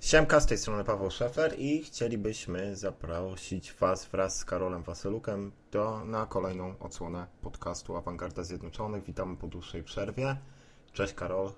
[0.00, 6.04] Siemka, z tej strony Paweł Szefer i chcielibyśmy zaprosić Was wraz z Karolem Wasylukiem do,
[6.04, 9.04] na kolejną odsłonę podcastu Awangarda Zjednoczonych.
[9.04, 10.36] Witamy po dłuższej przerwie.
[10.92, 11.52] Cześć Karol.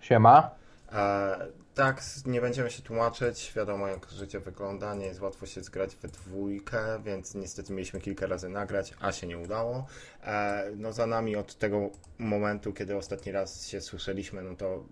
[0.00, 0.50] Siema.
[0.92, 3.52] E, tak, nie będziemy się tłumaczyć.
[3.56, 4.94] Wiadomo, jak życie wygląda.
[4.94, 9.26] Nie jest łatwo się zgrać we dwójkę, więc niestety mieliśmy kilka razy nagrać, a się
[9.26, 9.86] nie udało.
[10.24, 14.84] E, no, za nami od tego momentu, kiedy ostatni raz się słyszeliśmy, no to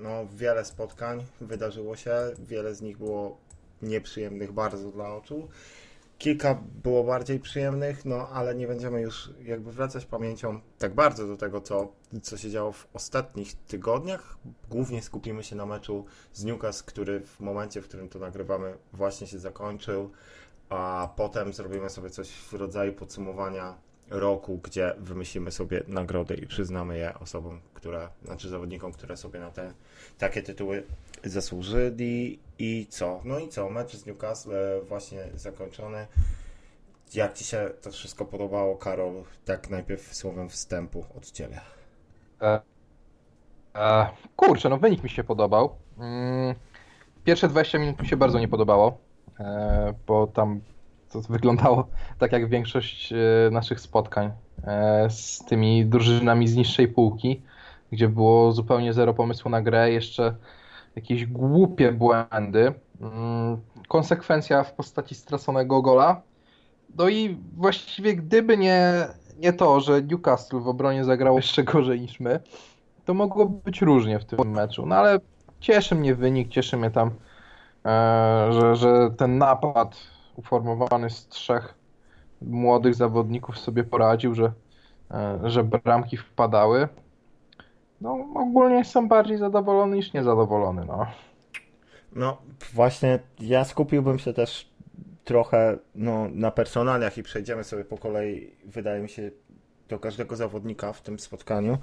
[0.00, 2.14] no, wiele spotkań wydarzyło się.
[2.38, 3.38] Wiele z nich było
[3.82, 5.48] nieprzyjemnych bardzo dla oczu.
[6.18, 11.36] Kilka było bardziej przyjemnych, no ale nie będziemy już jakby wracać pamięcią tak bardzo do
[11.36, 14.38] tego, co, co się działo w ostatnich tygodniach.
[14.70, 19.26] Głównie skupimy się na meczu z Newcastle, który w momencie, w którym to nagrywamy, właśnie
[19.26, 20.10] się zakończył,
[20.68, 23.74] a potem zrobimy sobie coś w rodzaju podsumowania
[24.12, 29.50] roku, gdzie wymyślimy sobie nagrody i przyznamy je osobom, które, znaczy zawodnikom, które sobie na
[29.50, 29.72] te
[30.18, 30.82] takie tytuły
[31.24, 32.38] zasłużyli.
[32.58, 33.20] I co?
[33.24, 33.70] No i co?
[33.70, 36.06] Mecz z Newcastle e, właśnie zakończony.
[37.14, 39.22] Jak Ci się to wszystko podobało, Karol?
[39.44, 41.60] Tak najpierw słowem wstępu od Ciebie.
[42.40, 42.60] E,
[43.74, 45.76] e, kurczę, no wynik mi się podobał.
[45.98, 46.54] Mm,
[47.24, 48.98] pierwsze 20 minut mi się bardzo nie podobało,
[49.40, 50.60] e, bo tam
[51.12, 51.86] to wyglądało
[52.18, 53.16] tak jak większość e,
[53.50, 54.30] naszych spotkań
[54.64, 57.42] e, z tymi drużynami z niższej półki,
[57.92, 60.34] gdzie było zupełnie zero pomysłu na grę, jeszcze
[60.96, 62.72] jakieś głupie błędy.
[63.00, 66.22] Mm, konsekwencja w postaci straconego gola.
[66.96, 69.06] No i właściwie gdyby nie,
[69.38, 72.40] nie to, że Newcastle w obronie zagrało jeszcze gorzej niż my,
[73.04, 74.86] to mogło być różnie w tym meczu.
[74.86, 75.18] No ale
[75.60, 77.10] cieszy mnie wynik, cieszy mnie tam,
[77.84, 81.74] e, że, że ten napad uformowany z trzech
[82.42, 84.52] młodych zawodników sobie poradził, że,
[85.10, 86.88] e, że bramki wpadały.
[88.00, 90.84] No, ogólnie jestem bardziej zadowolony niż niezadowolony.
[90.84, 91.06] No.
[92.12, 92.36] No,
[92.74, 94.72] właśnie ja skupiłbym się też
[95.24, 99.30] trochę no, na personaliach i przejdziemy sobie po kolei, wydaje mi się,
[99.88, 101.78] do każdego zawodnika w tym spotkaniu,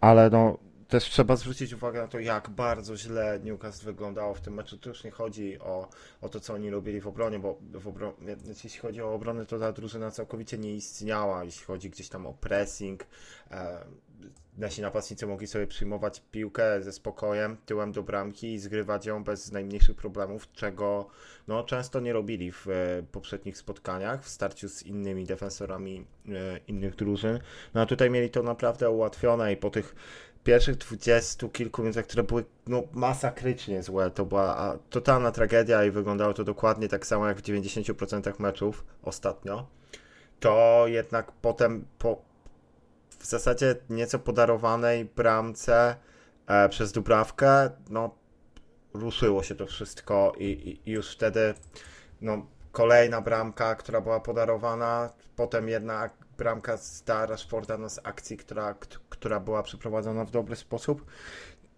[0.00, 0.58] ale no,
[0.94, 4.78] też trzeba zwrócić uwagę na to, jak bardzo źle Newcastle wyglądało w tym meczu.
[4.78, 5.88] To już nie chodzi o,
[6.20, 9.58] o to, co oni robili w obronie, bo w obronie, jeśli chodzi o obronę, to
[9.58, 11.44] ta drużyna całkowicie nie istniała.
[11.44, 13.06] Jeśli chodzi gdzieś tam o pressing,
[13.50, 13.84] e,
[14.58, 19.52] nasi napastnicy mogli sobie przyjmować piłkę ze spokojem tyłem do bramki i zgrywać ją bez
[19.52, 21.06] najmniejszych problemów, czego
[21.48, 26.94] no, często nie robili w e, poprzednich spotkaniach w starciu z innymi defensorami e, innych
[26.96, 27.40] drużyn.
[27.74, 29.94] No a tutaj mieli to naprawdę ułatwione i po tych
[30.44, 36.34] pierwszych dwudziestu kilku minutach, które były no, masakrycznie złe, to była totalna tragedia i wyglądało
[36.34, 39.66] to dokładnie tak samo jak w 90% meczów ostatnio,
[40.40, 42.22] to jednak potem po
[43.18, 45.96] w zasadzie nieco podarowanej bramce
[46.46, 48.14] e, przez Dubrawkę, no
[48.94, 51.54] ruszyło się to wszystko i, i, i już wtedy
[52.20, 58.74] no, kolejna bramka, która była podarowana, potem jedna bramka z Rashforda no, z akcji, która,
[59.08, 61.04] która była przeprowadzona w dobry sposób.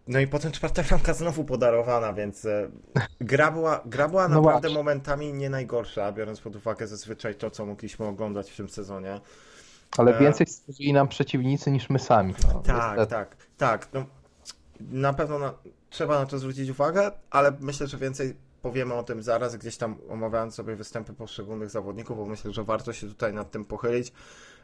[0.08, 2.70] No i potem czwarta bramka znowu podarowana, więc e,
[3.20, 4.78] gra była, gra była no naprawdę właśnie.
[4.78, 9.20] momentami nie najgorsza, biorąc pod uwagę zazwyczaj to, co mogliśmy oglądać w tym sezonie.
[9.98, 12.34] Ale e, więcej stworzyli nam przeciwnicy niż my sami.
[12.54, 13.10] No, tak, niestety.
[13.10, 13.88] tak, tak.
[13.92, 14.06] No,
[14.80, 15.54] na pewno na,
[15.90, 19.96] trzeba na to zwrócić uwagę, ale myślę, że więcej powiemy o tym zaraz, gdzieś tam
[20.08, 24.12] omawiając sobie występy poszczególnych zawodników, bo myślę, że warto się tutaj nad tym pochylić.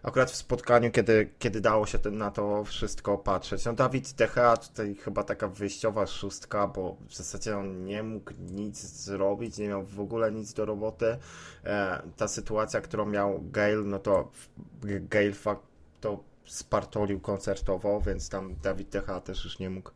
[0.03, 3.65] Akurat w spotkaniu, kiedy, kiedy dało się ten, na to wszystko patrzeć.
[3.65, 8.81] No Dawid Decha tutaj chyba taka wyjściowa szóstka, bo w zasadzie on nie mógł nic
[8.81, 11.17] zrobić, nie miał w ogóle nic do roboty.
[11.65, 14.31] E, ta sytuacja, którą miał Gale, no to
[14.85, 15.63] Gale fakt
[16.01, 19.91] to spartolił koncertowo, więc tam Dawid Decha też już nie mógł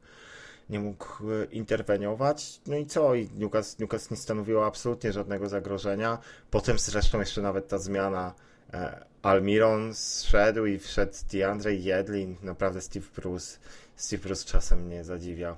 [0.70, 2.60] nie mógł e, interweniować.
[2.66, 3.14] No i co?
[3.14, 6.18] I Newcastle, Newcastle nie stanowiło absolutnie żadnego zagrożenia.
[6.50, 8.34] Potem zresztą jeszcze nawet ta zmiana
[8.72, 12.36] e, Almiron zszedł i wszedł DeAndre Jedlin.
[12.42, 13.58] Naprawdę Steve Bruce,
[13.96, 15.56] Steve Bruce czasem mnie zadziwia.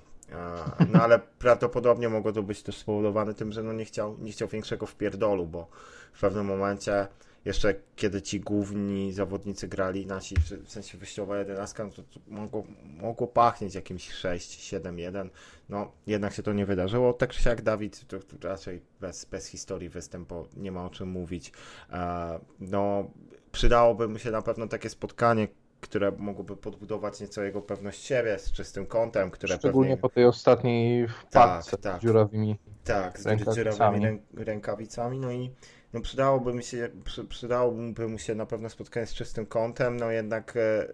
[0.89, 4.49] No ale prawdopodobnie mogło to być też spowodowane tym, że no nie chciał, nie chciał
[4.49, 5.67] większego wpierdolu, bo
[6.13, 7.07] w pewnym momencie
[7.45, 12.65] jeszcze kiedy ci główni zawodnicy grali, nasi, w sensie wyjściowa jedenastka, no to, to mogło,
[12.85, 15.29] mogło pachnieć jakimś 6-7-1.
[15.69, 17.13] No, jednak się to nie wydarzyło.
[17.13, 21.09] Tak czy siak Dawid, to, to raczej bez, bez historii występu nie ma o czym
[21.09, 21.53] mówić.
[21.91, 23.11] E, no,
[23.53, 25.49] przydałoby mu się na pewno takie spotkanie,
[25.81, 30.03] które mogłoby podbudować nieco jego pewność siebie z czystym kątem, które Szczególnie pewnie...
[30.03, 32.03] po tej ostatniej wpadce tak, tak.
[32.03, 35.19] dziurawymi tak, z dziurawymi rękawicami.
[35.19, 35.51] No i
[35.93, 40.11] no przydałoby mi się, przy, przydałoby mu się na pewno spotkanie z czystym kątem, no
[40.11, 40.93] jednak e,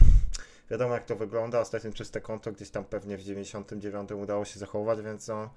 [0.70, 5.02] wiadomo jak to wygląda, ostatnio czyste konto gdzieś tam pewnie w 99 udało się zachować,
[5.02, 5.50] więc no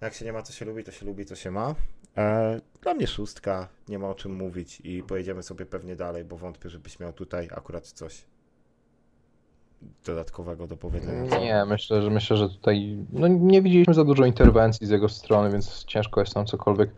[0.00, 1.74] Jak się nie ma, co się lubi, to się lubi, co się ma.
[2.16, 6.36] E, dla mnie szóstka, nie ma o czym mówić i pojedziemy sobie pewnie dalej, bo
[6.36, 8.24] wątpię, żebyś miał tutaj akurat coś
[10.04, 11.38] dodatkowego do powiedzenia.
[11.38, 15.50] Nie, myślę, że myślę, że tutaj no, nie widzieliśmy za dużo interwencji z jego strony,
[15.50, 16.90] więc ciężko jest nam cokolwiek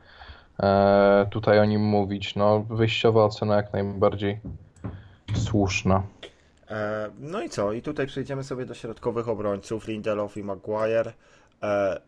[1.31, 2.37] tutaj o nim mówić.
[2.37, 4.41] No, wyjściowa ocena jak najbardziej
[5.35, 6.03] słuszna.
[6.71, 7.73] E, no i co?
[7.73, 11.13] I tutaj przejdziemy sobie do środkowych obrońców, Lindelof i Maguire.
[11.63, 12.01] E,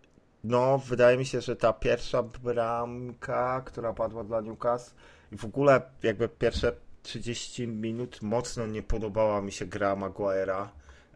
[0.44, 4.94] no, wydaje mi się, że ta pierwsza bramka, która padła dla Newcastle
[5.32, 10.66] i w ogóle jakby pierwsze 30 minut mocno nie podobała mi się gra Maguire'a.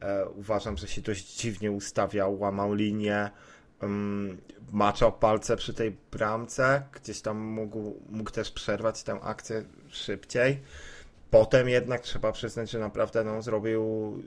[0.01, 3.31] E, uważam, że się dość dziwnie ustawiał, łamał linię,
[3.83, 4.39] um,
[4.73, 10.61] maczał palce przy tej bramce, gdzieś tam mógł, mógł też przerwać tę akcję szybciej.
[11.31, 13.83] Potem jednak trzeba przyznać, że naprawdę no, zrobił,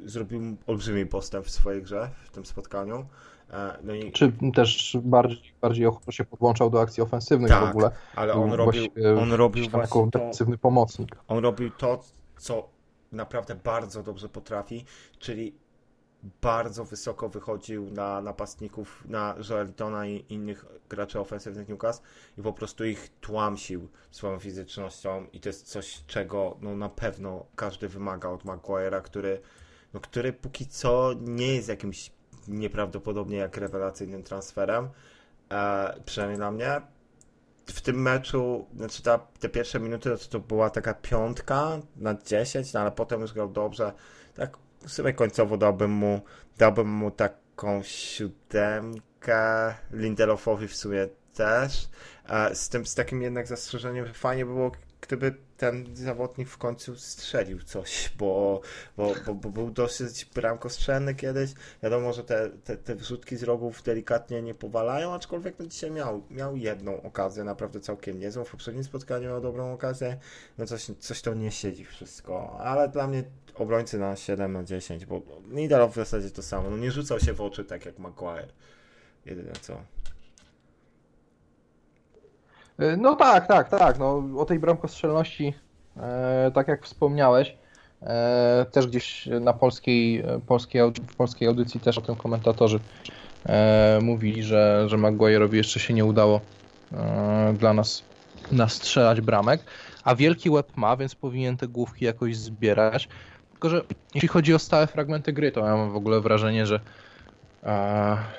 [0.06, 3.06] zrobił olbrzymi postęp w swojej grze w tym spotkaniu.
[3.50, 4.12] E, no i...
[4.12, 7.92] Czy też bardziej, bardziej ochotno się podłączał do akcji ofensywnych tak, w ogóle.
[8.16, 8.88] ale on robił,
[9.22, 11.16] on robił właśnie defensywny pomocnik.
[11.28, 12.04] On robił to,
[12.38, 12.70] co
[13.12, 14.86] naprawdę bardzo dobrze potrafi,
[15.20, 15.54] czyli
[16.42, 22.04] bardzo wysoko wychodził na napastników, na Joelitona i innych graczy ofensywnych Newcastle
[22.38, 27.46] i po prostu ich tłamsił swoją fizycznością i to jest coś, czego no, na pewno
[27.56, 29.42] każdy wymaga od Maguire'a, który,
[29.94, 32.12] no, który póki co nie jest jakimś
[32.48, 34.90] nieprawdopodobnie jak rewelacyjnym transferem,
[35.52, 36.82] e, przynajmniej na mnie.
[37.66, 42.74] W tym meczu, znaczy ta, te pierwsze minuty to, to była taka piątka na 10,
[42.74, 43.94] no ale potem już grał dobrze.
[44.34, 46.22] Tak w sumie końcowo dałbym mu,
[46.58, 51.90] dałbym mu taką siódemkę, Lindelofowi w sumie też.
[52.54, 54.72] Z tym, z takim jednak zastrzeżeniem, że fajnie było,
[55.02, 58.62] gdyby ten zawodnik w końcu strzelił coś, bo,
[58.98, 61.52] bo, bo, bo był dosyć bramkostrzelny kiedyś.
[61.84, 66.24] Wiadomo, że te, te, te wrzutki z rogów delikatnie nie powalają, aczkolwiek no dzisiaj miał,
[66.30, 68.44] miał jedną okazję, naprawdę całkiem niezłą.
[68.44, 70.18] W poprzednim spotkaniu miał dobrą okazję.
[70.58, 73.24] No coś, coś to nie siedzi wszystko, ale dla mnie
[73.56, 76.70] obrońcy na 7 na 10, bo Nidal w zasadzie to samo.
[76.70, 78.48] No nie rzucał się w oczy tak jak Maguire.
[79.26, 79.82] Jedyne co.
[82.80, 84.00] E, no tak, tak, tak.
[84.00, 85.54] No, o tej bramkostrzelności,
[85.98, 87.56] e, tak jak wspomniałeś,
[88.02, 90.82] e, też gdzieś na polskiej, polskiej,
[91.18, 92.80] polskiej audycji też o tym komentatorzy
[94.02, 96.42] mówili, że, że Maguire'owi jeszcze się nie udało
[97.54, 98.04] dla nas
[98.52, 99.62] nastrzelać bramek,
[100.04, 103.10] a wielki łeb ma, więc powinien te główki jakoś zbierać.
[103.52, 103.82] Tylko, że
[104.16, 106.80] jeśli chodzi o stałe fragmenty gry, to ja mam w ogóle wrażenie, że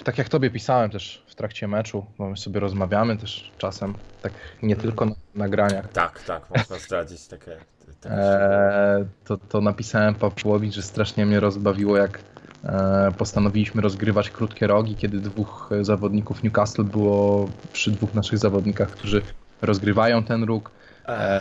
[0.04, 4.32] tak jak tobie pisałem też w trakcie meczu, bo my sobie rozmawiamy też czasem, tak
[4.62, 4.80] nie Mhm.
[4.88, 7.56] tylko na nagraniach, Tak, tak, można zdradzić takie.
[8.00, 12.18] takie e, to, to napisałem Pawłowi, że strasznie mnie rozbawiło, jak
[12.64, 19.22] e, postanowiliśmy rozgrywać krótkie rogi, kiedy dwóch zawodników Newcastle było przy dwóch naszych zawodnikach, którzy
[19.62, 20.70] rozgrywają ten róg.
[21.08, 21.40] E,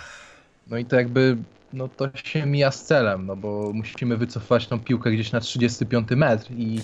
[0.68, 1.38] no i to jakby
[1.78, 6.10] no to się mija z celem, no bo musimy wycofać tą piłkę gdzieś na 35
[6.10, 6.82] metr i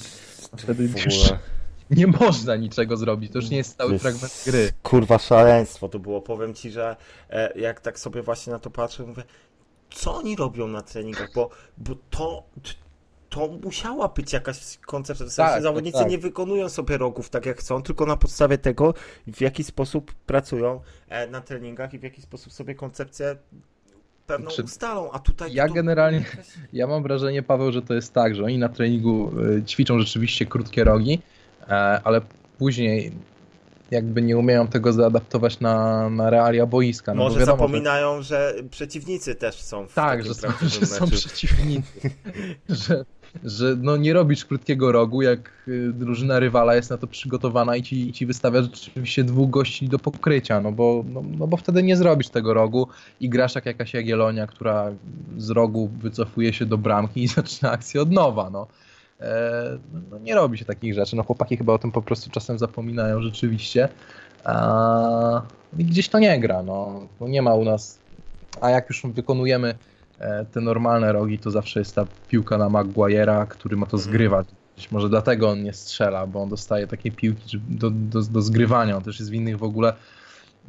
[0.57, 1.33] wtedy już
[1.89, 3.31] nie można niczego zrobić.
[3.31, 4.71] To już nie jest stały jest fragment gry.
[4.83, 6.21] Kurwa szaleństwo to było.
[6.21, 6.95] Powiem ci, że
[7.29, 9.23] e, jak tak sobie właśnie na to patrzę, mówię,
[9.89, 12.43] co oni robią na treningach, bo, bo to,
[13.29, 15.25] to musiała być jakaś koncepcja.
[15.25, 16.09] W sensie Tak, zawodnicy tak.
[16.09, 18.93] nie wykonują sobie rogów tak jak chcą, tylko na podstawie tego,
[19.27, 23.35] w jaki sposób pracują e, na treningach i w jaki sposób sobie koncepcję
[24.27, 26.25] pewną Znaczy, ustalą, a tutaj ja to- generalnie-
[26.73, 30.45] Ja mam wrażenie, Paweł, że to jest tak, że oni na treningu y, ćwiczą rzeczywiście
[30.45, 31.21] krótkie rogi,
[31.61, 31.71] e,
[32.03, 32.21] ale
[32.57, 33.11] później
[33.91, 37.13] jakby nie umieją tego zaadaptować na, na realia boiska.
[37.13, 38.53] No Może wiadomo, że- zapominają, że...
[38.71, 40.47] przeciwnicy też są w Tak, że są,
[40.79, 42.09] że są przeciwnicy.
[42.69, 43.05] że,
[43.43, 47.83] że no nie robisz krótkiego rogu, jak y, drużyna rywala jest na to przygotowana i
[47.83, 51.97] ci, ci wystawia rzeczywiście dwóch gości do pokrycia, no bo, no, no bo wtedy nie
[51.97, 52.87] zrobisz tego rogu
[53.19, 54.91] i grasz jak jakaś Jagiellonia, która
[55.37, 58.67] z rogu wycofuje się do bramki i zaczyna akcję od nowa, no.
[59.21, 59.77] E,
[60.11, 63.21] no nie robi się takich rzeczy, no chłopaki chyba o tym po prostu czasem zapominają
[63.21, 63.89] rzeczywiście.
[64.43, 65.41] A,
[65.77, 67.07] I gdzieś to nie gra, no.
[67.21, 67.99] no nie ma u nas,
[68.61, 69.75] a jak już wykonujemy
[70.51, 74.03] te normalne rogi, to zawsze jest ta piłka na Maguire'a, który ma to Mhm.
[74.03, 74.47] zgrywać.
[74.75, 78.97] Być może dlatego on nie strzela, bo on dostaje takie piłki do, do, do zgrywania.
[78.97, 79.93] On też jest w innych w ogóle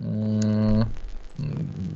[0.01, 0.85] mm,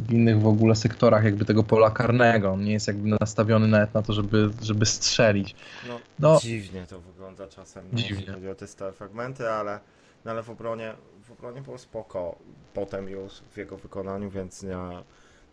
[0.09, 2.51] w innych w ogóle sektorach jakby tego pola karnego.
[2.51, 5.55] On nie jest jakby nastawiony nawet na to, żeby, żeby strzelić.
[5.89, 6.39] No, No.
[6.43, 8.17] dziwnie to wygląda czasem, no, Dziwnie.
[8.17, 9.81] jeśli chodzi o te stałe fragmenty, ale,
[10.25, 12.39] no, ale w, obronie, w obronie było spoko
[12.75, 15.03] potem już w jego wykonaniu, więc ja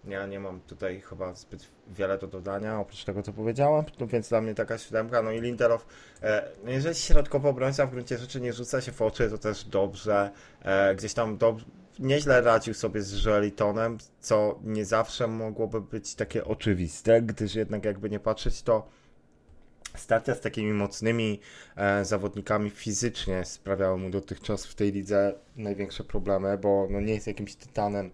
[0.07, 4.29] Ja nie mam tutaj chyba zbyt wiele do dodania, oprócz tego, co powiedziałem, no więc
[4.29, 5.21] dla mnie taka siódemka.
[5.21, 5.85] No i Lindelof,
[6.21, 9.63] e, no jeżeli środkowy obrońca w gruncie rzeczy nie rzuca się w oczy, to też
[9.63, 10.31] dobrze.
[10.61, 11.65] E, gdzieś tam dob-
[11.99, 18.09] nieźle radził sobie z Joelitonem, co nie zawsze mogłoby być takie oczywiste, gdyż jednak jakby
[18.09, 18.87] nie patrzeć, to
[19.95, 21.39] starcia z takimi mocnymi
[21.75, 27.27] e, zawodnikami fizycznie sprawiały mu dotychczas w tej lidze największe problemy, bo no, nie jest
[27.27, 28.11] jakimś tytanem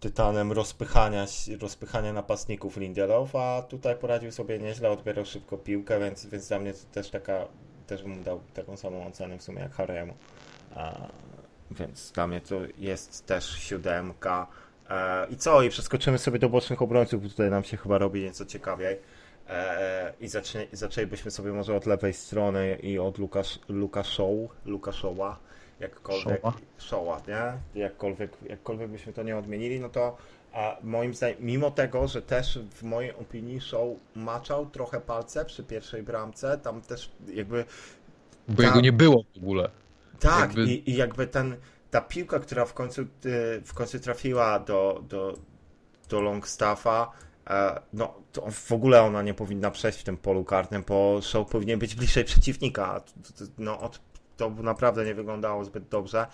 [0.00, 1.26] tytanem rozpychania,
[1.60, 6.72] rozpychania napastników Lindelof, a tutaj poradził sobie nieźle, odbierał szybko piłkę, więc, więc dla mnie
[6.72, 7.48] to też taka,
[7.86, 10.14] też bym dał taką samą ocenę w sumie jak Haremu.
[11.70, 14.46] Więc dla mnie to jest też siódemka.
[14.90, 15.62] E, I co?
[15.62, 18.98] I przeskoczymy sobie do bocznych obrońców, bo tutaj nam się chyba robi nieco ciekawiej.
[19.48, 20.28] E, I
[20.72, 25.38] zaczęlibyśmy sobie może od lewej strony i od Lukasz, Lukaszoł, Lukaszoła
[25.80, 26.52] jakkolwiek Showa.
[26.78, 27.80] Showa, nie?
[27.82, 30.16] Jakkolwiek, jakkolwiek byśmy to nie odmienili, no to
[30.52, 35.64] a moim zdaniem, mimo tego, że też w mojej opinii Show maczał trochę palce przy
[35.64, 37.64] pierwszej bramce, tam też jakby
[38.48, 38.66] Bo Tak.
[38.66, 39.70] jego nie było w ogóle.
[40.20, 41.56] tak, Jakby- i, i jakby ten,
[41.90, 43.06] ta piłka, która w końcu, y,
[43.64, 45.34] w końcu trafiła do, do,
[46.08, 47.10] do Longstaffa,
[47.50, 51.50] e, no to w ogóle ona nie powinna przejść w tym polu karnym, bo Show
[51.50, 53.00] powinien być bliżej przeciwnika.
[53.58, 54.00] No, od,
[54.36, 56.26] to naprawdę nie wyglądało zbyt dobrze.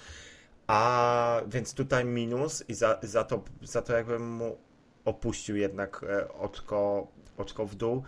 [0.67, 4.57] A więc tutaj minus i za, za, to, za to jakbym mu
[5.05, 8.03] opuścił jednak e, oczko, oczko w dół.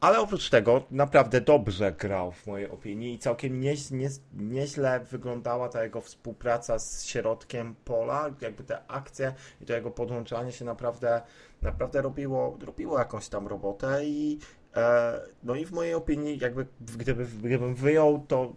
[0.00, 5.68] Ale oprócz tego naprawdę dobrze grał w mojej opinii i całkiem nie, nie, nieźle wyglądała
[5.68, 11.22] ta jego współpraca z środkiem pola, jakby te akcje i to jego podłączanie się naprawdę,
[11.62, 14.38] naprawdę robiło, robiło jakąś tam robotę i
[14.76, 16.66] e, no i w mojej opinii jakby
[16.98, 18.52] gdyby, gdybym wyjął to,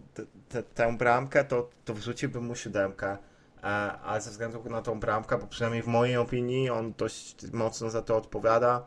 [0.48, 3.16] te, tę bramkę, to, to wrzuciłbym mu siódemkę.
[3.62, 3.66] E,
[4.04, 8.02] ale ze względu na tą bramkę, bo przynajmniej w mojej opinii on dość mocno za
[8.02, 8.82] to odpowiada,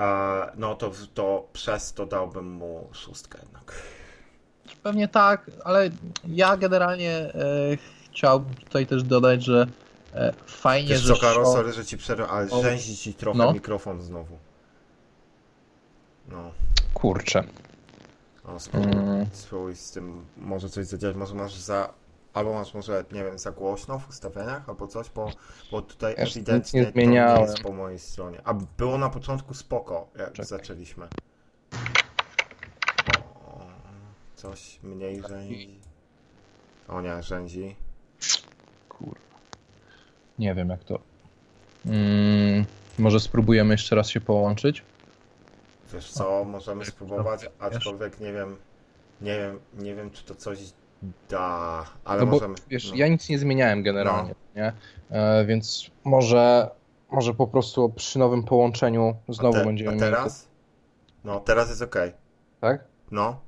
[0.00, 0.04] e,
[0.56, 3.72] no to, to przez to dałbym mu szóstkę jednak.
[4.82, 5.90] Pewnie tak, ale
[6.28, 7.32] ja generalnie e,
[8.10, 9.66] chciałbym tutaj też dodać, że
[10.14, 12.62] e, fajnie, Wiesz że co, Karol, Shaw- sorry, że ci przerwę, ale O.
[12.62, 13.52] rzęzi ci trochę No.
[13.52, 14.38] mikrofon znowu.
[16.28, 16.50] No,
[16.94, 17.44] Kurczę.
[18.46, 18.92] No spróbuj,
[19.32, 21.92] spróbuj z tym może coś zadziałać, może masz za...
[22.34, 25.30] Albo masz może, nie wiem, za głośno w ustawieniach, albo coś, bo,
[25.70, 27.42] bo tutaj Ja ewidentnie nie to nie zmieniałem.
[27.42, 28.40] jest po mojej stronie.
[28.44, 30.44] A było na początku spoko, jak Czekaj.
[30.46, 31.08] zaczęliśmy.
[33.46, 33.60] O,
[34.34, 35.78] coś mniej rzęzi.
[36.88, 37.76] O nie, rzęzi.
[38.88, 39.20] Kurwa.
[40.38, 40.98] Nie wiem jak to.
[41.86, 42.64] Mm,
[42.98, 44.82] może spróbujemy jeszcze raz się połączyć?
[45.92, 48.56] Wiesz co, możemy spróbować, aczkolwiek nie wiem,
[49.20, 50.58] nie wiem, nie wiem czy to coś
[51.28, 52.54] da, ale no bo możemy.
[52.68, 52.96] wiesz, no.
[52.96, 54.72] ja nic nie zmieniałem generalnie, nie?
[55.10, 56.70] E, więc może,
[57.10, 60.48] może po prostu przy nowym połączeniu znowu a te, będziemy a teraz?
[61.24, 61.96] No, teraz jest ok.
[62.60, 62.84] Tak?
[63.10, 63.40] No.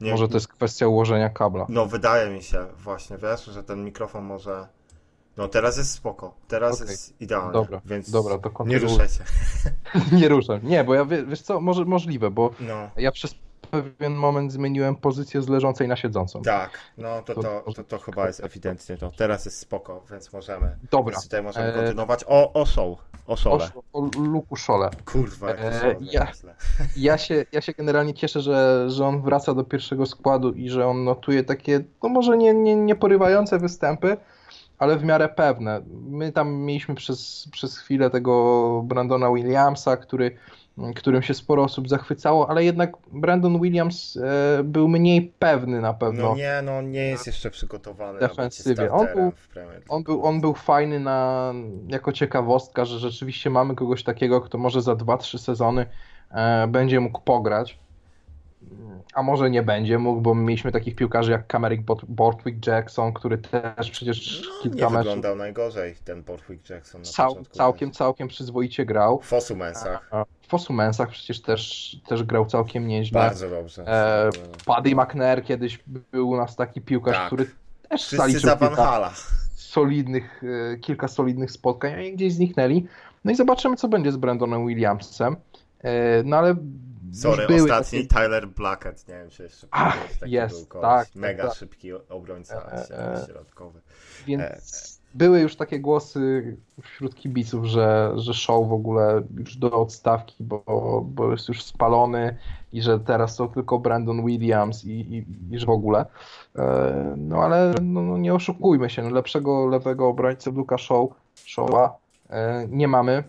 [0.00, 1.66] Nie, Może to jest kwestia ułożenia kabla.
[1.68, 4.68] No, wydaje mi się właśnie, wiesz, że ten mikrofon może.
[5.36, 6.34] No, teraz jest spoko.
[6.48, 6.90] Teraz Okej.
[6.90, 7.52] jest idealnie.
[7.52, 9.24] Dobra, więc dobra, to nie ruszaj się.
[10.20, 10.60] nie ruszam.
[10.62, 12.90] Nie, bo ja wie, wiesz co, może, możliwe, bo No.
[12.96, 13.34] ja przez
[13.70, 16.42] pewien moment zmieniłem pozycję z leżącej na siedzącą.
[16.42, 19.10] Tak, no to, To- to, to, chyba jest ewidentnie to.
[19.16, 20.76] Teraz jest spoko, więc możemy.
[20.90, 21.12] Dobra.
[21.12, 22.24] Więc tutaj możemy E, kontynuować.
[22.28, 22.98] O, o show.
[23.26, 23.68] O O, szole.
[23.92, 24.90] o Luku Szole.
[25.12, 26.32] Kurwa, E, ja-.
[26.96, 30.86] Ja się, ja się generalnie cieszę, że, że on wraca do pierwszego składu i że
[30.86, 34.16] on notuje takie, no może nie, nie, nie porywające występy,
[34.82, 35.82] ale w miarę pewne.
[35.90, 40.36] My tam mieliśmy przez, przez chwilę tego Brandona Williamsa, który,
[40.96, 46.22] którym się sporo osób zachwycało, ale jednak Brandon Williams e, był mniej pewny na pewno.
[46.22, 48.92] No nie, no nie jest jeszcze przygotowany Defensywie.
[48.92, 49.32] On był-.
[49.88, 51.52] On był, on był fajny na,
[51.88, 55.86] jako ciekawostka, że rzeczywiście mamy kogoś takiego, kto może za 2-3 sezony
[56.30, 57.78] e, będzie mógł pograć.
[59.14, 63.38] A może nie będzie mógł, bo mieliśmy takich piłkarzy jak Kamerick Bot- Borthwick Jackson, który
[63.38, 68.86] też przecież No, kilka nie meczów wyglądał najgorzej ten Borthwick Jackson cał, całkiem, całkiem przyzwoicie
[68.86, 69.20] grał.
[69.20, 70.10] W Fosumensach.
[70.40, 73.20] W Fosumensach przecież też, też grał całkiem nieźle.
[73.20, 73.84] Bardzo dobrze.
[73.88, 74.30] E,
[74.66, 75.78] Paddy McNair kiedyś
[76.12, 77.26] był u nas taki piłkarz, Tak.
[77.26, 77.46] który
[77.88, 79.12] też Wszyscy za Van Hala.
[79.54, 80.42] solidnych,
[80.72, 82.86] e, kilka solidnych spotkań, a oni gdzieś zniknęli.
[83.24, 85.36] No i zobaczymy, co będzie z Brandonem Williamsem.
[85.84, 86.54] E, No ale
[87.12, 89.08] Sorry, były ostatni takie- Tyler Blackett.
[89.08, 91.54] Nie wiem, czy jeszcze Ach, taki jest, był tak, tak, Mega tak.
[91.56, 93.26] szybki obrońca E, e.
[93.26, 93.80] środkowy.
[94.26, 100.34] Więc były już takie głosy wśród kibiców, że, że show w ogóle już do odstawki,
[100.44, 102.36] bo, bo jest już spalony
[102.72, 106.06] i że teraz to tylko Brandon Williams i, i, i że w ogóle.
[106.56, 111.96] E, No ale no, no nie oszukujmy się, no, lepszego lewego obrońcy Luka Show, Showa
[112.30, 113.24] e, nie mamy.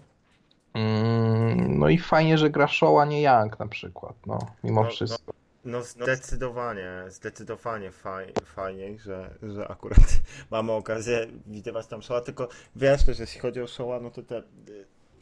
[0.73, 4.87] Mm, no i fajnie, że gra Show, a nie Young na przykład, no, mimo No,
[4.87, 4.93] no.
[4.93, 5.33] wszystko.
[5.65, 9.99] No zdecydowanie, zdecydowanie faj, fajniej, że, że akurat
[10.51, 14.43] mamy okazję widywać tam showa, tylko wiesz też, jeśli chodzi o showa, no to te,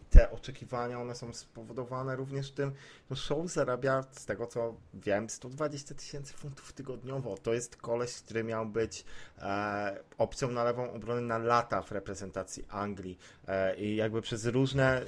[0.10, 2.72] te oczekiwania, one są spowodowane również tym,
[3.10, 7.38] no show zarabia, z tego co wiem, 120 tysięcy funtów tygodniowo.
[7.38, 9.05] To jest koleś, który miał być
[9.39, 13.17] e, opcją na lewą obronę na lata w reprezentacji Anglii
[13.48, 15.05] e, i jakby przez różne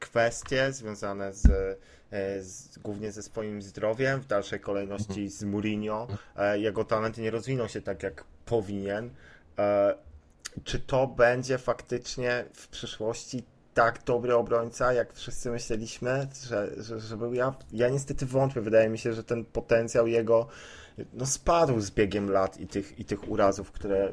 [0.00, 1.46] kwestie związane z,
[2.10, 6.08] e, z, głównie ze swoim zdrowiem, w dalszej kolejności z Mourinho.
[6.36, 9.10] E, Jego talent nie rozwinął się tak, jak powinien.
[9.58, 9.94] E,
[10.64, 13.42] Czy to będzie faktycznie w przyszłości
[13.74, 17.54] tak dobry obrońca, jak wszyscy myśleliśmy, że, że, że był ja?
[17.72, 18.60] Ja niestety wątpię.
[18.60, 20.46] Wydaje mi się, że ten potencjał jego
[21.12, 24.12] no, spadł z biegiem lat i tych, i tych urazów, które,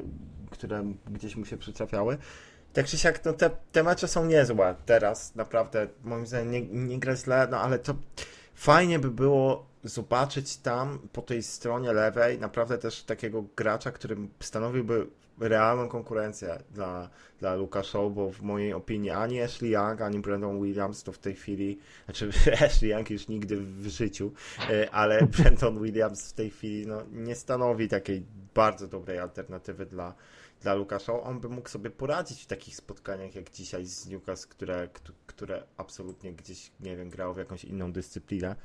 [0.50, 2.18] które gdzieś mu się przytrafiały.
[2.78, 6.98] Tak czy siak, no te, te mecze są niezłe teraz, naprawdę, moim zdaniem nie, nie
[6.98, 7.94] gra źle, no ale to
[8.54, 15.06] fajnie by było zobaczyć tam po tej stronie lewej naprawdę też takiego gracza, który stanowiłby
[15.40, 17.08] realną konkurencję dla,
[17.38, 21.18] dla Luka Shaw, bo w mojej opinii ani Ashley Young, ani Brandon Williams to w
[21.18, 22.30] tej chwili, znaczy
[22.66, 24.32] Ashley Young już nigdy w życiu,
[24.70, 28.22] e, ale Brandon Williams w tej chwili no, nie stanowi takiej
[28.54, 30.14] bardzo dobrej alternatywy dla,
[30.60, 34.88] dla Lukasza, on by mógł sobie poradzić w takich spotkaniach jak dzisiaj z Newcastle, które,
[35.26, 38.56] które absolutnie gdzieś, nie wiem, grało w jakąś inną dyscyplinę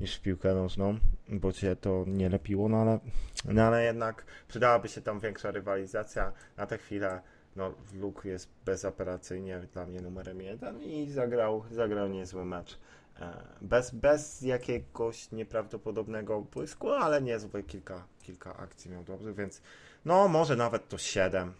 [0.00, 2.98] niż w piłkę nożną, bo cię to nie lepiło, no ale,
[3.44, 6.32] no ale jednak przydałaby się tam większa rywalizacja.
[6.56, 7.20] Na tę chwilę
[7.56, 12.78] no, Luke jest bezoperacyjnie dla mnie numerem jeden i zagrał, zagrał niezły mecz.
[13.20, 19.62] E, bez, bez jakiegoś nieprawdopodobnego błysku, ale niezłe kilka, kilka akcji miał dobrze, więc
[20.04, 21.54] no, może nawet to 7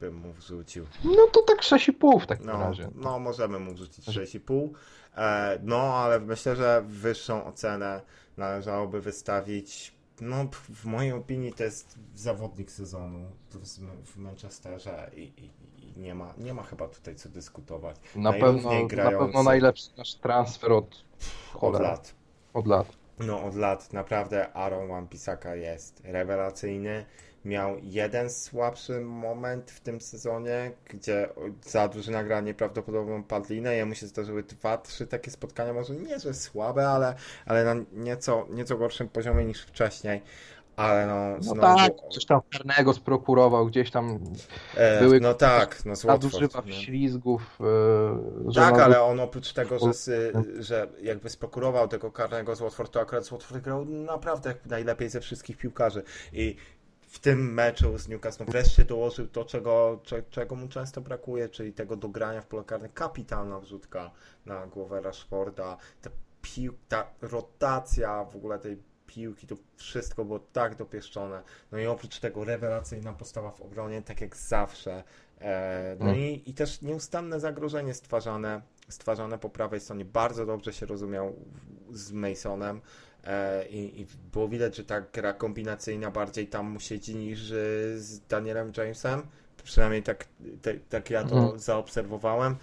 [0.00, 0.86] bym mu wrzucił.
[1.04, 2.90] No to tak 6,5 w takim no, razie.
[2.94, 4.68] No, możemy mu wrzucić 6,5.
[5.16, 8.02] E, no, ale myślę, że wyższą ocenę
[8.36, 9.98] należałoby wystawić.
[10.20, 13.30] No, w mojej opinii to jest zawodnik sezonu
[14.04, 17.96] w Manchesterze i, i, i nie, ma, nie ma chyba tutaj co dyskutować.
[18.16, 21.04] Na pewno, na pewno najlepszy nasz transfer od,
[21.54, 22.14] od lat.
[22.54, 22.86] Od lat.
[23.20, 27.04] No, od lat naprawdę Aaron Wan-Bissaka jest rewelacyjny.
[27.44, 31.28] Miał jeden słabszy moment w tym sezonie, gdzie
[31.62, 33.74] za drużyna gra nieprawdopodobną padlinę.
[33.74, 37.14] Jemu się zdarzyły dwa, trzy takie spotkania, może nie, że słabe, ale,
[37.46, 40.22] ale na nieco, nieco gorszym poziomie niż wcześniej.
[40.78, 41.60] Ale no, no znowu...
[41.60, 44.18] tak, coś tam karnego sprokurował, gdzieś tam
[44.74, 47.58] e, były no tak, no nadużywa ślizgów.
[48.48, 49.92] E, tak, ale on oprócz tego, że,
[50.68, 55.20] że jakby sprokurował tego karnego z Watford, to akurat z Watford grał naprawdę najlepiej ze
[55.20, 56.56] wszystkich piłkarzy i
[57.00, 61.96] w tym meczu z Newcastle wreszcie dołożył to, czego, czego mu często brakuje, czyli tego
[61.96, 62.88] dogrania w pole karne.
[62.88, 64.10] Kapitalna wrzutka
[64.46, 66.10] na głowę Rashforda, ta,
[66.42, 71.42] pił, ta rotacja w ogóle tej piłki, to wszystko było tak dopieszczone.
[71.72, 75.04] No i oprócz tego rewelacyjna postawa w obronie, tak jak zawsze.
[75.40, 76.18] E, no mm.
[76.18, 80.04] i, i też nieustanne zagrożenie stwarzane, stwarzane po prawej stronie.
[80.04, 81.34] Bardzo dobrze się rozumiał
[81.90, 82.80] z Masonem.
[83.24, 87.40] E, I, I, było widać, że ta gra kombinacyjna bardziej tam mu siedzi niż
[87.96, 89.22] z Danielem Jamesem.
[89.64, 90.26] Przynajmniej tak,
[90.62, 91.58] te, tak ja to mm.
[91.58, 92.56] zaobserwowałem.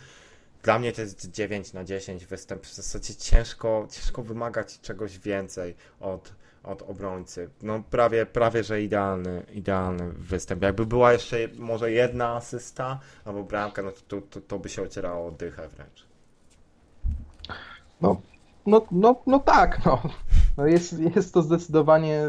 [0.65, 2.65] Dla mnie to jest 9 na 10 występ.
[2.65, 7.49] W zasadzie ciężko, ciężko wymagać czegoś więcej od, od obrońcy.
[7.61, 10.61] No prawie, prawie, że idealny, idealny występ.
[10.61, 15.31] Jakby była jeszcze może jedna asysta albo bramka, no to, to, to by się ocierało
[15.31, 16.05] dychę wręcz.
[18.01, 18.21] No,
[18.65, 20.01] no, no, no tak, no.
[20.57, 22.21] No jest, jest to zdecydowanie,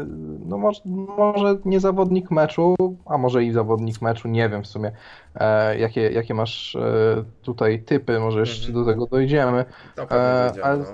[0.45, 0.81] no może,
[1.17, 4.91] może nie zawodnik meczu, a może i zawodnik meczu, nie wiem w sumie,
[5.35, 8.85] e, jakie, jakie masz e, tutaj typy, może jeszcze mhm.
[8.85, 9.65] do tego dojdziemy.
[10.11, 10.85] E, ale, no.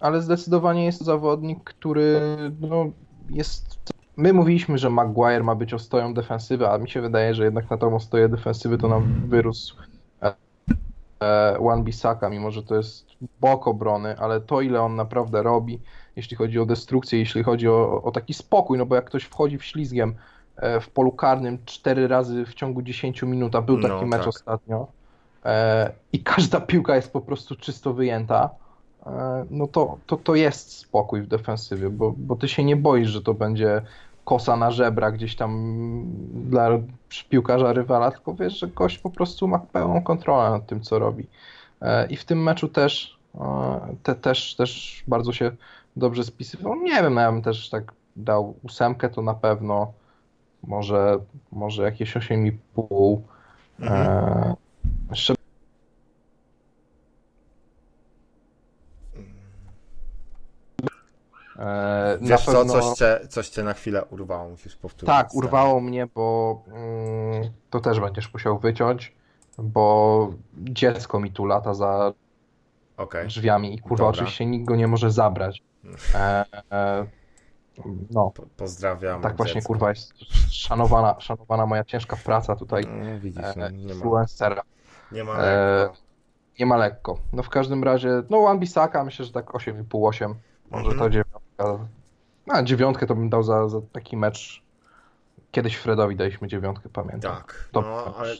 [0.00, 2.20] ale zdecydowanie jest to zawodnik, który
[2.60, 2.86] no,
[3.30, 3.84] jest
[4.16, 7.78] My mówiliśmy, że Maguire ma być ostoją defensywy, a mi się wydaje, że jednak na
[7.78, 9.76] tą ostoję defensywy to nam wyrósł
[11.60, 13.06] One Bisaka, mimo że to jest
[13.40, 15.80] bok obrony, ale to ile on naprawdę robi,
[16.16, 19.58] jeśli chodzi o destrukcję, jeśli chodzi o, o taki spokój, no bo jak ktoś wchodzi
[19.58, 20.14] w ślizgiem
[20.56, 24.20] e, w polu karnym cztery razy w ciągu 10 minut, a był taki no, mecz
[24.20, 24.28] tak.
[24.28, 24.86] ostatnio
[25.44, 28.50] e, i każda piłka jest po prostu czysto wyjęta,
[29.06, 33.08] e, no to, to, to jest spokój w defensywie, bo, bo ty się nie boisz,
[33.08, 33.82] że to będzie
[34.24, 36.02] kosa na żebra gdzieś tam
[36.34, 36.68] dla
[37.28, 41.26] piłkarza rywala, tylko wiesz, że gość po prostu ma pełną kontrolę nad tym, co robi.
[42.10, 43.18] I w tym meczu też,
[44.02, 45.50] te, też, też bardzo się
[45.96, 46.76] dobrze spisywał.
[46.76, 49.92] Nie wiem, ja bym też tak dał ósemkę, to na pewno
[50.62, 51.18] może,
[51.52, 53.20] może jakieś 8,5.
[53.80, 54.06] Mhm.
[54.06, 54.54] E,
[55.10, 55.34] jeszcze
[61.58, 62.64] e, Wiesz pewno...
[62.64, 65.06] co, coś cię, coś cię na chwilę urwało, musisz powtórzyć.
[65.06, 69.12] Tak, urwało mnie, bo mm, to też będziesz musiał wyciąć,
[69.58, 72.12] bo dziecko mi tu lata za
[72.96, 73.26] okay.
[73.26, 74.10] drzwiami i kurwa Dobra.
[74.10, 75.62] oczywiście nikt go nie może zabrać.
[76.14, 77.06] E, e,
[78.10, 79.22] no, Po, pozdrawiam.
[79.22, 79.68] tak właśnie dziecko.
[79.68, 80.12] kurwa jest
[80.50, 84.62] szanowana, szanowana moja ciężka praca tutaj No, widzisz, no, e, nie, ma, influencera.
[85.12, 85.96] nie ma e, lekko.
[86.58, 87.18] Nie ma lekko.
[87.32, 90.34] No w każdym razie, no Wan-Bissaka myślę, że tak 8,5-8.
[90.70, 90.98] Może Mhm.
[90.98, 91.88] to dziewiątka.
[92.48, 94.62] A dziewiątkę to bym dał za, za taki mecz.
[95.50, 97.36] Kiedyś Fredowi daliśmy dziewiątkę, pamiętam.
[97.36, 98.34] Tak, To no ale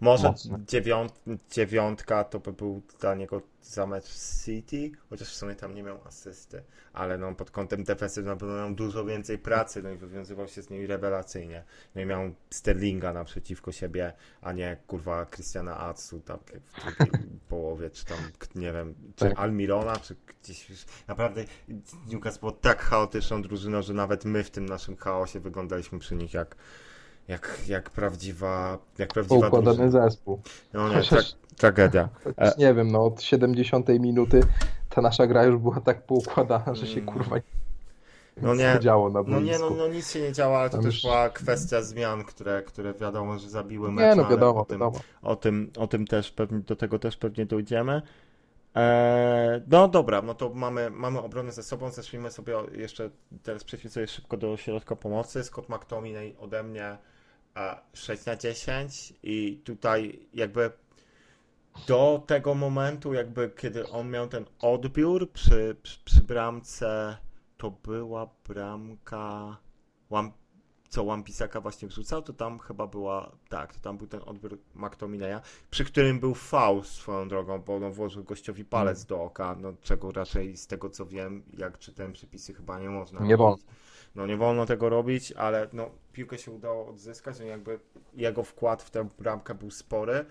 [0.00, 0.34] może
[0.68, 4.06] dziewiąt, dziewiątka to by był dla niego za mecz
[4.44, 8.56] City, chociaż w sumie tam nie miał asysty, ale no pod kątem defensywnym na pewno
[8.56, 11.64] miał dużo więcej pracy, no i wywiązywał się z niej rewelacyjnie.
[11.94, 17.28] No i miał Sterlinga naprzeciwko siebie, a nie kurwa Christiana Atsu, tak jak w drugiej
[17.48, 18.18] połowie, czy tam,
[18.54, 19.38] nie wiem, czy Tak.
[19.38, 21.44] Almirona, czy gdzieś już, naprawdę
[22.06, 26.34] Newcastle było tak chaotyczną drużyną, że nawet my w tym naszym chaosie wyglądaliśmy przy nich
[26.34, 26.56] jak
[27.28, 30.40] jak, jak prawdziwa, jak prawdziwa Poukładany zespół.
[30.72, 32.08] No nie, Chociaż- tra- tragedia.
[32.24, 32.54] Chociaż E.
[32.58, 34.40] nie wiem, no od 70 minuty
[34.90, 37.14] ta nasza gra już była tak poukładana, że się Mm.
[37.14, 37.36] kurwa
[38.42, 39.40] No nie, nie działo na No boisku.
[39.42, 42.24] nie, no, no nic się nie działo, ale to Tam też już- była kwestia zmian,
[42.24, 44.16] które, które wiadomo, że zabiły mecz.
[44.16, 45.00] Nie, no wiadomo, o tym, wiadomo.
[45.22, 48.02] O tym, o tym też pewnie, do tego też pewnie dojdziemy.
[48.74, 53.10] Eee, no dobra, no to mamy, mamy obronę ze sobą, zacznijmy sobie jeszcze,
[53.42, 55.44] teraz przejdźmy sobie szybko do środka pomocy.
[55.44, 56.98] Scott McTominay ode mnie e,
[57.94, 60.70] 6 na 10 i tutaj jakby
[61.86, 67.16] do tego momentu, jakby kiedy on miał ten odbiór przy, przy, przy bramce,
[67.56, 69.56] to była bramka
[70.10, 70.32] Łam,
[70.88, 75.40] co Łampisaka właśnie wrzucał, to tam chyba była, tak, to tam był ten odbiór McTominaya,
[75.70, 80.12] przy którym był faul swoją drogą, bo on włożył gościowi palec do oka, no czego
[80.12, 83.58] raczej z tego co wiem, jak czytałem przepisy, chyba nie można Nie wolno.
[84.14, 87.78] No nie wolno tego robić, ale no piłkę się udało odzyskać, no jakby
[88.14, 90.24] jego wkład w tę bramkę był spory,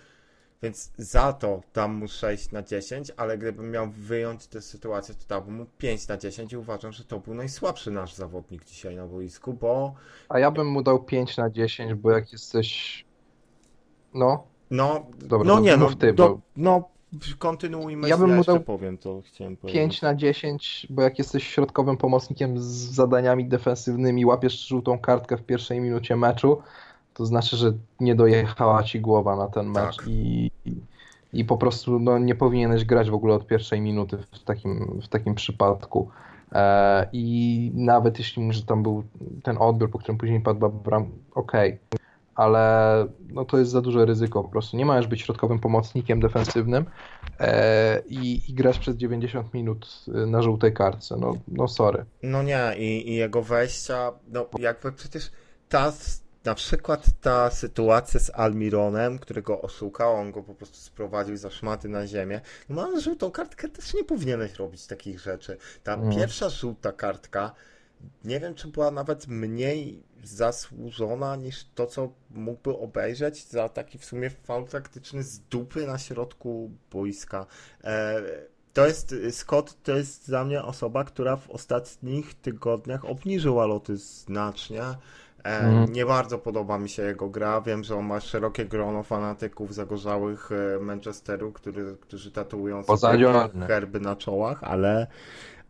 [0.63, 5.21] więc za to dam mu 6 na 10, ale gdybym miał wyjąć tę sytuację, to
[5.29, 9.07] dałbym mu 5 na 10 i uważam, że to był najsłabszy nasz zawodnik dzisiaj na
[9.07, 9.93] boisku, bo
[10.29, 13.05] A ja bym mu dał 5 na 10, bo jak jesteś.
[14.13, 16.89] No, no, Dobra, no nie, no, mów ty, do, no
[17.39, 19.81] kontynuujmy, Ja bym ja mu dał powiem, to chciałem powiedzieć.
[19.81, 25.43] 5 na 10, bo jak jesteś środkowym pomocnikiem z zadaniami defensywnymi, łapiesz żółtą kartkę w
[25.43, 26.61] pierwszej minucie meczu,
[27.13, 30.07] to znaczy, że nie dojechała ci głowa na ten mecz Tak.
[30.07, 30.51] i,
[31.33, 35.07] i, po prostu no, nie powinieneś grać w ogóle od pierwszej minuty w takim, w
[35.07, 36.09] takim przypadku.
[36.51, 39.03] E, I nawet jeśli mówisz, że tam był
[39.43, 41.77] ten odbiór, po którym później padła bram, okej,
[42.35, 44.77] ale no, to jest za duże ryzyko po prostu.
[44.77, 46.85] Nie możesz być środkowym pomocnikiem defensywnym
[47.39, 51.17] e, i, i grać przez 90 minut e, na żółtej kartce.
[51.17, 52.05] No, no sorry.
[52.23, 55.31] No nie, i, i jego wejścia, no jakby przecież
[55.69, 55.93] ta,
[56.45, 61.89] na przykład ta sytuacja z Almironem, którego oszukał, on go po prostu sprowadził za szmaty
[61.89, 65.57] na ziemię, no mam żółtą kartkę, też nie powinieneś robić takich rzeczy.
[65.83, 66.15] Ta Mm.
[66.15, 67.51] pierwsza żółta kartka,
[68.23, 74.05] nie wiem, czy była nawet mniej zasłużona niż to, co mógłby obejrzeć za taki w
[74.05, 77.45] sumie faul taktyczny z dupy na środku boiska.
[77.83, 78.21] E,
[78.73, 84.83] to jest, Scott to jest dla mnie osoba, która w ostatnich tygodniach obniżyła loty znacznie.
[85.45, 85.93] Mhm.
[85.93, 87.61] Nie bardzo podoba mi się jego gra.
[87.61, 93.27] Wiem, że on ma szerokie grono fanatyków zagorzałych e, Manchesteru, który, którzy tatuują sobie
[93.67, 95.07] herby na czołach, ale,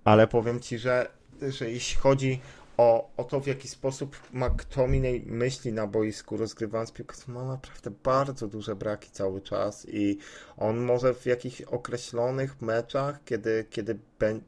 [0.04, 1.08] ale powiem ci, że,
[1.50, 2.40] że jeśli chodzi
[2.78, 7.92] o, o to, w jaki sposób McTominay myśli na boisku, rozgrywając piłkę, to ma naprawdę
[8.04, 10.18] bardzo duże braki cały czas i
[10.58, 14.00] on może w jakichś określonych meczach, kiedy, kiedy,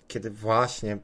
[0.08, 0.97] kiedy właśnie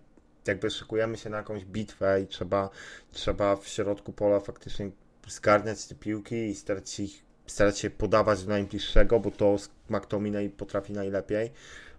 [0.47, 2.69] jakby szykujemy się na jakąś bitwę i trzeba,
[3.11, 4.91] trzeba w środku pola faktycznie
[5.27, 9.57] zgarniać te piłki i starać się, ich, starać się podawać do najbliższego, bo to
[9.89, 11.51] McTominay potrafi najlepiej,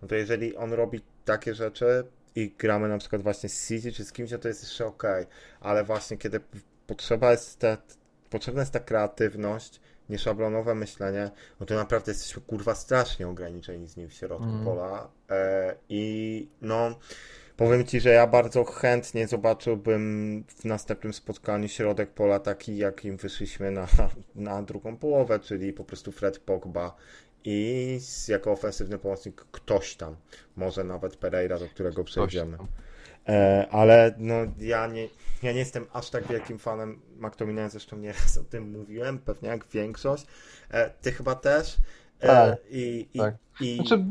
[0.02, 2.04] no to jeżeli on robi takie rzeczy
[2.36, 5.02] i gramy na przykład właśnie z City czy z kimś, no to jest jeszcze ok,
[5.60, 6.40] ale właśnie kiedy
[6.86, 7.76] potrzeba jest te,
[8.30, 14.08] potrzebna jest ta kreatywność, nieszablonowe myślenie, no to naprawdę jesteśmy kurwa strasznie ograniczeni z nim
[14.08, 14.64] w środku Mm.
[14.64, 16.98] pola e, i no
[17.56, 23.70] powiem Ci, że ja bardzo chętnie zobaczyłbym w następnym spotkaniu środek pola taki, jakim wyszliśmy
[23.70, 23.86] na,
[24.34, 26.96] na drugą połowę, czyli po prostu Fred Pogba
[27.44, 30.16] i jako ofensywny pomocnik ktoś tam,
[30.56, 32.58] może nawet Pereira, do którego przejdziemy.
[33.28, 35.08] E, ale no ja nie,
[35.42, 39.66] ja nie jestem aż tak wielkim fanem McTominaya, zresztą nieraz o tym mówiłem, pewnie jak
[39.66, 40.26] większość.
[40.70, 41.76] E, ty chyba też.
[42.20, 43.34] E, Tak, i, i, tak.
[43.60, 44.04] i, Znaczy,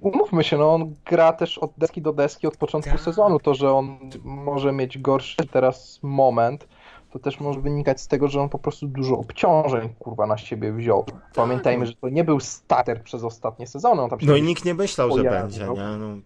[0.00, 3.00] umówmy się, no on gra też od deski do deski od początku Tak.
[3.00, 3.40] sezonu.
[3.40, 6.68] To, że on może mieć gorszy teraz moment,
[7.12, 10.72] to też może wynikać z tego, że on po prostu dużo obciążeń kurwa na siebie
[10.72, 11.04] wziął.
[11.34, 14.02] Pamiętajmy, że to nie był starter przez ostatnie sezony.
[14.02, 15.98] On tam się No i nikt nie myślał, że będzie, nie?
[15.98, 16.16] No.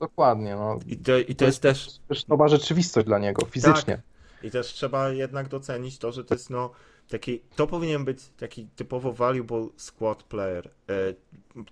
[0.00, 0.78] Dokładnie, no.
[0.86, 4.02] I, to, I to jest też też nowa rzeczywistość dla niego, fizycznie.
[4.42, 6.70] I też trzeba jednak docenić to, że to jest no
[7.08, 10.70] taki, to powinien być taki typowo valuable squad player.
[10.90, 11.14] E,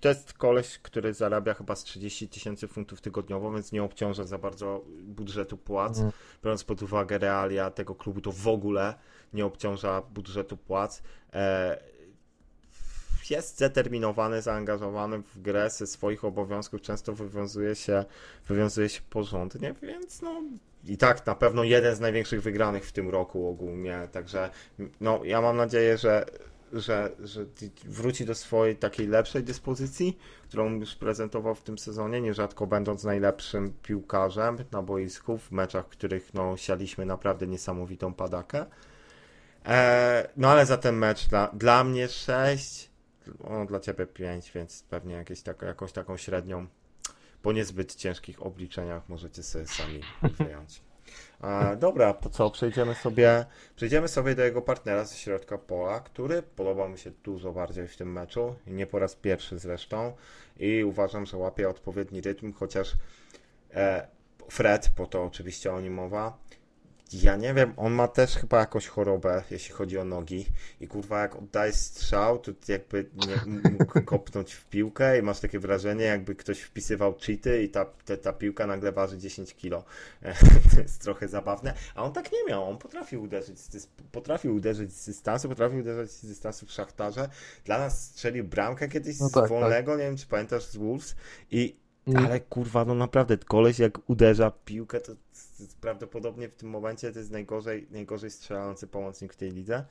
[0.01, 4.37] To jest koleś, który zarabia chyba z 30 tysięcy funtów tygodniowo, więc nie obciąża za
[4.37, 5.97] bardzo budżetu płac.
[5.97, 6.11] Mhm.
[6.43, 8.93] Biorąc pod uwagę realia tego klubu, to w ogóle
[9.33, 11.01] nie obciąża budżetu płac.
[13.29, 18.05] Jest zdeterminowany, zaangażowany w grę ze swoich obowiązków, często wywiązuje się,
[18.47, 20.41] wywiązuje się porządnie, więc no
[20.87, 24.49] i tak na pewno jeden z największych wygranych w tym roku ogólnie, także
[25.01, 26.25] no ja mam nadzieję, że,
[26.73, 27.45] że, że
[27.85, 33.73] wróci do swojej takiej lepszej dyspozycji, którą już prezentował w tym sezonie, nierzadko będąc najlepszym
[33.83, 38.65] piłkarzem na boisku w meczach, w których no sialiśmy naprawdę niesamowitą padakę.
[39.65, 42.89] E, no ale za ten mecz dla, dla mnie 6,
[43.43, 46.67] o, dla ciebie 5, więc pewnie jakieś tak, jakąś taką średnią
[47.41, 50.01] po niezbyt ciężkich obliczeniach możecie sobie sami
[50.37, 50.81] wyjąć.
[51.43, 56.43] E, dobra, to co, przejdziemy sobie, przejdziemy sobie do jego partnera ze środka pola, który
[56.43, 60.15] podobał mi się dużo bardziej w tym meczu, nie po raz pierwszy zresztą
[60.57, 62.93] i uważam, że łapie odpowiedni rytm, chociaż
[63.73, 64.07] e,
[64.49, 66.37] Fred, bo to oczywiście o nim mowa,
[67.13, 70.45] ja nie wiem, on ma też chyba jakąś chorobę, jeśli chodzi o nogi.
[70.81, 75.59] I kurwa, jak oddaje strzał, to jakby nie mógł kopnąć w piłkę i masz takie
[75.59, 79.83] wrażenie, jakby ktoś wpisywał cheaty i ta, ta, ta piłka nagle waży 10 kilo.
[80.75, 81.73] To jest trochę zabawne.
[81.95, 83.57] A on tak nie miał, on potrafił uderzyć
[84.11, 87.29] potrafił uderzyć z dystansu, potrafił uderzyć z dystansu w szachtarze.
[87.65, 91.15] Dla nas strzelił bramkę kiedyś No z tak, wolnego, nie wiem czy pamiętasz, z Wolves.
[91.51, 91.75] I
[92.15, 95.15] ale kurwa, no naprawdę, koleś jak uderza piłkę, to,
[95.81, 99.85] prawdopodobnie w tym momencie to jest najgorzej, najgorzej strzelający pomocnik w tej lidze,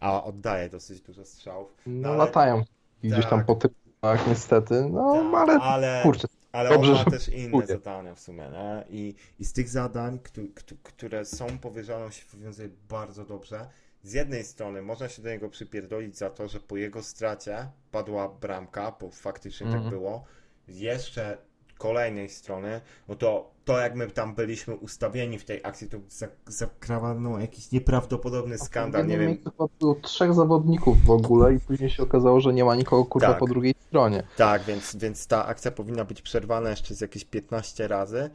[0.00, 1.74] a oddaje dosyć dużo strzałów.
[1.86, 2.62] No, ale- latają
[3.02, 3.46] gdzieś tam Tak.
[3.46, 7.66] po typach niestety, no Tak, ale ale, kurczę, ale dobrze, on ma też inne próbuje.
[7.66, 8.84] zadania w sumie, nie?
[8.90, 13.66] I, I z tych zadań, któ- któ- które są powierzone, on się wywiązuje bardzo dobrze.
[14.02, 18.28] Z jednej strony można się do niego przypierdolić za to, że po jego stracie padła
[18.28, 19.90] bramka, bo faktycznie tak Mhm.
[19.90, 20.24] było.
[20.68, 21.38] Jeszcze
[21.78, 26.28] kolejnej strony, no to to jak my tam byliśmy ustawieni w tej akcji, to za-
[26.46, 31.90] zakrawa no, jakiś nieprawdopodobny skandal, nie wiem, Chyba było trzech zawodników w ogóle i później
[31.90, 33.38] się okazało, że nie ma nikogo kurwa Tak.
[33.38, 34.22] po drugiej stronie.
[34.36, 38.30] Tak, więc, więc ta akcja powinna być przerwana jeszcze z jakieś 15 razy.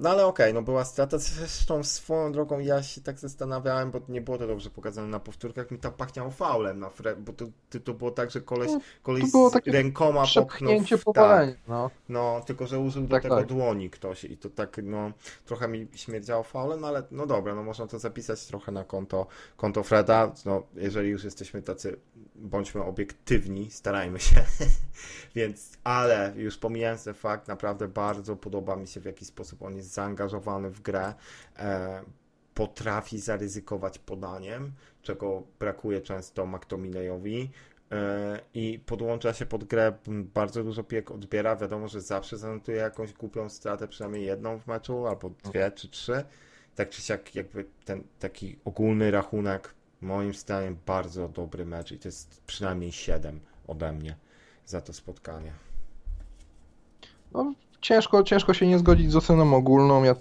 [0.00, 1.18] No ale okej, no była strata.
[1.18, 5.70] Zresztą swoją drogą ja się tak zastanawiałem, bo nie było to dobrze pokazane na powtórkach,
[5.70, 7.44] mi tam pachniało faulem na Fre- bo to,
[7.84, 9.32] to, było tak, że koleś, No, koleś z
[9.66, 10.72] rękoma popchnął.
[10.96, 11.12] W-
[11.48, 11.90] Tak, no.
[12.08, 13.46] no, tylko że użył do Tak, tego tak.
[13.46, 15.12] dłoni ktoś i to tak, no,
[15.46, 19.26] trochę mi śmierdziało faulem, no ale no dobra, no można to zapisać trochę na konto,
[19.56, 20.32] konto Freda.
[20.44, 21.96] No, jeżeli już jesteśmy tacy,
[22.34, 24.36] bądźmy obiektywni, starajmy się.
[25.34, 29.76] Więc, ale już pomijając ten fakt, naprawdę bardzo podoba mi się w jaki sposób on
[29.76, 31.14] jest zaangażowany w grę.
[31.56, 32.02] E,
[32.54, 37.50] potrafi zaryzykować podaniem, czego brakuje często McTominayowi.
[37.92, 41.56] E, I podłącza się pod grę, bardzo dużo piek odbiera.
[41.56, 46.24] Wiadomo, że zawsze zanotuje jakąś głupią stratę, przynajmniej jedną w meczu, albo dwie czy trzy.
[46.74, 52.08] Tak czy siak, jakby ten taki ogólny rachunek, moim zdaniem, bardzo dobry mecz i to
[52.08, 54.16] jest przynajmniej 7 ode mnie
[54.66, 55.52] za to spotkanie.
[57.32, 57.54] no.
[57.80, 60.04] Ciężko, ciężko się nie zgodzić z oceną ogólną.
[60.04, 60.14] Ja,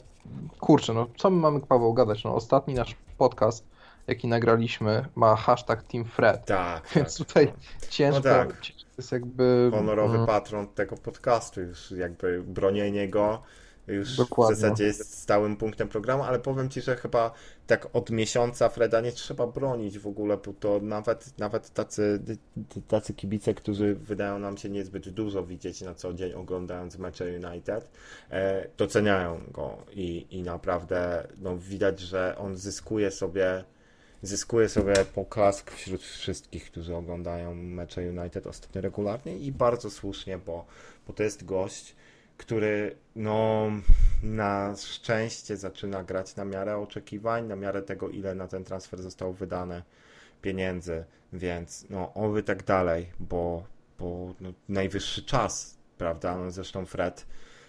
[0.59, 2.23] kurczę, no co my mamy Paweł gadać?
[2.23, 3.65] No, ostatni nasz podcast,
[4.07, 6.45] jaki nagraliśmy, ma hashtag Team Fred.
[6.45, 7.27] Tak, Więc tak.
[7.27, 7.53] tutaj
[7.89, 8.61] ciężko, No tak.
[8.61, 9.71] ciężko jest jakby...
[9.73, 13.41] honorowy mm, patron tego podcastu, już jakby bronienie go
[13.87, 14.55] już Dokładnie.
[14.55, 17.31] w zasadzie jest stałym punktem programu, ale powiem Ci, że chyba
[17.67, 22.19] tak od miesiąca Freda nie trzeba bronić w ogóle, bo to nawet, nawet tacy,
[22.87, 27.91] tacy kibice, którzy wydają nam się niezbyt dużo widzieć na co dzień oglądając mecze United,
[28.31, 33.63] e, doceniają go i, i naprawdę no, widać, że on zyskuje sobie
[34.21, 40.65] zyskuje sobie poklask wśród wszystkich, którzy oglądają mecze United ostatnio regularnie i bardzo słusznie, bo,
[41.07, 41.95] bo to jest gość,
[42.37, 43.67] który no
[44.23, 49.33] na szczęście zaczyna grać na miarę oczekiwań, na miarę tego, ile na ten transfer zostało
[49.33, 49.83] wydane
[50.41, 53.63] pieniędzy, więc no oby tak dalej, bo,
[53.99, 56.37] bo no, najwyższy czas, prawda?
[56.37, 57.25] No, zresztą Fred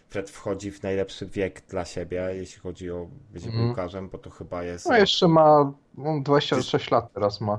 [0.08, 3.66] Fred wchodzi w najlepszy wiek dla siebie, jeśli chodzi o bycie Mhm.
[3.66, 4.86] piłkarzem, bo to chyba jest.
[4.86, 5.72] No jeszcze ma,
[6.04, 7.58] on 26 lat teraz ma.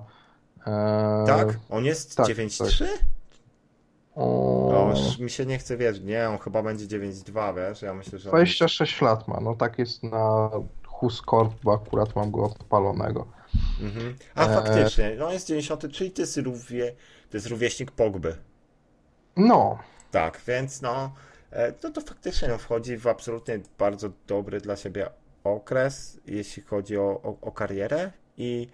[0.65, 1.60] Eee, Tak?
[1.69, 2.86] On jest tak, 9-3?
[4.19, 6.03] O, No, już mi się nie chce wierzyć.
[6.03, 7.82] Nie, on chyba będzie 9-2, wiesz?
[7.82, 8.29] Ja myślę, że.
[8.29, 10.49] 26 lat ma, no tak jest na
[10.88, 13.27] Huskort, bo akurat mam go odpalonego.
[13.82, 14.15] Mhm.
[14.36, 16.95] A E, faktycznie, no jest 90, czyli to jest, rówie,
[17.29, 18.36] to jest rówieśnik Pogby.
[19.38, 19.77] No,
[20.12, 21.12] Tak, więc no,
[21.51, 25.10] e, no to faktycznie no, wchodzi w absolutnie bardzo dobry dla siebie
[25.43, 28.67] okres, jeśli chodzi o, o, o karierę i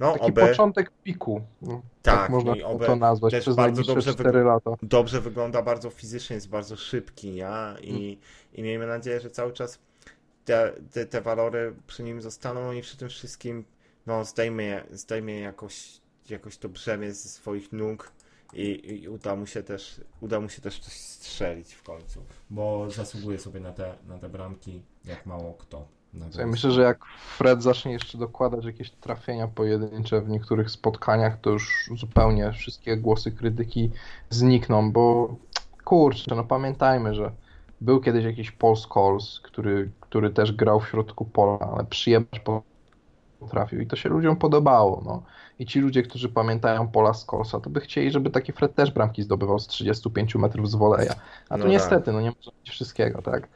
[0.00, 2.54] no taki oby początek piku, no, tak, Tak, można
[2.86, 4.70] to nazwać, przez bardzo dobrze 4 lata.
[4.82, 7.50] dobrze wygląda, bardzo fizycznie, jest bardzo szybki, nie?
[7.80, 8.18] I,
[8.54, 9.78] i miejmy nadzieję, że cały czas
[10.44, 13.64] te, te, te walory przy nim zostaną i przy tym wszystkim
[14.06, 18.12] no, zdejmie, zdejmie jakoś, jakoś to brzemię ze swoich nóg
[18.52, 22.90] i, i uda mu się też uda mu się też coś strzelić w końcu, bo
[22.90, 25.86] zasługuje sobie na te, na te bramki jak mało kto.
[26.14, 31.40] Na Ja myślę, że jak Fred zacznie jeszcze dokładać jakieś trafienia pojedyncze w niektórych spotkaniach,
[31.40, 33.90] to już zupełnie wszystkie głosy krytyki
[34.30, 35.34] znikną, bo
[35.84, 37.32] kurczę, no pamiętajmy, że
[37.80, 42.42] był kiedyś jakiś Paul Scholes, który, który też grał w środku pola, ale przyjemność
[43.40, 45.22] potrafił i to się ludziom podobało, no.
[45.58, 49.22] I ci ludzie, którzy pamiętają Paula Scholesa, to by chcieli, żeby taki Fred też bramki
[49.22, 51.14] zdobywał z 35 metrów z woleja.
[51.48, 53.48] A tu No niestety, no nie może być wszystkiego, tak?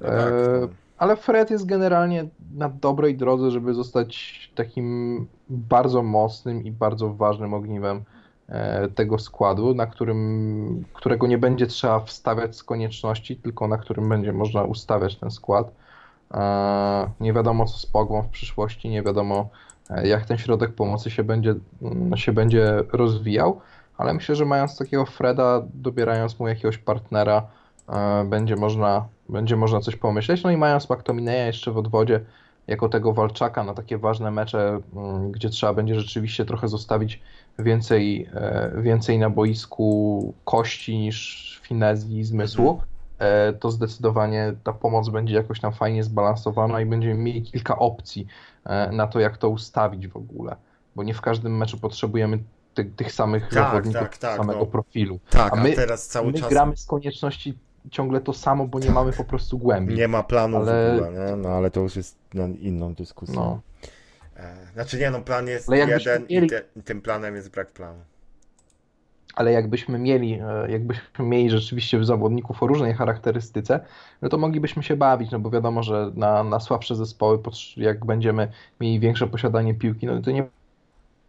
[0.00, 0.68] No tak, e, no.
[0.98, 7.54] Ale Fred jest generalnie na dobrej drodze, żeby zostać takim bardzo mocnym i bardzo ważnym
[7.54, 8.04] ogniwem
[8.48, 14.08] e, tego składu, na którym, którego nie będzie trzeba wstawiać z konieczności, tylko na którym
[14.08, 15.72] będzie można ustawiać ten skład.
[16.34, 19.48] E, Nie wiadomo co z Pogwą w przyszłości, nie wiadomo
[19.90, 23.60] e, jak ten środek pomocy się będzie, mm, się będzie rozwijał,
[23.98, 27.46] ale myślę, że mając takiego Freda, dobierając mu jakiegoś partnera,
[28.24, 30.42] będzie można, będzie można coś pomyśleć.
[30.42, 32.20] No i mając McTominaya jeszcze w odwodzie
[32.66, 37.22] jako tego walczaka na takie ważne mecze, mm, gdzie trzeba będzie rzeczywiście trochę zostawić
[37.58, 42.80] więcej, e, więcej na boisku kości niż finezji i zmysłu,
[43.18, 48.26] e, to zdecydowanie ta pomoc będzie jakoś tam fajnie zbalansowana i będziemy mieli kilka opcji
[48.64, 50.56] e, na to, jak to ustawić w ogóle.
[50.96, 52.38] Bo nie w każdym meczu potrzebujemy
[52.74, 54.66] ty, tych samych Tak, zawodników, tak, tak, samego no.
[54.66, 55.18] profilu.
[55.30, 57.58] Tak, a a, my- teraz cały My czas gramy z konieczności
[57.90, 59.94] ciągle to samo, bo nie mamy po prostu głębi.
[59.94, 61.36] nie ma planu Ale- w ogóle, nie?
[61.36, 63.34] No ale to już jest na inną dyskusję.
[63.34, 63.60] No.
[64.36, 67.98] E, Znaczy nie, no plan jest jeden mieli- i te, tym planem jest brak planu.
[69.34, 73.80] Ale jakbyśmy mieli, e, jakbyśmy mieli rzeczywiście zawodników o różnej charakterystyce,
[74.22, 77.38] no to moglibyśmy się bawić, no bo wiadomo, że na, na słabsze zespoły,
[77.76, 78.48] jak będziemy
[78.80, 80.46] mieli większe posiadanie piłki, no to nie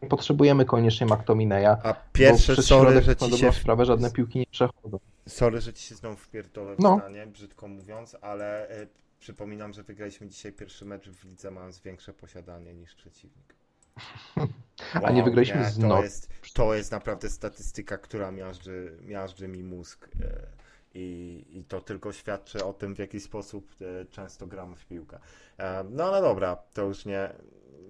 [0.05, 4.99] potrzebujemy koniecznie McTominaya, A pierwsze, sorry, że ci się sprawę żadne piłki nie przechodzą.
[5.27, 6.97] sorry, że ci się znowu wpierdolę w No.
[6.97, 8.87] zdanie, brzydko mówiąc, ale e,
[9.19, 13.55] przypominam, że wygraliśmy dzisiaj pierwszy mecz w lidze mając większe posiadanie niż przeciwnik.
[15.03, 20.09] A nie wygraliśmy z to jest, to jest naprawdę statystyka, która miażdży, miażdży mi mózg.
[20.21, 20.41] e,
[20.97, 25.19] I, I to tylko świadczy o tym, w jaki sposób e, często gramy w piłkę.
[25.89, 27.29] No ale dobra, to już nie.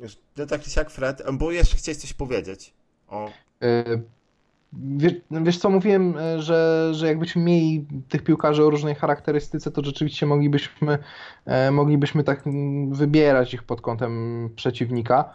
[0.01, 2.73] Już, no tak jak Fred, bo jeszcze chciałeś coś powiedzieć.
[3.07, 3.29] O,
[3.61, 3.83] E,
[4.97, 9.83] Wiesz, wiesz co, mówiłem, e, że, że jakbyśmy mieli tych piłkarzy o różnej charakterystyce, to
[9.83, 10.97] rzeczywiście moglibyśmy,
[11.45, 15.33] e, moglibyśmy tak mm, wybierać ich pod kątem przeciwnika.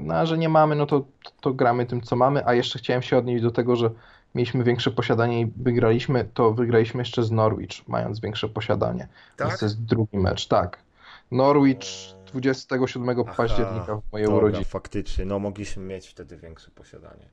[0.00, 1.04] No a że nie mamy, no to,
[1.40, 2.46] to gramy tym, co mamy.
[2.46, 3.90] A jeszcze chciałem się odnieść do tego, że
[4.34, 9.08] mieliśmy większe posiadanie i wygraliśmy, to wygraliśmy jeszcze z Norwich, mając większe posiadanie.
[9.36, 9.48] tak?
[9.48, 10.78] Więc to jest drugi mecz, tak.
[11.30, 11.78] Norwich
[12.32, 14.64] 27 Aha, października w mojej Dobra, urodziny.
[14.64, 17.28] faktycznie, no mogliśmy mieć wtedy większe posiadanie.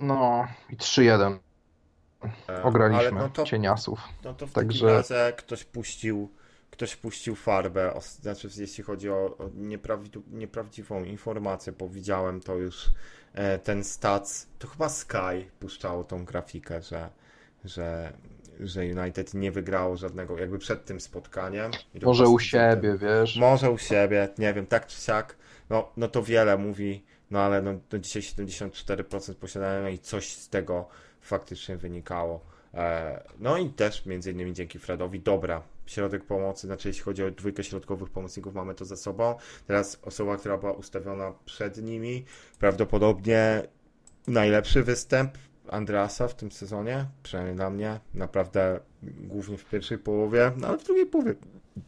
[0.00, 1.38] No i 3-1
[2.48, 4.00] E, ograliśmy no to, cieniasów.
[4.24, 6.30] no to w Także- takim razie ktoś puścił,
[6.70, 12.54] ktoś puścił farbę, o, znaczy jeśli chodzi o, o nieprawdziw, nieprawdziwą informację, bo widziałem to
[12.54, 12.90] już,
[13.34, 17.10] e, ten stats, to chyba Sky puszczało tą grafikę, że,
[17.64, 18.12] że,
[18.60, 21.70] że United nie wygrało żadnego, jakby przed tym spotkaniem.
[22.02, 23.36] Może u siebie, wiesz.
[23.36, 25.36] Może u siebie, nie wiem, tak czy siak,
[25.70, 30.48] no, no to wiele mówi, no ale no, no dzisiaj 74% posiadania i coś z
[30.48, 30.88] tego
[31.20, 32.40] faktycznie wynikało.
[32.74, 37.30] E, no i też między innymi dzięki Fredowi, dobra, środek pomocy, znaczy jeśli chodzi o
[37.30, 39.34] dwójkę środkowych pomocników, mamy to za sobą.
[39.66, 42.24] Teraz osoba, która była ustawiona przed nimi,
[42.58, 43.62] prawdopodobnie
[44.26, 45.38] najlepszy występ
[45.70, 50.84] Andreasa w tym sezonie, przynajmniej dla mnie, naprawdę głównie w pierwszej połowie, no ale w
[50.84, 51.34] drugiej połowie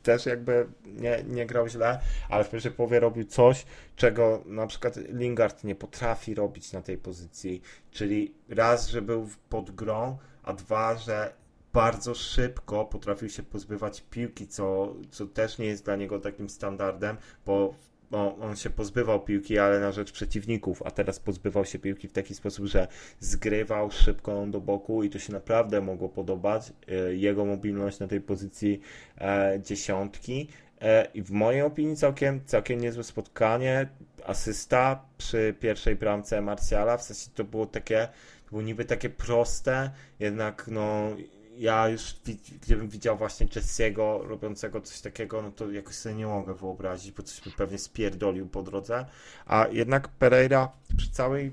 [0.02, 3.66] też jakby nie, nie grał źle, ale w pierwszej połowie robił coś,
[3.96, 9.70] czego na przykład Lingard nie potrafi robić na tej pozycji, czyli raz, że był pod
[9.70, 11.32] grą, a dwa, że
[11.72, 17.16] bardzo szybko potrafił się pozbywać piłki, co, co też nie jest dla niego takim standardem,
[17.46, 17.74] bo
[18.12, 22.12] on, on, się pozbywał piłki, ale na rzecz przeciwników, a teraz pozbywał się piłki w
[22.12, 22.88] taki sposób, że
[23.20, 26.72] zgrywał szybko do boku i to się naprawdę mogło podobać.
[26.88, 28.80] E, jego mobilność na tej pozycji
[29.18, 30.48] e, dziesiątki.
[30.80, 33.88] E, I w mojej opinii całkiem, całkiem niezłe spotkanie.
[34.24, 38.08] Asysta przy pierwszej bramce Marciala, w sensie to było takie,
[38.44, 39.90] to było niby takie proste,
[40.20, 41.10] jednak no
[41.58, 42.14] ja już
[42.62, 47.22] gdybym widział właśnie Jesse'ego robiącego coś takiego, no to jakoś sobie nie mogę wyobrazić, bo
[47.22, 49.06] coś by pewnie spierdolił po drodze.
[49.46, 51.52] A jednak Pereira przy całej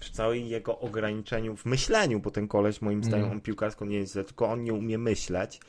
[0.00, 3.32] przy całej jego ograniczeniu w myśleniu, bo ten koleś moim zdaniem mm.
[3.32, 5.60] on piłkarsko nie jest źle, tylko on nie umie myśleć.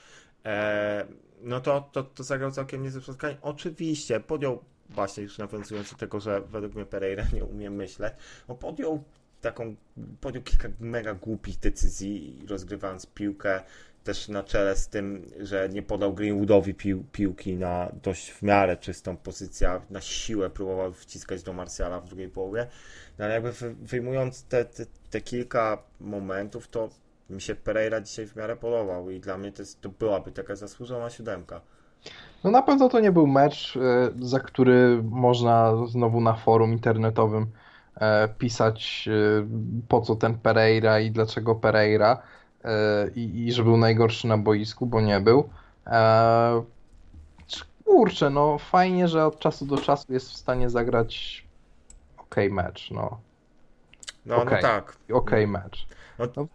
[0.45, 1.07] E,
[1.41, 3.37] no to, to, to zagrał całkiem niezłe spotkanie.
[3.41, 8.13] Oczywiście podjął, właśnie już nawiązując do tego, że według mnie Pereira nie umie myśleć,
[8.47, 9.03] no podjął
[9.41, 9.75] taką,
[10.21, 13.61] podjął kilka mega głupich decyzji, rozgrywając piłkę
[14.07, 18.77] też na czele z tym, że nie podał Greenwoodowi pił, piłki na dość w miarę
[18.77, 22.67] czystą pozycję, na siłę próbował wciskać do Marsjala w drugiej połowie.
[23.19, 26.89] No ale jakby wyjmując te, te, te kilka momentów, to
[27.29, 30.55] mi się Pereira dzisiaj w miarę podobał i dla mnie to, jest, to byłaby taka
[30.55, 31.61] zasłużona siódemka.
[32.43, 37.47] No na pewno to nie był mecz, e, za który można znowu na forum internetowym
[38.37, 39.47] pisać e,
[39.87, 42.21] po co ten Pereira i dlaczego Pereira
[43.15, 45.49] i, i że był najgorszy na boisku, bo nie był.
[47.85, 51.45] Kurczę, no fajnie, że od czasu do czasu jest w stanie zagrać
[52.17, 53.19] ok mecz, no.
[54.25, 54.55] No, okay.
[54.55, 54.97] no tak.
[55.13, 55.87] Ok mecz.
[56.19, 56.47] No, no,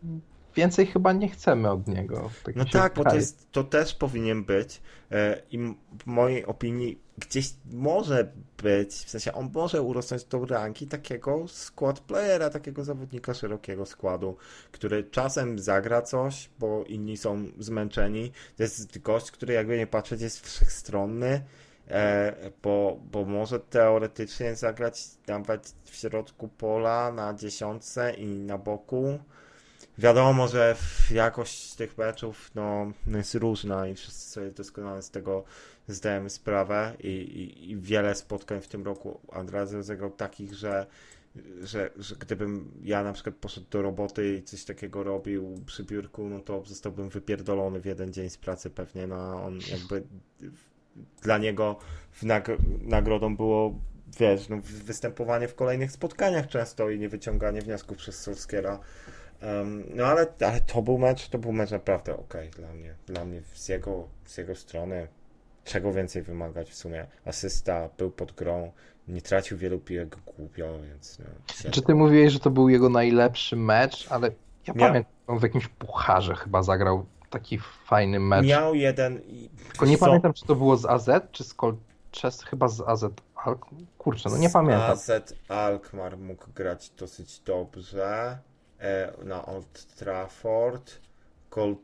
[0.57, 2.31] więcej chyba nie chcemy od niego.
[2.45, 4.81] Tak no tak, bo to, jest, to też powinien być
[5.11, 5.59] e, i
[5.99, 12.01] w mojej opinii gdzieś może być, w sensie on może urosnąć do ranki takiego skład
[12.01, 14.37] playera, takiego zawodnika szerokiego składu,
[14.73, 18.33] który czasem zagra coś, bo inni są zmęczeni.
[18.57, 21.43] To jest gość, który jakby nie patrzeć jest wszechstronny,
[21.89, 29.19] e, bo, bo może teoretycznie zagrać nawet w środku pola na dziesiątce i na boku
[29.99, 30.77] wiadomo, że
[31.11, 35.45] jakość tych meczów no, jest różna i wszyscy sobie doskonale z tego
[35.95, 40.87] zdajemy sprawę i, i, i wiele spotkań w tym roku Andrea rozegrał takich, że,
[41.63, 46.29] że, że gdybym ja na przykład poszedł do roboty i coś takiego robił przy biurku,
[46.29, 50.03] no to zostałbym wypierdolony w jeden dzień z pracy pewnie, no on jakby
[51.23, 51.79] dla niego
[52.23, 52.49] nag
[52.83, 53.75] nagrodą było
[54.19, 58.81] wiesz, no, występowanie w kolejnych spotkaniach często i nie wyciąganie wniosków przez Solskiera
[59.95, 62.95] no ale, ale to był mecz, to był mecz naprawdę ok dla mnie.
[63.07, 65.09] Dla mnie z jego, z jego strony
[65.65, 67.07] czego więcej wymagać w sumie.
[67.25, 68.73] Asysta był pod grą,
[69.09, 73.57] nie tracił wielu piłek głupio, więc no, Czy ty mówiłeś, że to był jego najlepszy
[73.57, 74.31] mecz, ale
[74.67, 74.87] ja Mia...
[74.87, 78.47] pamiętam, on w jakimś pucharze chyba zagrał taki fajny mecz.
[78.47, 79.21] Miał jeden...
[79.69, 80.07] Tylko nie so...
[80.07, 83.05] pamiętam, czy to było z AZ, czy z Colchester, chyba z AZ
[83.35, 83.67] Alk...
[83.99, 84.91] Kurczę, no nie z pamiętam.
[84.91, 85.11] AZ
[85.49, 88.39] Alkmaar mógł grać dosyć dobrze.
[88.81, 91.01] E, na Old Trafford.
[91.53, 91.77] Col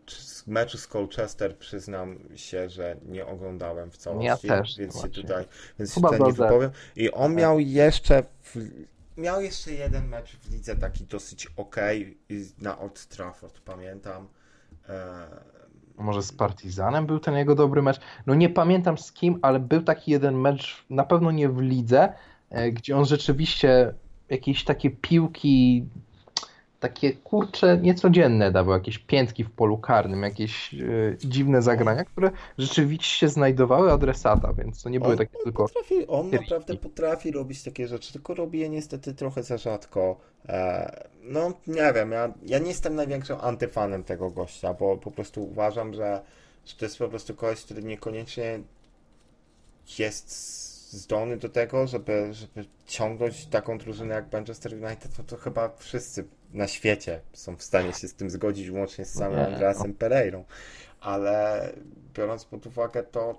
[0.47, 5.45] meczu z Colchester przyznam się, że nie oglądałem w całości, ja też, więc się tutaj,
[5.79, 6.71] więc się tutaj nie wypowiem.
[6.97, 8.57] I on miał jeszcze w,
[9.17, 11.77] miał jeszcze jeden mecz w lidze taki dosyć ok
[12.59, 14.29] na Old Trafford, pamiętam.
[14.89, 15.27] E...
[15.97, 18.01] Może z Partizanem był ten jego dobry mecz.
[18.27, 22.13] No nie pamiętam z kim, ale był taki jeden mecz, na pewno nie w lidze,
[22.51, 23.95] e, gdzie on rzeczywiście
[24.29, 25.87] jakieś takie piłki
[26.81, 30.79] takie kurcze niecodzienne dawał, jakieś piętki w polu karnym, jakieś e,
[31.19, 35.63] dziwne zagrania, które rzeczywiście znajdowały adresata, więc to nie były on takie tylko...
[35.63, 40.21] Potrafi, on naprawdę potrafi robić takie rzeczy, tylko robi je niestety trochę za rzadko.
[40.49, 45.45] E, no nie wiem, ja, ja nie jestem największym antyfanem tego gościa, bo po prostu
[45.45, 46.23] uważam, że,
[46.67, 48.61] że to jest po prostu kogoś, który niekoniecznie
[49.99, 50.59] jest
[50.93, 56.25] zdolny do tego, żeby, żeby ciągnąć taką drużynę jak Manchester United, to, to chyba wszyscy
[56.53, 60.45] na świecie są w stanie się z tym zgodzić, łącznie z samym Andreasem Pereirą.
[61.01, 61.73] Ale
[62.15, 63.39] biorąc pod uwagę to,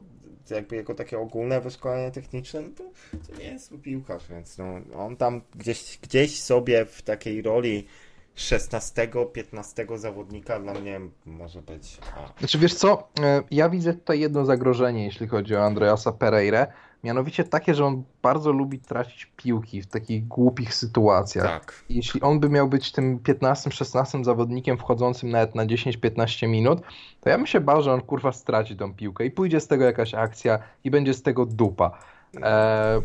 [0.49, 2.83] jakby jego takie ogólne wyszkolenie techniczne, no to,
[3.27, 7.87] to nie jest piłkarz, więc no, on tam gdzieś, gdzieś sobie w takiej roli
[8.35, 11.97] 16-15 zawodnika dla mnie może być.
[12.15, 12.39] A.
[12.39, 16.67] Znaczy wiesz co, e, ja widzę tutaj jedno zagrożenie, jeśli chodzi o Andreasa Pereira.
[17.03, 21.45] Mianowicie takie, że on bardzo lubi tracić piłki w takich głupich sytuacjach.
[21.45, 21.83] Tak.
[21.89, 26.81] Jeśli on by miał być tym 15-16 zawodnikiem wchodzącym nawet na 10-15 minut,
[27.21, 29.85] to ja bym się bał, że on kurwa straci tą piłkę i pójdzie z tego
[29.85, 31.99] jakaś akcja i będzie z tego dupa.
[32.41, 33.01] E...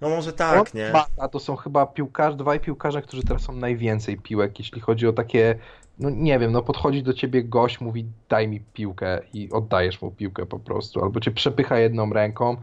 [0.00, 0.92] No może tak, nie?
[1.18, 5.12] A to są chyba piłkarze, dwaj piłkarze, którzy teraz są najwięcej piłek, jeśli chodzi o
[5.12, 5.58] takie,
[5.98, 10.10] no nie wiem, no podchodzi do ciebie gość, mówi daj mi piłkę i oddajesz mu
[10.10, 12.56] piłkę po prostu, albo cię przepycha jedną ręką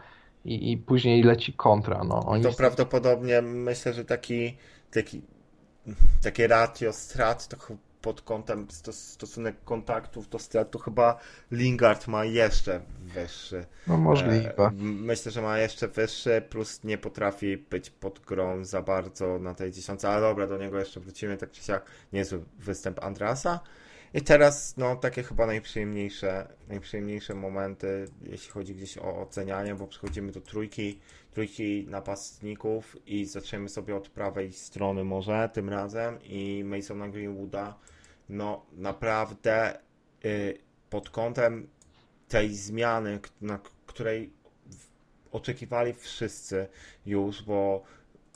[0.46, 2.04] i, i później leci kontra.
[2.04, 4.58] No, oni To prawdopodobnie myślę, że taki,
[4.92, 5.22] taki
[6.24, 7.58] takie ratio strat to
[8.02, 11.20] pod kątem stos- stosunek kontaktów do strat to chyba
[11.52, 13.66] Lingard ma jeszcze wyższy.
[13.88, 14.56] No możliwe.
[14.58, 19.54] E, Myślę, że ma jeszcze wyższy, plus nie potrafi być pod grą za bardzo na
[19.54, 23.60] tej dziesiątce, ale dobra, do niego jeszcze wrócimy, tak czy siak niezły występ Andrasa.
[24.16, 30.32] I teraz, no, takie chyba najprzyjemniejsze, najprzyjemniejsze momenty, jeśli chodzi gdzieś o ocenianie, bo przechodzimy
[30.32, 31.00] do trójki,
[31.32, 37.76] trójki napastników i zaczniemy sobie od prawej strony może tym razem i Masona Greenwooda,
[38.30, 39.80] no, naprawdę
[40.26, 40.58] y,
[40.90, 41.68] pod kątem
[42.28, 44.34] tej zmiany, na której
[45.32, 46.68] oczekiwali wszyscy
[47.06, 47.84] już, bo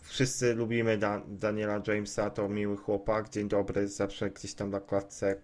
[0.01, 5.35] wszyscy lubimy da Daniela Jamesa, to miły chłopak, dzień dobry, zawsze gdzieś tam na klatce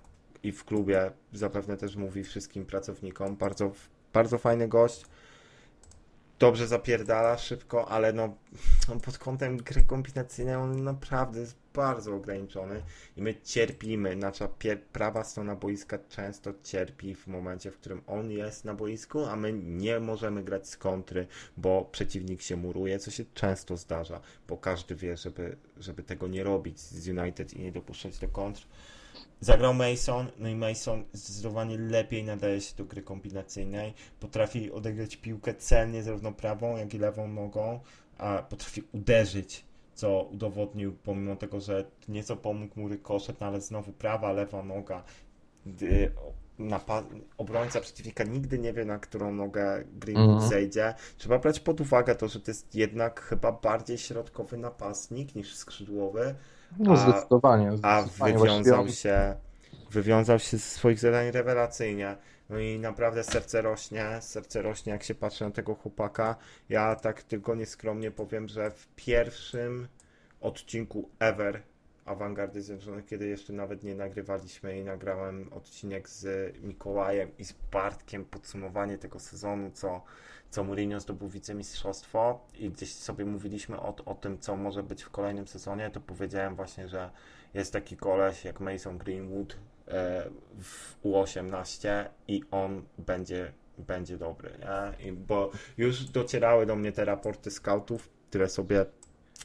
[0.43, 3.71] i w klubie zapewne też mówi wszystkim pracownikom, bardzo,
[4.13, 5.05] bardzo fajny gość,
[6.39, 8.35] dobrze zapierdala szybko, ale no
[9.05, 12.81] pod kątem gry kombinacyjnej on naprawdę jest bardzo ograniczony
[13.17, 14.49] i my cierpimy, nasza
[14.93, 19.53] prawa strona boiska często cierpi w momencie, w którym on jest na boisku, a my
[19.53, 24.95] nie możemy grać z kontry, bo przeciwnik się muruje, co się często zdarza, bo każdy
[24.95, 28.67] wie, żeby, żeby tego nie robić z United i nie dopuszczać do kontr.
[29.39, 33.93] Zagrał Mason, no i Mason zdecydowanie lepiej nadaje się do gry kombinacyjnej.
[34.19, 37.79] Potrafi odegrać piłkę celnie zarówno prawą, jak i lewą nogą,
[38.17, 39.65] a potrafi uderzyć,
[39.95, 45.03] co udowodnił, pomimo tego, że nieco pomógł mu rykoszet, no ale znowu prawa, lewa noga.
[46.59, 47.03] Napa-
[47.37, 50.49] obrońca przeciwnika nigdy nie wie, na którą nogę Greenwood Mhm.
[50.49, 50.93] zejdzie.
[51.17, 56.35] Trzeba brać pod uwagę to, że to jest jednak chyba bardziej środkowy napastnik niż skrzydłowy,
[56.79, 57.67] No a- zdecydowanie.
[57.81, 58.33] a zdecydowanie.
[58.33, 59.35] wywiązał Właściwie się,
[59.91, 62.17] wywiązał się ze swoich zadań rewelacyjnie.
[62.49, 66.35] No i naprawdę serce rośnie, serce rośnie jak się patrzy na tego chłopaka.
[66.69, 69.87] Ja tak tylko nieskromnie powiem, że w pierwszym
[70.41, 71.61] odcinku ever
[72.05, 78.25] Awangardy Zjednoczonych, kiedy jeszcze nawet nie nagrywaliśmy i nagrałem odcinek z Mikołajem i z Bartkiem,
[78.25, 80.03] podsumowanie tego sezonu, co,
[80.49, 85.09] co Mourinho zdobył wicemistrzostwo i gdzieś sobie mówiliśmy o, o tym, co może być w
[85.09, 87.11] kolejnym sezonie, to powiedziałem właśnie, że
[87.53, 89.57] jest taki koleś jak Mason Greenwood
[90.61, 95.07] w U18 i on będzie, będzie dobry, nie?
[95.07, 98.85] I, bo już docierały do mnie te raporty scoutów, które sobie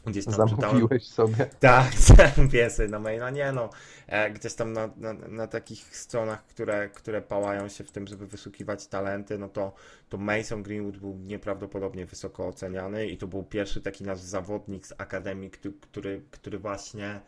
[0.07, 0.61] gdzieś tam czytałem.
[0.61, 1.47] Zamówiłeś sobie.
[1.61, 1.93] Tak,
[2.36, 3.70] mówię sobie na maila, nie no,
[4.07, 8.26] e, gdzieś tam na, na, na takich stronach, które, które pałają się w tym, żeby
[8.26, 9.72] wyszukiwać talenty, no to,
[10.09, 14.93] to Mason Greenwood był nieprawdopodobnie wysoko oceniany i to był pierwszy taki nasz zawodnik z
[14.99, 17.20] akademii, który, który, który właśnie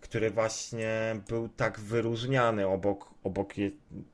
[0.00, 3.52] który właśnie był tak wyróżniany obok, obok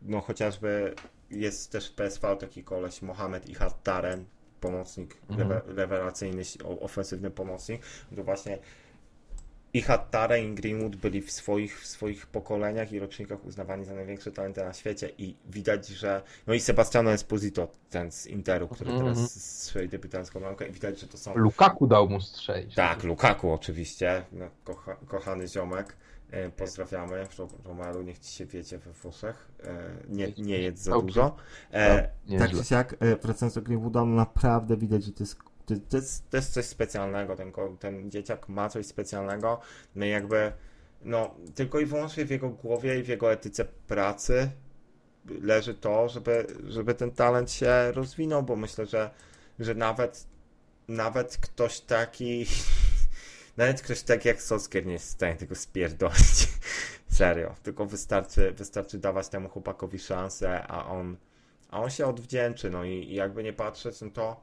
[0.03, 0.95] no chociażby
[1.31, 3.45] jest też PSV taki koleś Mohamed
[3.83, 4.25] Taren,
[4.61, 5.49] pomocnik, Mhm.
[5.51, 6.43] rewe, rewelacyjny,
[6.81, 7.83] ofensywny pomocnik,
[8.17, 8.59] to właśnie
[9.75, 14.33] i Hattare i Greenwood byli w swoich, w swoich pokoleniach i rocznikach uznawani za największe
[14.33, 19.15] talenty na świecie i widać, że no i Sebastiano Esposito, ten z Interu, który Mhm.
[19.15, 22.75] teraz strzeli debiutancką bramkę i widać, że to są Lukaku dał mu strzelić.
[22.75, 25.97] tak, Lukaku oczywiście, no, kocha, kochany ziomek.
[26.31, 27.27] E, Pozdrawiamy.
[27.39, 29.49] Ro- Romalu, niech ci się wiecie we Włoszech.
[29.65, 31.37] E, Nie, nie jedz za dużo.
[31.73, 32.09] E,
[32.39, 36.31] Tak, czy siak, wracając do Greenwooda, no naprawdę widać, że to jest, to, to jest,
[36.31, 37.37] to jest coś specjalnego.
[37.37, 39.61] Ten, ten dzieciak ma coś specjalnego.
[39.95, 40.53] No jakby,
[41.03, 44.51] no, tylko i wyłącznie w jego głowie i w jego etyce pracy
[45.41, 49.11] leży to, żeby, żeby ten talent się rozwinął, bo myślę, że,
[49.59, 50.27] że nawet,
[50.89, 52.47] nawet ktoś taki
[53.57, 56.49] nawet ktoś taki jak Solskjaer nie jest w stanie tego spierdolić.
[57.09, 57.55] Serio.
[57.63, 61.17] Tylko wystarczy, wystarczy dawać temu chłopakowi szansę, a on,
[61.71, 62.71] a on się odwdzięczy.
[62.71, 64.41] No i, i jakby nie patrzeć, no to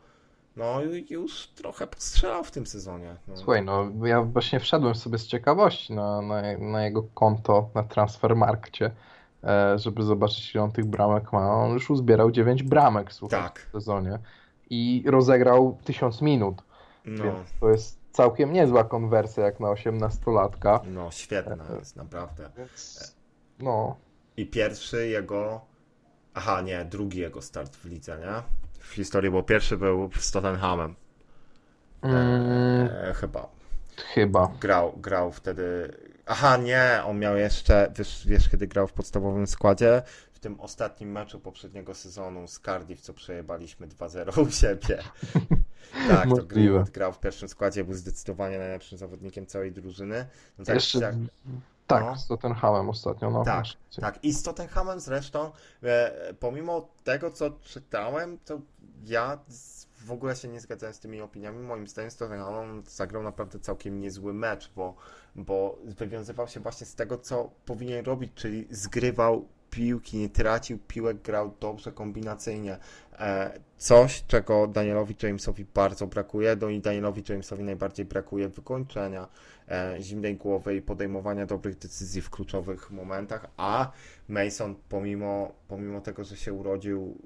[0.55, 3.15] no już trochę postrzelał w tym sezonie.
[3.27, 3.37] No.
[3.37, 8.91] Słuchaj, no ja właśnie wszedłem sobie z ciekawości na, na, na jego konto na Transfermarkcie,
[9.43, 11.53] e, żeby zobaczyć ile on tych bramek ma.
[11.53, 13.59] On już uzbierał 9 bramek, słuchaj, Tak.
[13.59, 14.19] w sezonie
[14.69, 16.61] i rozegrał 1000 minut,
[17.05, 20.79] No, więc to jest całkiem niezła konwersja jak na 18-latka.
[20.85, 22.49] no świetna jest, naprawdę.
[22.57, 23.15] Więc
[23.59, 23.95] no,
[24.37, 25.61] I pierwszy jego.
[26.33, 28.43] Aha, nie, drugi jego start w lidze, nie?
[28.81, 30.95] W historii, bo pierwszy był z Tottenhamem.
[32.01, 33.49] mm, E, chyba.
[34.13, 34.51] chyba.
[34.59, 35.93] grał, grał wtedy.
[36.25, 40.01] Aha, nie, on miał jeszcze, wiesz, wiesz, kiedy grał w podstawowym składzie,
[40.33, 45.03] w tym ostatnim meczu poprzedniego sezonu z Cardiff, co przejebaliśmy 2-0 u siebie.
[46.09, 46.35] tak, to.
[46.35, 50.25] Greenwood grał w pierwszym składzie, był zdecydowanie najlepszym zawodnikiem całej drużyny.
[50.59, 51.15] No tak, Jeszcze, jak,
[51.91, 52.15] tak, no.
[52.15, 53.43] z Tottenhamem ostatnio, no.
[53.43, 53.65] Tak,
[54.01, 55.51] tak, i z Tottenhamem zresztą,
[55.83, 58.61] e, pomimo tego, co czytałem, to
[59.03, 61.59] ja z- w ogóle się nie zgadzałem z tymi opiniami.
[61.59, 64.95] Moim zdaniem Tottenham on zagrał naprawdę całkiem niezły mecz, bo,
[65.35, 71.21] bo wywiązywał się właśnie z tego, co powinien robić, czyli zgrywał piłki, nie tracił piłek,
[71.21, 72.77] grał dobrze kombinacyjnie.
[73.19, 79.27] E, coś, czego Danielowi Jamesowi bardzo brakuje, no i Danielowi Jamesowi najbardziej brakuje wykończenia,
[79.99, 83.91] zimnej głowy i podejmowania dobrych decyzji w kluczowych momentach, a
[84.27, 87.17] Mason pomimo, pomimo tego, że się urodził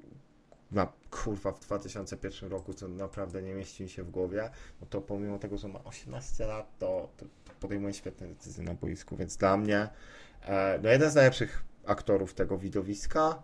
[0.72, 5.00] na kurwa w 2001 roku, co naprawdę nie mieści mi się w głowie, no to
[5.00, 7.26] pomimo tego, że ma 18 lat, to, to
[7.60, 9.88] podejmuje świetne decyzje na boisku, więc dla mnie
[10.42, 13.42] e, no jeden z najlepszych aktorów tego widowiska,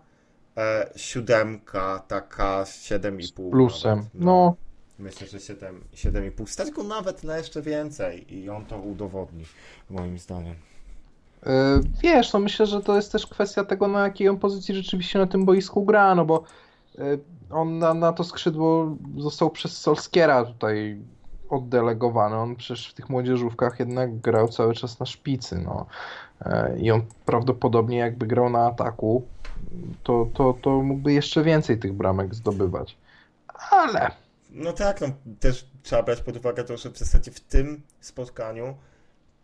[0.57, 3.97] e, siódemka, taka 7,5 Plusem.
[3.97, 4.55] nawet, no.
[5.03, 6.47] Myślę, że 7, 7,5.
[6.47, 9.45] Stać go nawet na jeszcze więcej i on to udowodni,
[9.89, 10.55] moim zdaniem.
[11.45, 15.19] E, wiesz, no myślę, że to jest też kwestia tego, na jakiej on pozycji rzeczywiście
[15.19, 16.43] na tym boisku gra, no bo
[16.97, 17.01] e,
[17.49, 20.97] on na, na to skrzydło został przez Solskiera tutaj
[21.49, 22.35] oddelegowany.
[22.35, 25.85] On przecież w tych młodzieżówkach jednak grał cały czas na szpicy, no.
[26.41, 29.23] E, I on prawdopodobnie jakby grał na ataku,
[30.03, 32.97] to, to, to mógłby jeszcze więcej tych bramek zdobywać.
[33.71, 34.22] Ale
[34.53, 35.07] No tak, no
[35.39, 38.77] też trzeba brać pod uwagę to, że w zasadzie w tym spotkaniu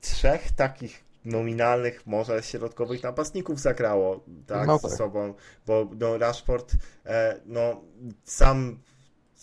[0.01, 4.97] trzech takich nominalnych, może środkowych napastników zagrało tak, No ze tak.
[4.97, 5.33] sobą,
[5.65, 6.73] bo no, Rashford,
[7.05, 7.81] e, no
[8.23, 8.79] sam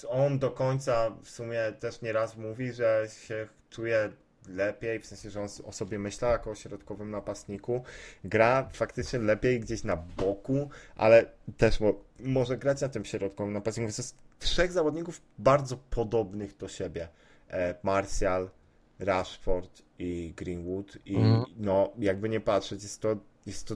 [0.08, 4.12] on do końca w sumie też nieraz mówi, że się czuje
[4.48, 7.82] lepiej, w sensie, że on o sobie myślał jako o środkowym napastniku.
[8.24, 11.26] Gra faktycznie lepiej gdzieś na boku, ale
[11.56, 13.86] też mo może grać na tym środkowym napastniku.
[13.86, 17.08] Więc to jest trzech zawodników bardzo podobnych do siebie.
[17.50, 18.50] E, Martial,
[18.98, 21.44] Rashford i Greenwood i Mhm.
[21.56, 23.16] no jakby nie patrzeć, jest to,
[23.46, 23.74] jest to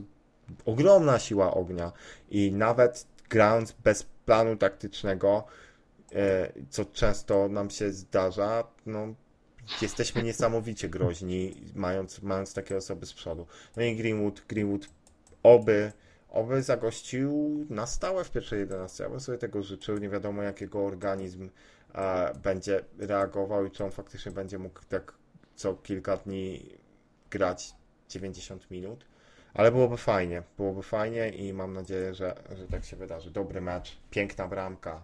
[0.65, 1.93] ogromna siła ognia
[2.31, 5.45] i nawet grając bez planu taktycznego,
[6.13, 9.15] e, co często nam się zdarza, no
[9.83, 13.47] jesteśmy niesamowicie groźni, mając, mając takie osoby z przodu.
[13.77, 14.89] No i Greenwood, Greenwood
[15.43, 15.93] oby,
[16.29, 19.05] oby zagościł na stałe w pierwszej 11.
[19.05, 19.99] Ja bym sobie tego życzył.
[19.99, 21.49] Nie wiadomo, jakiego organizm
[21.95, 25.15] e, będzie reagował i czy on faktycznie będzie mógł tak
[25.55, 26.79] co kilka dni
[27.31, 27.75] grać
[28.09, 29.05] 90 minut.
[29.55, 33.31] Ale byłoby fajnie, byłoby fajnie i mam nadzieję, że, że tak się wydarzy.
[33.31, 35.03] Dobry mecz, piękna bramka,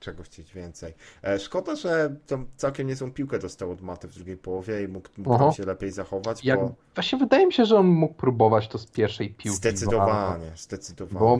[0.00, 0.94] czego chcieć więcej.
[1.24, 5.08] E, szkoda, że tam całkiem niezłą piłkę dostał od Maty w drugiej połowie i mógł,
[5.18, 8.68] mógł tam się lepiej zachować, jak, bo właśnie wydaje mi się, że on mógł próbować
[8.68, 9.56] to z pierwszej piłki.
[9.58, 11.20] zdecydowanie, zdecydowanie.
[11.20, 11.38] Bo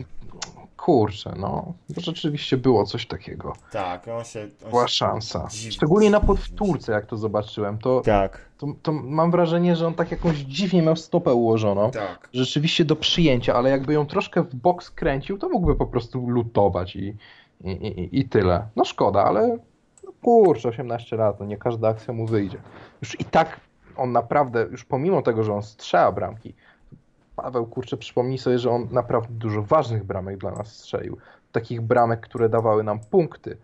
[0.77, 3.53] kurczę, no, bo rzeczywiście było coś takiego.
[3.71, 4.47] Tak, on się...
[4.63, 5.47] On Była szansa.
[5.51, 9.93] dziwnie- Szczególnie na podwtórce, jak to zobaczyłem, to, Tak, to, to mam wrażenie, że on
[9.93, 11.91] tak jakąś dziwnie miał stopę ułożoną.
[11.91, 12.29] tak.
[12.33, 16.95] Rzeczywiście do przyjęcia, ale jakby ją troszkę w bok skręcił, to mógłby po prostu lutować
[16.95, 17.15] i,
[17.63, 18.67] i, i, i tyle.
[18.75, 19.57] No szkoda, ale
[20.03, 22.57] no kurczę, 18 lat, no nie każda akcja mu wyjdzie.
[23.01, 23.59] Już i tak
[23.97, 26.53] on naprawdę, już pomimo tego, że on strzela bramki,
[27.35, 31.17] Paweł, kurczę, przypomnij sobie, że on naprawdę dużo ważnych bramek dla nas strzelił.
[31.51, 33.57] Takich bramek, które dawały nam punkty.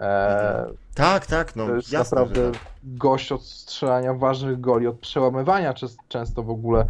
[0.00, 2.60] E, Tak, tak, no to jest jasne, naprawdę tak.
[2.82, 6.86] gość od strzelania ważnych goli, od przełamywania czes- często w ogóle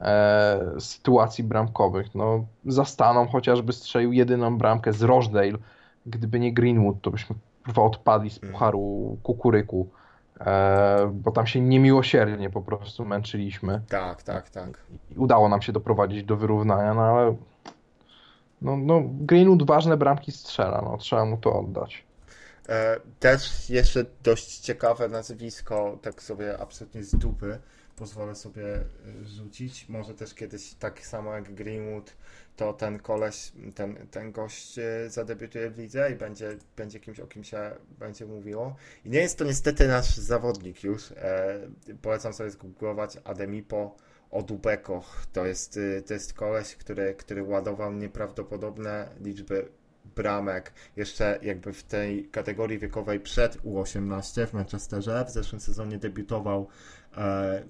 [0.00, 2.14] e, sytuacji bramkowych.
[2.14, 5.58] No, za Staną chociażby strzelił jedyną bramkę z Rochdale.
[6.06, 8.52] Gdyby nie Greenwood, to byśmy kurwa odpadli z Mhm.
[8.52, 9.88] pucharu kukuryku,
[10.40, 13.80] e, bo tam się niemiłosiernie po prostu męczyliśmy.
[13.88, 14.80] Tak, tak, tak.
[15.10, 17.36] I udało nam się doprowadzić do wyrównania, no ale
[18.62, 22.04] no, no, Greenwood ważne bramki strzela, no, trzeba mu to oddać.
[22.68, 27.58] E, też jeszcze dość ciekawe nazwisko, tak sobie absolutnie z dupy
[27.96, 28.84] pozwolę sobie e,
[29.24, 29.88] rzucić.
[29.88, 32.16] Może też kiedyś tak samo jak Greenwood,
[32.56, 37.26] to ten koleś, ten, ten gość e, zadebiutuje w lidze i będzie, będzie kimś, o
[37.26, 38.76] kim się będzie mówiło.
[39.04, 41.12] I nie jest to niestety nasz zawodnik już.
[41.12, 41.60] E,
[42.02, 43.96] polecam sobie zgooglować Ademipo
[44.30, 45.04] Odubeko.
[45.32, 49.68] To jest, e, to jest koleś, który, który ładował nieprawdopodobne liczby
[50.04, 55.24] bramek jeszcze jakby w tej kategorii wiekowej przed U18 w Manchesterze.
[55.28, 56.68] W zeszłym sezonie debiutował
[57.16, 57.62] e,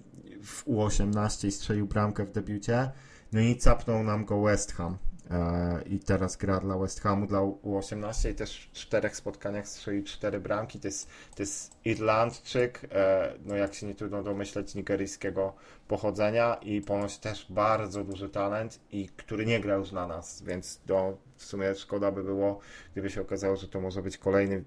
[0.43, 2.91] w U18 i strzelił bramkę w debiucie.
[3.33, 4.97] No i capnął nam go West Ham.
[5.31, 10.05] E, I teraz gra dla West Hamu, dla U18 i też w czterech spotkaniach strzelił
[10.05, 10.81] cztery bramki.
[10.81, 15.55] To jest, to jest Irlandczyk, e, no jak się nie trudno domyśleć, nigeryjskiego
[15.89, 20.81] pochodzenia i ponoć też bardzo duży talent i który nie gra już dla nas, więc
[20.89, 22.61] no, w sumie szkoda by było,
[22.93, 24.65] gdyby się okazało, że to może być kolejny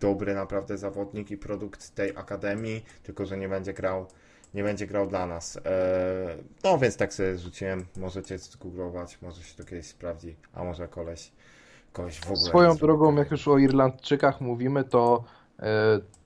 [0.00, 4.06] dobry naprawdę zawodnik i produkt tej akademii, tylko że nie będzie grał
[4.54, 5.56] nie będzie grał dla nas.
[5.56, 5.62] Eee,
[6.64, 11.32] no więc tak sobie rzuciłem, możecie zgooglować, może się to kiedyś sprawdzi, a może koleś
[11.92, 12.36] kogoś w ogóle.
[12.48, 15.24] Swoją drogą, jak już o Irlandczykach mówimy, to
[15.60, 15.64] e,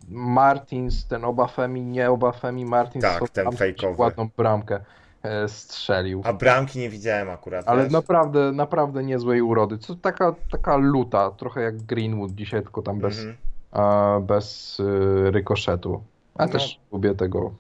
[0.09, 4.01] Martins, ten Obafemi, nie Obafemi, Martins Tak, ten fejkowy.
[4.03, 4.81] ładną bramkę
[5.23, 6.23] e, strzelił.
[6.25, 7.69] A bramki nie widziałem akurat.
[7.69, 7.93] Ale wiesz?
[7.93, 9.79] naprawdę, naprawdę niezłej urody.
[9.79, 13.37] Co taka, taka luta, trochę jak Greenwood dzisiaj, tylko tam bez, Mhm.
[13.73, 16.03] a, bez y, rykoszetu.
[16.35, 16.53] A No.
[16.53, 17.53] też lubię tego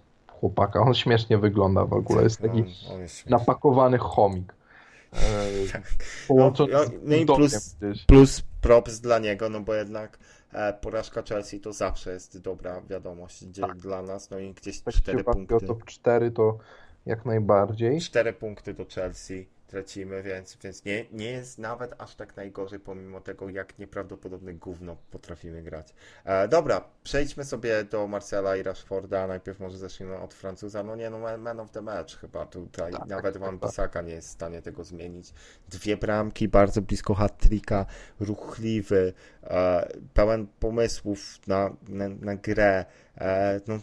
[0.42, 0.80] chłopaka.
[0.80, 2.22] On śmiesznie wygląda w ogóle.
[2.22, 4.54] Jest taki No, on jest napakowany chomik.
[5.72, 5.82] Tak.
[6.28, 8.04] połączony No, no i plus- gdzieś.
[8.06, 10.18] Plus props dla niego, no bo jednak
[10.52, 13.76] e, porażka Chelsea to zawsze jest dobra wiadomość Tak.
[13.76, 14.30] dla nas.
[14.30, 15.66] No i gdzieś chodzi o punkty.
[15.66, 16.58] top 4, to
[17.06, 18.00] jak najbardziej.
[18.00, 23.20] Cztery punkty do Chelsea tracimy, więc, więc nie, nie jest nawet aż tak najgorzej, pomimo
[23.20, 25.94] tego, jak nieprawdopodobne gówno potrafimy grać.
[26.24, 29.26] E, dobra, przejdźmy sobie do Marcela i Rashforda.
[29.26, 30.82] Najpierw może zacznijmy od Francuza.
[30.82, 32.92] No nie, no man- of the match chyba tutaj.
[32.92, 33.66] Tak, nawet Van chyba.
[33.66, 35.34] Bissaka nie jest w stanie tego zmienić.
[35.68, 37.86] Dwie bramki, bardzo blisko hat-tricka,
[38.20, 39.12] ruchliwy,
[39.42, 42.84] e, pełen pomysłów na, na, na grę.
[43.18, 43.78] E, no,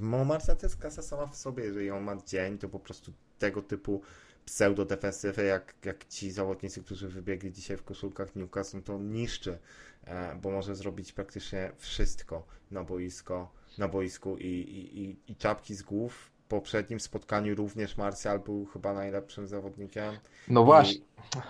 [0.00, 1.64] no Marcel to jest klasa sama w sobie.
[1.64, 4.02] Jeżeli on ma dzień, to po prostu tego typu
[4.46, 9.58] pseudo-defensywy, jak, jak ci zawodnicy, którzy wybiegli dzisiaj w koszulkach Newcastle, to niszczy,
[10.04, 15.74] e, bo może zrobić praktycznie wszystko na boisko, na boisku i, i, i, i czapki
[15.74, 16.30] z głów.
[16.44, 20.14] W poprzednim spotkaniu również Martial był chyba najlepszym zawodnikiem.
[20.48, 21.00] No właśnie,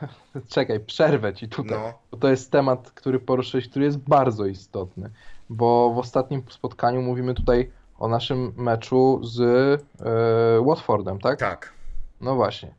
[0.55, 1.79] czekaj, przerwę ci tutaj.
[1.79, 5.11] no, Bo to jest temat, który poruszyłeś, który jest bardzo istotny.
[5.51, 11.39] Bo w ostatnim spotkaniu mówimy tutaj o naszym meczu z e, Watfordem, tak?
[11.39, 11.73] tak.
[12.21, 12.75] No właśnie.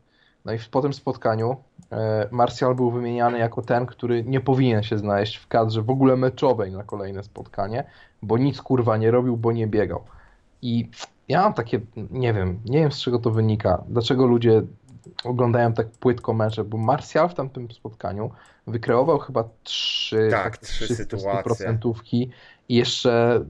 [0.48, 1.56] No i w, po tym spotkaniu
[1.92, 6.16] e, Martial był wymieniany jako ten, który nie powinien się znaleźć w kadrze w ogóle
[6.16, 7.84] meczowej na kolejne spotkanie,
[8.22, 10.04] bo nic kurwa nie robił, bo nie biegał.
[10.62, 10.90] I
[11.28, 11.80] ja mam takie,
[12.10, 14.62] nie wiem, nie wiem z czego to wynika, dlaczego ludzie
[15.24, 18.30] oglądają tak płytko mecze, bo Martial w tamtym spotkaniu
[18.66, 21.30] wykreował chyba trzy, Tak, trzy sytuacje.
[21.30, 22.30] stuprocentówki
[22.68, 23.44] i jeszcze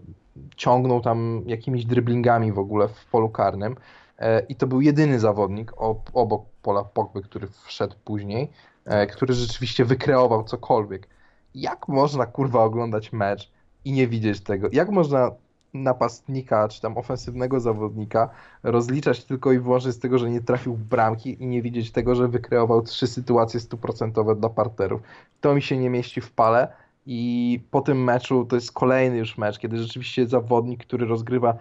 [0.57, 3.77] ciągnął tam jakimiś dryblingami w ogóle w polu karnym.
[4.19, 5.73] E, I to był jedyny zawodnik
[6.13, 8.51] obok Pola Pogby, który wszedł później,
[8.85, 11.09] e, który rzeczywiście wykreował cokolwiek.
[11.55, 13.51] Jak można kurwa oglądać mecz
[13.85, 14.69] i nie widzieć tego?
[14.73, 15.31] Jak można
[15.75, 18.31] napastnika czy tam ofensywnego zawodnika
[18.63, 22.29] rozliczać tylko i wyłącznie z tego, że nie trafił bramki i nie widzieć tego, że
[22.29, 25.01] wykreował trzy sytuacje stuprocentowe dla parterów?
[25.41, 26.73] To mi się nie mieści w pale.
[27.07, 31.55] I po tym meczu to jest kolejny już mecz, kiedy rzeczywiście zawodnik, który rozgrywa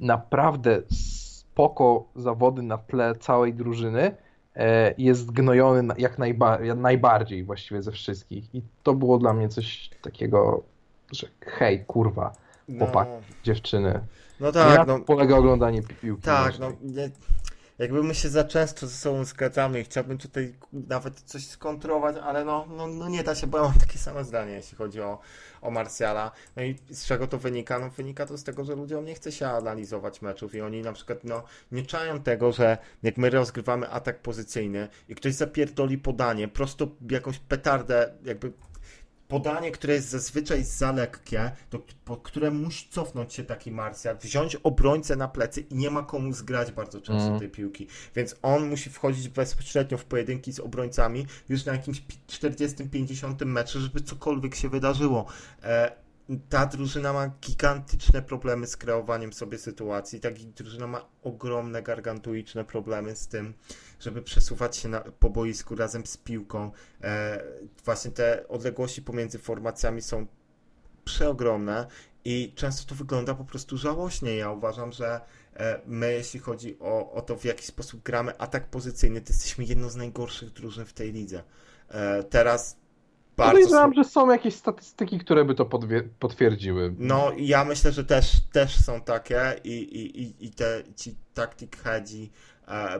[0.00, 4.16] naprawdę spoko zawody na tle całej drużyny,
[4.98, 8.54] jest gnojony jak najba- najbardziej właściwie ze wszystkich.
[8.54, 10.62] I to było dla mnie coś takiego,
[11.12, 12.32] że hej, kurwa,
[12.68, 13.08] No, chłopak,
[13.44, 14.00] dziewczyny.
[14.40, 16.22] no Tak, tak, no, polega oglądanie pi- piłki.
[16.22, 16.70] Tak, nożnej.
[16.82, 17.10] no nie,
[17.82, 22.44] jakby my się za często ze sobą zgadzamy i chciałbym tutaj nawet coś skontrować, ale
[22.44, 25.18] no, no, no nie da się, bo ja mam takie same zdanie, jeśli chodzi o,
[25.62, 26.30] o Marsjala.
[26.56, 27.78] No i z czego to wynika?
[27.78, 30.92] No wynika to z tego, że ludziom nie chce się analizować meczów i oni na
[30.92, 36.48] przykład no, nie czają tego, że jak my rozgrywamy atak pozycyjny i ktoś zapierdoli podanie,
[36.48, 38.52] prosto jakąś petardę, jakby
[39.32, 44.56] podanie, które jest zazwyczaj za lekkie, to po które musi cofnąć się taki Marsjal, wziąć
[44.56, 47.40] obrońcę na plecy i nie ma komu zgrać bardzo często Mhm.
[47.40, 47.86] tej piłki.
[48.16, 53.80] Więc on musi wchodzić bezpośrednio w pojedynki z obrońcami już na jakimś pi- 40-50 metrze,
[53.80, 55.26] żeby cokolwiek się wydarzyło.
[55.62, 55.92] E,
[56.48, 60.20] ta drużyna ma gigantyczne problemy z kreowaniem sobie sytuacji.
[60.20, 63.54] Ta drużyna ma ogromne, gargantuiczne problemy z tym,
[64.02, 66.70] żeby przesuwać się na, po boisku razem z piłką.
[67.02, 67.42] E,
[67.84, 70.26] właśnie te odległości pomiędzy formacjami są
[71.04, 71.86] przeogromne
[72.24, 74.36] i często to wygląda po prostu żałośnie.
[74.36, 75.20] Ja uważam, że
[75.56, 79.64] e, my, jeśli chodzi o, o to, w jaki sposób gramy atak pozycyjny, to jesteśmy
[79.64, 81.42] jedną z najgorszych drużyn w tej lidze.
[81.88, 82.76] E, teraz
[83.36, 83.52] bardzo.
[83.52, 85.66] Podejrzewam, że są jakieś statystyki, które by to
[86.18, 86.94] potwierdziły.
[86.98, 92.30] No, ja myślę, że też, też są takie i, i, i, te ci tactic headzi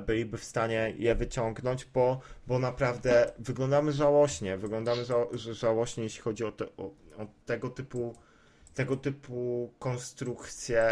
[0.07, 4.59] byliby w stanie je wyciągnąć, bo, bo naprawdę wyglądamy żałośnie.
[4.59, 5.17] Wyglądamy ża
[5.53, 6.85] żałośnie, jeśli chodzi o, te, o,
[7.17, 8.15] o tego typu
[8.75, 10.83] tego typu konstrukcje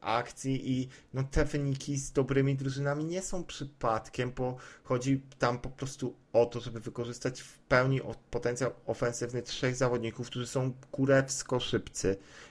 [0.00, 5.68] akcji i no, te wyniki z dobrymi drużynami nie są przypadkiem, bo chodzi tam po
[5.68, 12.10] prostu o to, żeby wykorzystać w pełni potencjał ofensywny trzech zawodników, którzy są kurewsko szybcy
[12.10, 12.49] e,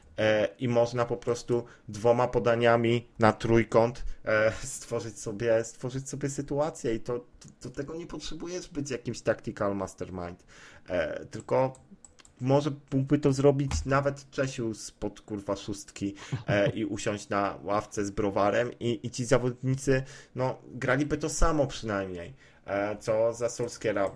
[0.59, 6.95] i można po prostu dwoma podaniami na trójkąt e, stworzyć sobie, stworzyć sobie sytuację.
[6.95, 10.43] I to, to, do tego nie potrzebujesz być jakimś tactical mastermind,
[10.89, 11.73] e, tylko
[12.41, 16.15] może mógłby to zrobić nawet Czesiu spod kurwa szóstki
[16.47, 20.03] e, i usiąść na ławce z browarem i, i ci zawodnicy
[20.35, 22.33] no graliby to samo przynajmniej,
[22.65, 24.11] e, co za Solskiera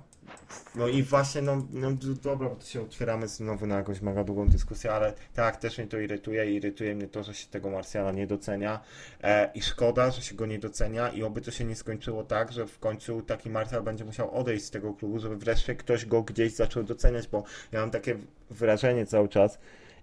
[0.76, 1.91] no i właśnie, no, no
[2.24, 5.88] dobra, bo to się otwieramy znowu na jakąś mega długą dyskusję, ale tak, też mnie
[5.88, 8.80] to irytuje i irytuje mnie to, że się tego Marsjala nie docenia
[9.24, 12.51] e, i szkoda, że się go nie docenia i oby to się nie skończyło tak,
[12.51, 16.24] że w końcu taki Marsjal będzie musiał odejść z tego klubu, żeby wreszcie ktoś go
[16.24, 18.17] gdzieś zaczął doceniać, bo ja mam takie
[18.49, 19.57] wrażenie cały czas,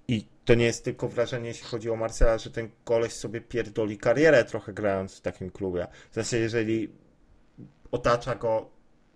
[0.08, 3.98] i to nie jest tylko wrażenie, jeśli chodzi o Marsjala, że ten koleś sobie pierdoli
[3.98, 5.86] karierę trochę grając w takim klubie.
[6.10, 6.88] W sensie, jeżeli
[7.90, 8.70] otacza go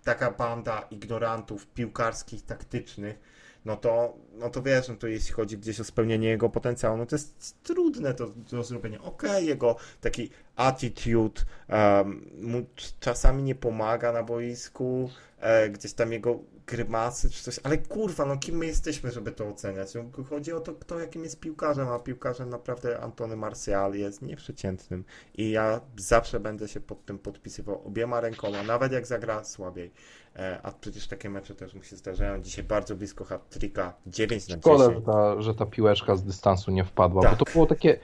[0.04, 3.33] taka banda ignorantów piłkarskich, taktycznych,
[3.64, 7.06] no to, no to wiesz, no to jeśli chodzi gdzieś o spełnienie jego potencjału, no
[7.06, 9.02] to jest trudne do, do zrobienia.
[9.02, 12.66] Okej, okay, jego taki attitude um, mu
[13.00, 15.10] czasami nie pomaga na boisku,
[15.40, 19.48] e, gdzieś tam jego grymasy czy coś, ale kurwa, no kim my jesteśmy, żeby to
[19.48, 19.94] oceniać?
[19.94, 25.04] No, chodzi o to, kto jakim jest piłkarzem, a piłkarzem naprawdę Antony Martial jest nieprzeciętnym
[25.34, 29.92] i ja zawsze będę się pod tym podpisywał obiema rękoma, nawet jak zagra słabiej.
[30.36, 32.42] E, a przecież takie mecze też mu się zdarzają.
[32.42, 34.62] Dzisiaj bardzo blisko hat-tricka, 9 na 10.
[34.62, 37.30] Szkoda, że ta, że ta piłeczka z dystansu nie wpadła, tak.
[37.30, 37.98] bo to było takie...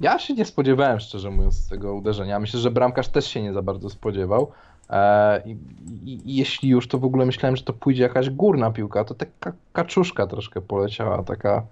[0.00, 2.40] Ja się nie spodziewałem, szczerze mówiąc, tego uderzenia.
[2.40, 4.52] Myślę, że bramkarz też się nie za bardzo spodziewał.
[4.90, 8.70] E, I, i, I, jeśli już, to w ogóle myślałem, że to pójdzie jakaś górna
[8.70, 9.04] piłka.
[9.04, 11.66] To taka kaczuszka troszkę poleciała, taka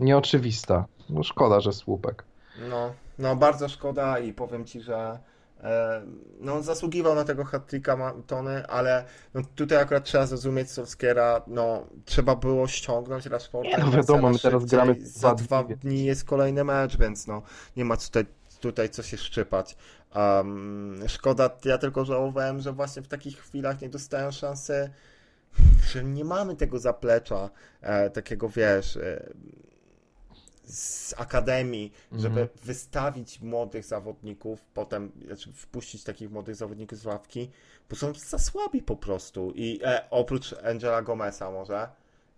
[0.00, 0.84] nieoczywista.
[1.10, 2.24] No szkoda, że słupek.
[2.70, 5.18] No, no bardzo szkoda i powiem ci, że
[5.60, 6.02] e,
[6.40, 7.70] no, zasługiwał na tego hat
[8.26, 9.04] Tony, ale
[9.34, 13.70] no, tutaj akurat trzeba zrozumieć Solskiera, no trzeba było ściągnąć Rashforda.
[13.70, 17.42] Nie, no wiadomo, my teraz gramy za dwa dni jest kolejny mecz, więc no
[17.76, 18.26] nie ma tutaj,
[18.60, 19.76] tutaj co się szczypać.
[20.14, 24.90] Um, szkoda, ja tylko żałowałem, że właśnie w takich chwilach nie dostałem szansy,
[25.92, 27.50] że nie mamy tego zaplecza,
[27.80, 29.32] e, takiego wiesz, e,
[30.68, 32.66] z akademii, żeby mm -hmm.
[32.66, 37.50] wystawić młodych zawodników, potem znaczy wpuścić takich młodych zawodników z ławki,
[37.90, 39.52] bo są za słabi po prostu.
[39.54, 41.88] I e, oprócz Angela Gomeza może,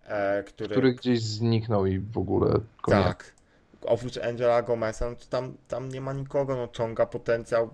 [0.05, 0.69] e, który...
[0.69, 2.59] który gdzieś zniknął i w ogóle.
[2.81, 3.03] Koniec.
[3.03, 3.41] Tak
[3.81, 7.69] oprócz Angela Gomeza, no to tam, tam nie ma nikogo, no ciąga potencjał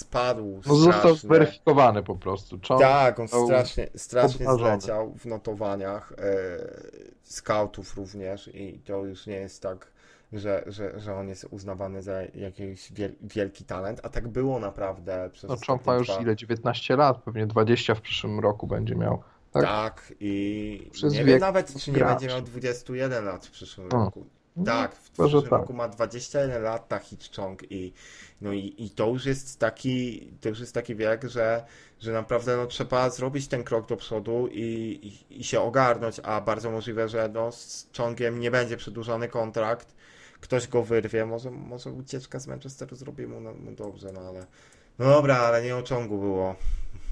[0.00, 2.58] spadł No został zweryfikowany po prostu.
[2.58, 6.24] Ciąg tak, on strasznie, strasznie zleciał w notowaniach e,
[7.22, 9.92] scoutów również i to już nie jest tak,
[10.32, 15.30] że, że, że on jest uznawany za jakiś wiel, wielki talent, a tak było naprawdę
[15.32, 16.22] przez No Ciąg ma już dwa...
[16.22, 16.36] ile?
[16.36, 19.22] 19 lat, pewnie 20 w przyszłym roku będzie miał.
[19.52, 23.88] Tak, tak i Przez nie wiem nawet, czy nie będzie miał 21 lat w przyszłym
[23.88, 24.26] roku.
[24.56, 25.50] No, tak, w przyszłym tak.
[25.50, 27.92] roku ma 21 lat ta Hitchong i,
[28.40, 31.64] no i, i to już jest taki, to już jest taki wiek, że,
[32.00, 34.62] że naprawdę no, trzeba zrobić ten krok do przodu i,
[35.30, 39.94] i, i się ogarnąć, a bardzo możliwe, że no, z Chongiem nie będzie przedłużony kontrakt,
[40.40, 44.46] ktoś go wyrwie, może, może ucieczka z Manchesteru zrobi mu, no, mu dobrze, no ale
[44.98, 46.54] no dobra, ale nie o Chongu było.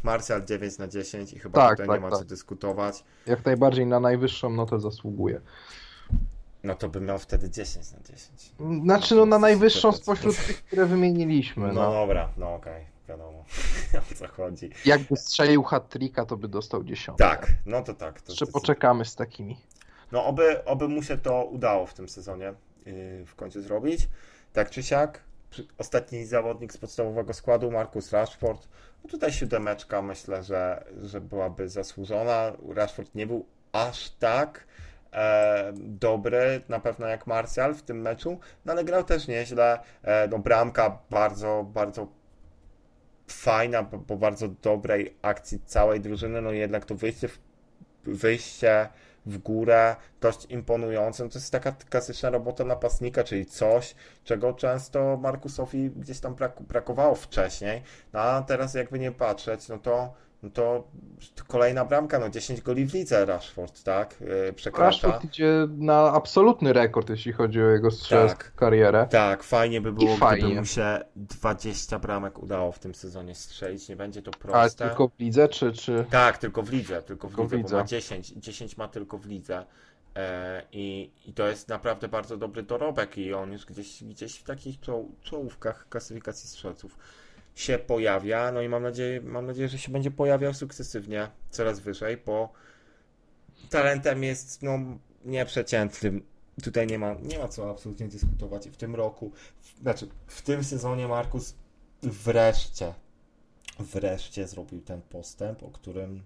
[0.03, 2.19] Martial 9 na 10 i chyba tak, tutaj tak, nie ma tak.
[2.19, 3.05] co dyskutować.
[3.27, 5.41] Jak najbardziej na najwyższą notę zasługuje.
[6.69, 8.53] No to by miał wtedy 10 na 10.
[8.83, 11.67] Znaczy no na najwyższą spośród tych, które wymieniliśmy.
[11.67, 13.45] No, no dobra, no okej, okay, wiadomo
[14.13, 14.71] o co chodzi.
[14.85, 15.95] Jakby strzelił hat
[16.29, 17.19] to by dostał 10.
[17.19, 18.21] Tak, no to tak.
[18.21, 19.57] To Jeszcze poczekamy z takimi.
[20.13, 22.55] No oby, oby mu się to udało w tym sezonie
[22.87, 24.09] yy, w końcu zrobić.
[24.53, 25.21] Tak czy siak,
[25.79, 28.69] ostatni zawodnik z podstawowego składu, Markus Rashford.
[29.05, 32.53] No tutaj siódemeczka myślę, że, że byłaby zasłużona.
[32.75, 34.68] Rashford nie był aż tak
[35.13, 39.79] e, dobry, na pewno jak Martial w tym meczu, no ale grał też nieźle.
[40.03, 42.09] E, no bramka bardzo, bardzo
[43.29, 47.39] fajna, po, po bardzo dobrej akcji całej drużyny, no jednak to wyjście w,
[48.05, 48.89] wyjście
[49.27, 51.25] w górę, dość imponujące.
[51.25, 53.95] No to jest taka klasyczna robota napastnika, czyli coś,
[54.25, 57.83] czego często Markusowi gdzieś tam brakowało wcześniej.
[58.13, 60.89] No a teraz jakby nie patrzeć, no to no to
[61.47, 64.21] kolejna bramka, no 10 goli w lidze Rashford, tak?
[64.21, 65.09] Yy, przekracza.
[65.09, 69.07] Rashford idzie na absolutny rekord, jeśli chodzi o jego strzelecką tak, karierę.
[69.11, 70.55] Tak, fajnie by było, I gdyby fajnie.
[70.55, 74.59] mu się 20 bramek udało w tym sezonie strzelić, nie będzie to proste.
[74.59, 75.73] Ale tylko w lidze, czy...
[75.73, 76.05] czy...
[76.11, 79.27] Tak, tylko w lidze, tylko w tylko lidze, bo ma 10, 10 ma tylko w
[79.27, 79.65] lidze.
[80.17, 84.45] E, I, I to jest naprawdę bardzo dobry dorobek i on już gdzieś, gdzieś w
[84.45, 86.99] takich czoł, czołówkach klasyfikacji strzelców
[87.59, 92.17] się pojawia, no i mam nadzieję, mam nadzieję, że się będzie pojawiał sukcesywnie, coraz wyżej,
[92.27, 92.53] bo
[93.71, 94.79] talentem jest no,
[95.25, 96.23] nieprzeciętnym.
[96.63, 98.69] Tutaj nie ma, nie ma co absolutnie dyskutować.
[98.69, 101.55] W tym roku, w, znaczy w tym sezonie Markus
[102.03, 102.95] wreszcie,
[103.79, 106.23] wreszcie zrobił ten postęp, o którym,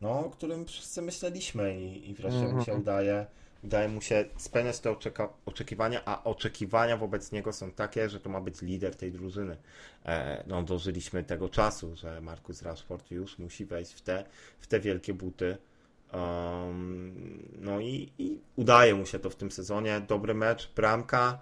[0.00, 2.56] no, o którym wszyscy myśleliśmy i, i wreszcie mm -hmm.
[2.56, 2.80] mu się mhm.
[2.80, 3.26] udaje.
[3.64, 8.30] Udaje mu się spełniać te oczeka- oczekiwania, a oczekiwania wobec niego są takie, że to
[8.30, 9.56] ma być lider tej drużyny.
[10.06, 14.24] E, no, dożyliśmy tego czasu, że Marcus Rashford już musi wejść w te,
[14.58, 15.56] w te wielkie buty.
[16.12, 20.00] Um, no i, i udaje mu się to w tym sezonie.
[20.08, 21.38] Dobry mecz, bramka.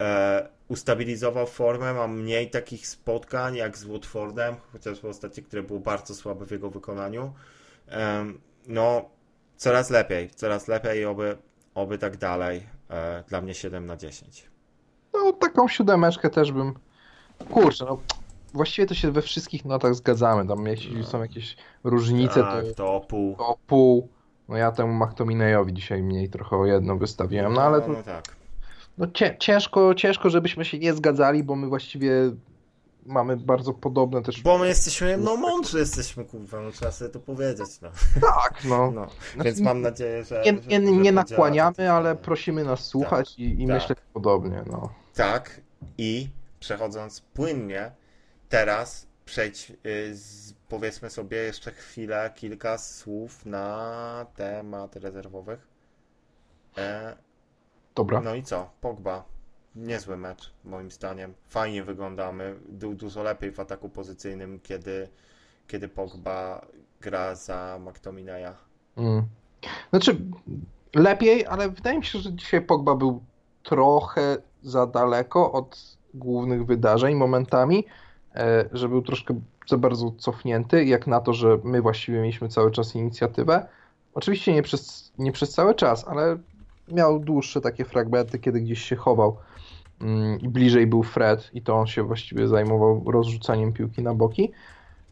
[0.00, 6.14] E, ustabilizował formę, ma mniej takich spotkań jak z Watfordem, chociażby ostatnie, które było bardzo
[6.14, 7.32] słabe w jego wykonaniu.
[7.86, 9.10] Em, no,
[9.64, 11.36] coraz lepiej, coraz lepiej, oby,
[11.74, 12.66] oby tak dalej.
[12.90, 14.48] E, dla mnie 7 na 10.
[15.14, 16.74] No, taką siódemeczkę też bym.
[17.50, 17.98] Kurczę, no.
[18.54, 20.48] Właściwie to się we wszystkich notach zgadzamy.
[20.48, 21.04] Tam jeśli No.
[21.04, 23.36] są jakieś różnice, tak, to, to pół.
[23.36, 24.08] to pół.
[24.48, 28.24] No ja temu McTominayowi dzisiaj mniej trochę o jedno wystawiłem, no ale to, no tak.
[28.98, 32.12] no, cię, ciężko, ciężko, żebyśmy się nie zgadzali, bo my właściwie
[33.06, 34.42] mamy bardzo podobne też.
[34.42, 37.90] Bo my jesteśmy, no mądrzy jesteśmy, kurwa, no trzeba sobie to powiedzieć, no.
[38.20, 38.90] Tak, no.
[38.94, 39.06] no.
[39.34, 40.42] Znaczy, Więc mam nadzieję, że...
[40.46, 43.76] nie, nie, że nie nakłaniamy, ale prosimy nas słuchać i, i tak.
[43.76, 44.92] myślę podobnie, no.
[45.14, 45.60] Tak,
[45.98, 46.28] i
[46.60, 47.92] przechodząc płynnie,
[48.48, 55.68] teraz przejdź, y, z, powiedzmy sobie jeszcze chwilę, kilka słów na temat rezerwowych.
[56.78, 57.16] E,
[57.94, 58.20] Dobra.
[58.20, 58.70] no i co?
[58.80, 59.33] Pogba.
[59.76, 61.34] Niezły mecz, moim zdaniem.
[61.48, 62.54] Fajnie wyglądamy.
[62.68, 65.08] Du dużo lepiej w ataku pozycyjnym, kiedy,
[65.68, 66.66] kiedy Pogba
[67.00, 68.54] gra za McTominaya.
[68.96, 69.22] Mm.
[69.90, 70.16] Znaczy,
[70.94, 73.22] lepiej, ale wydaje mi się, że dzisiaj Pogba był
[73.62, 77.86] trochę za daleko od głównych wydarzeń momentami,
[78.34, 82.70] e, że był troszkę za bardzo cofnięty, jak na to, że my właściwie mieliśmy cały
[82.70, 83.68] czas inicjatywę.
[84.14, 86.38] Oczywiście nie przez, nie przez cały czas, ale
[86.88, 89.36] miał dłuższe takie fragmenty, kiedy gdzieś się chował
[90.42, 94.52] bliżej był Fred i to on się właściwie zajmował rozrzucaniem piłki na boki.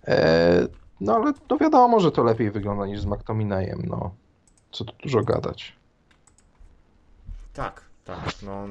[0.07, 0.69] E,
[1.01, 4.15] no ale to wiadomo, że to lepiej wygląda niż z McTominayem, no.
[4.73, 5.73] Co tu dużo gadać.
[7.53, 8.43] Tak, tak.
[8.43, 8.67] No,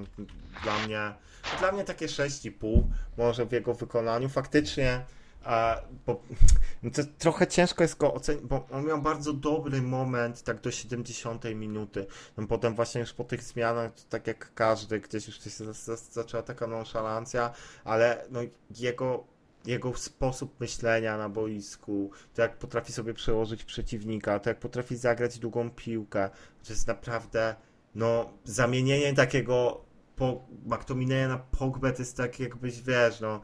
[0.63, 1.13] dla mnie,
[1.59, 2.81] dla mnie takie 6,5
[3.17, 4.29] może w jego wykonaniu.
[4.29, 5.01] Faktycznie,
[5.43, 6.21] a, bo,
[6.93, 11.43] to trochę ciężko jest go ocenić, bo on miał bardzo dobry moment, tak do 70
[11.55, 12.05] minuty.
[12.37, 15.95] No, potem właśnie już po tych zmianach, tak jak każdy, gdzieś już się za- za-
[15.95, 18.39] zaczęła taka nonszalancja, ale no,
[18.79, 19.23] jego
[19.65, 25.39] jego sposób myślenia na boisku, to jak potrafi sobie przełożyć przeciwnika, to jak potrafi zagrać
[25.39, 26.29] długą piłkę,
[26.63, 27.55] to jest naprawdę
[27.95, 29.81] no, zamienienie takiego
[30.15, 33.41] po, McTominaya na Pogbę to jest tak jakbyś, wiesz, no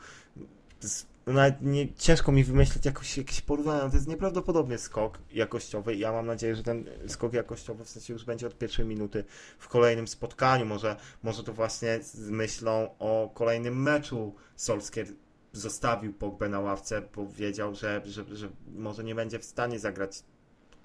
[1.33, 6.11] nawet nie, ciężko mi wymyślić jakoś, jakieś porównanie, no, to jest nieprawdopodobny skok jakościowy ja
[6.11, 9.23] mam nadzieję, że ten skok jakościowy w sensie już będzie od pierwszej minuty
[9.59, 15.07] w kolejnym spotkaniu, może, może to właśnie z myślą o kolejnym meczu Solskjaer
[15.53, 20.23] zostawił Pogbę na ławce, bo wiedział, że, że, że może nie będzie w stanie zagrać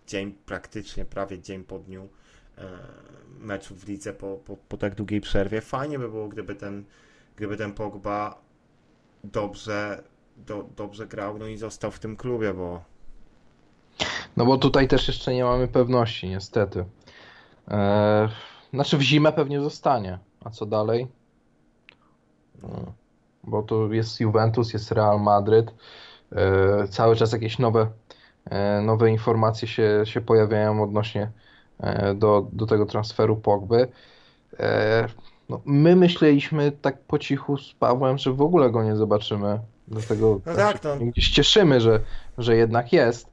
[0.07, 2.09] dzień praktycznie, prawie dzień po dniu
[2.59, 2.79] e,
[3.41, 5.61] meczu w lidze po, po, po tak długiej przerwie.
[5.61, 6.85] Fajnie by było, gdyby ten,
[7.37, 8.43] gdyby ten Pogba
[9.25, 10.03] dobrze,
[10.37, 12.93] do, dobrze grał no i został w tym klubie, bo
[14.37, 16.85] No bo tutaj też jeszcze nie mamy pewności, niestety.
[17.69, 18.29] Eee,
[18.73, 20.19] znaczy w zimę pewnie zostanie.
[20.45, 21.09] A co dalej?
[22.63, 22.69] No,
[23.45, 25.75] bo to jest Juventus, jest Real Madryt.
[26.33, 27.87] Eee, cały czas jakieś nowe,
[28.45, 31.31] e, nowe informacje się, się pojawiają odnośnie
[31.81, 33.89] e, do, do tego transferu Pogby.
[34.59, 35.07] Eee,
[35.49, 39.61] no, my myśleliśmy tak po cichu z Pawłem, że w ogóle go nie zobaczymy.
[39.89, 40.99] Dlatego No tak, no.
[40.99, 42.01] się gdzieś cieszymy, że,
[42.39, 43.27] że jednak jest.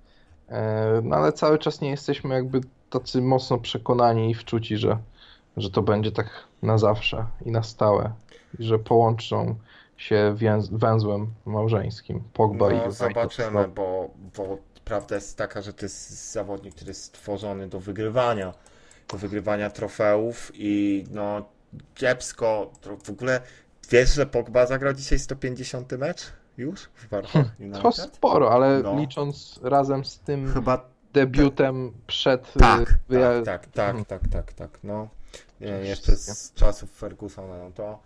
[0.49, 4.97] E, No ale cały czas nie jesteśmy jakby tacy mocno przekonani i wczuci, że,
[5.57, 6.29] że to będzie tak
[6.61, 8.11] na zawsze i na stałe.
[8.59, 9.55] I że połączą
[9.97, 12.97] się więz, węzłem małżeńskim Pogba i no, United.
[12.97, 18.53] zobaczymy, bo, bo prawda jest taka, że to jest zawodnik, który jest stworzony do wygrywania,
[19.11, 21.45] do wygrywania trofeów i no
[21.95, 22.71] kiepsko,
[23.03, 23.41] w ogóle
[23.89, 27.45] wiesz, że Pogba zagrał dzisiaj 150 mecz już w Barcach
[27.81, 28.99] To sporo, ale No.
[28.99, 34.05] licząc razem z tym Chyba debiutem przed tak, y, tak, tak, tak, Mhm.
[34.05, 35.07] tak, tak, tak, no.
[35.83, 37.99] Jeszcze z czasów Fergusona, no to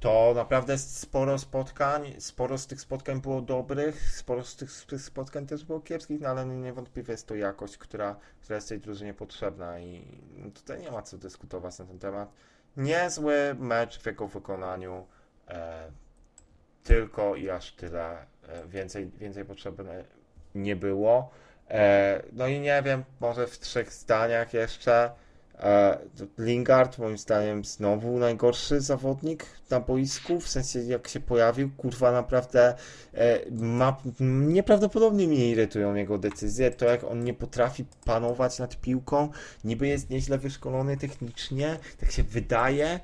[0.00, 4.86] to naprawdę jest sporo spotkań, sporo z tych spotkań było dobrych, sporo z tych, z
[4.86, 8.80] tych spotkań też było kiepskich, no ale niewątpliwie jest to jakość, która, która jest tej
[8.80, 12.32] drużynie potrzebna i no, tutaj nie ma co dyskutować na ten temat.
[12.76, 15.06] Niezły mecz w jego wykonaniu,
[15.48, 15.90] e,
[16.84, 18.18] tylko i aż tyle,
[18.48, 20.04] e, więcej, więcej potrzebne
[20.54, 21.30] nie było.
[21.70, 25.10] E, no i nie wiem, może w trzech zdaniach jeszcze.
[25.58, 25.98] E,
[26.38, 32.74] Lingard moim zdaniem znowu najgorszy zawodnik na boisku, w sensie jak się pojawił, kurwa naprawdę
[33.50, 39.28] ma, nieprawdopodobnie mnie irytują jego decyzje, to jak on nie potrafi panować nad piłką,
[39.64, 43.00] niby jest nieźle wyszkolony technicznie, tak się wydaje,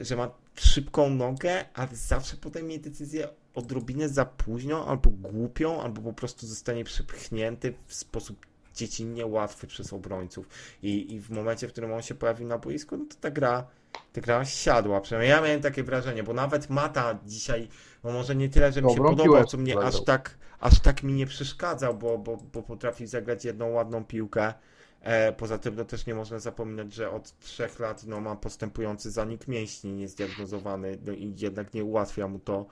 [0.00, 0.30] że ma
[0.60, 6.84] szybką nogę, ale zawsze podejmie decyzję odrobinę za późno, albo głupią, albo po prostu zostanie
[6.84, 10.48] przepchnięty w sposób dziecinnie łatwy przez obrońców.
[10.82, 13.66] I, I w momencie, w którym on się pojawił na boisku, no to ta gra,
[14.12, 15.00] ta gra siadła.
[15.00, 17.68] Przynajmniej ja miałem takie wrażenie, bo nawet Mata dzisiaj,
[18.04, 21.12] no może nie tyle, że mi się podobał, co mnie aż tak, aż tak mi
[21.12, 24.54] nie przeszkadzał, bo, bo, bo potrafił zagrać jedną ładną piłkę.
[25.02, 29.10] E, poza tym no, też nie można zapominać, że od trzech lat no, ma postępujący
[29.10, 32.66] zanik mięśni niezdiagnozowany no, i jednak nie ułatwia mu to,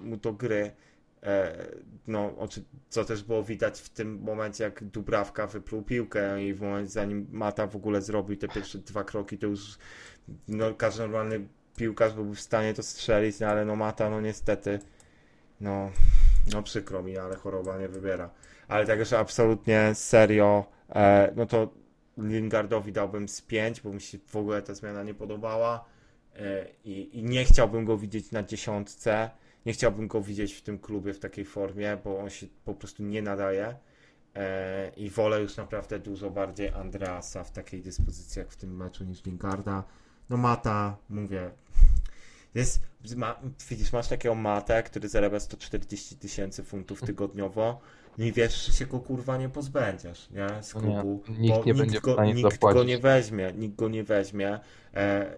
[0.00, 0.72] mu to gry.
[1.22, 1.66] E,
[2.06, 2.34] no,
[2.88, 7.26] co też było widać w tym momencie, jak Dubrawka wypluł piłkę i w momencie, zanim
[7.30, 9.78] Mata w ogóle zrobił te pierwsze dwa kroki, to już
[10.48, 14.78] no, każdy normalny piłkarz byłby w stanie to strzelić, no, ale no Mata, no niestety,
[15.60, 15.90] no,
[16.52, 18.30] no przykro mi, ale choroba nie wybiera.
[18.68, 20.64] Ale tak już absolutnie serio,
[21.36, 21.68] no to
[22.18, 25.84] Lingardowi dałbym z 5, bo mi się w ogóle ta zmiana nie podobała
[26.36, 29.30] e, i, i nie chciałbym go widzieć na dziesiątce.
[29.66, 33.02] Nie chciałbym go widzieć w tym klubie w takiej formie, bo on się po prostu
[33.02, 33.76] nie nadaje.
[34.34, 39.04] E, I wolę już naprawdę dużo bardziej Andreasa w takiej dyspozycji jak w tym meczu
[39.04, 39.84] niż Lingarda.
[40.30, 41.50] No Mata, mówię,
[42.54, 42.80] jest,
[43.16, 43.40] ma,
[43.70, 47.80] widzisz, masz takiego Mata, który zarabia 140 tysięcy funtów tygodniowo
[48.18, 50.62] no i wiesz, że się go kurwa nie pozbędziesz, nie?
[50.62, 51.22] Z No nie, klubu.
[51.38, 54.60] nikt bo nie będzie w go, nikt go nie weźmie, nikt go nie weźmie.
[54.94, 55.36] E,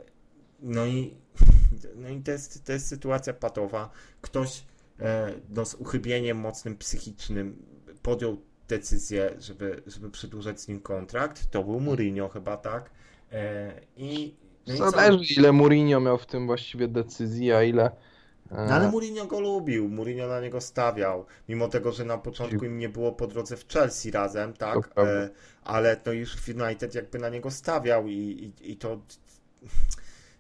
[0.61, 1.15] no i,
[2.03, 3.91] no i to, jest, to jest sytuacja patowa.
[4.21, 4.65] Ktoś
[5.01, 7.63] e, no, z uchybieniem mocnym psychicznym
[8.03, 8.37] podjął
[8.69, 11.51] decyzję, żeby, żeby przedłużać z nim kontrakt.
[11.51, 12.91] To był Mourinho chyba, tak?
[13.33, 14.35] E, I,
[14.67, 14.77] no i?
[14.77, 17.91] Zależy ile Mourinho miał w tym właściwie decyzji, a ile...
[18.51, 22.65] No ale e, Mourinho go lubił, Mourinho na niego stawiał, mimo tego, że na początku
[22.65, 25.29] im nie było po drodze w Chelsea razem, To tak, e,
[25.65, 28.13] ale to już w United jakby na niego stawiał i,
[28.63, 28.99] i, i to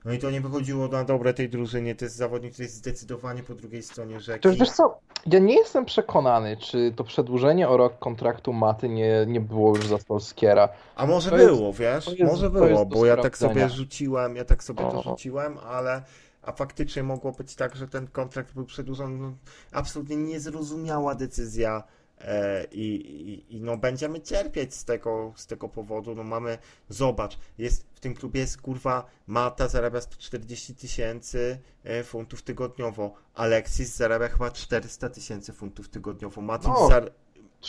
[0.07, 3.42] no i to nie wychodziło na dobre tej drużynie, to jest zawodnik, który jest zdecydowanie
[3.42, 4.48] po drugiej stronie rzeki.
[4.48, 9.24] Chociaż wiesz co, ja nie jestem przekonany, czy to przedłużenie o rok kontraktu Maty nie,
[9.26, 10.68] nie było już za Solskiera.
[10.96, 13.38] A może To jest- było, wiesz, to jest- może to było, jest bo ja tak
[13.38, 16.02] sobie rzuciłem, ja tak sobie to rzuciłem, ale
[16.47, 19.18] a faktycznie mogło być tak, że ten kontrakt był przedłużony.
[19.18, 19.36] No,
[19.72, 21.82] absolutnie niezrozumiała decyzja
[22.18, 26.14] e, i, i, i no będziemy cierpieć z tego, z tego powodu.
[26.14, 32.42] No mamy, zobacz, jest w tym klubie jest kurwa Mata zarabia 140 tysięcy e, funtów
[32.42, 36.88] tygodniowo, Alexis zarabia chyba 400 tysięcy funtów tygodniowo, Matic No.
[36.88, 37.12] zar...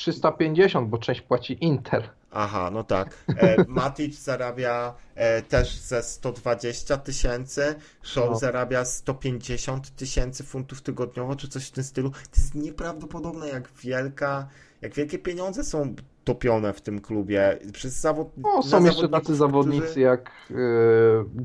[0.01, 2.09] 350, bo część płaci Inter.
[2.31, 3.09] Aha, no tak.
[3.37, 8.35] E, Matic zarabia e, też ze 120 tysięcy, Shaw No.
[8.39, 12.09] zarabia 150 tysięcy funtów tygodniowo, czy coś w tym stylu.
[12.09, 14.47] To jest nieprawdopodobne, jak wielka,
[14.81, 17.59] jak wielkie pieniądze są topione w tym klubie.
[17.73, 18.27] Przez zawod...
[18.37, 20.55] No, są jeszcze tacy zawodnicy którzy- jak e,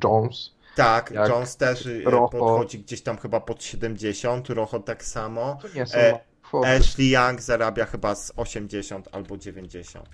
[0.05, 0.51] Jones.
[0.77, 2.29] Tak, jak Jones też Rojo.
[2.29, 5.59] podchodzi gdzieś tam chyba pod 70, Rojo tak samo.
[5.63, 6.21] To nie są E,
[6.53, 6.69] kwoty.
[6.69, 10.09] Ashley Young zarabia chyba z 80 albo 90.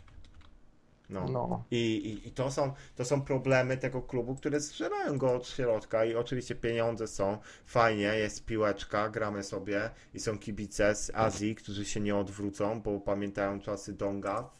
[1.10, 1.28] No.
[1.28, 1.64] No.
[1.70, 6.04] I, i, I to są, to są problemy tego klubu, które zżerają go od środka
[6.04, 11.84] i oczywiście pieniądze są, fajnie, jest piłeczka, gramy sobie i są kibice z Azji, którzy
[11.84, 14.50] się nie odwrócą, bo pamiętają czasy Donga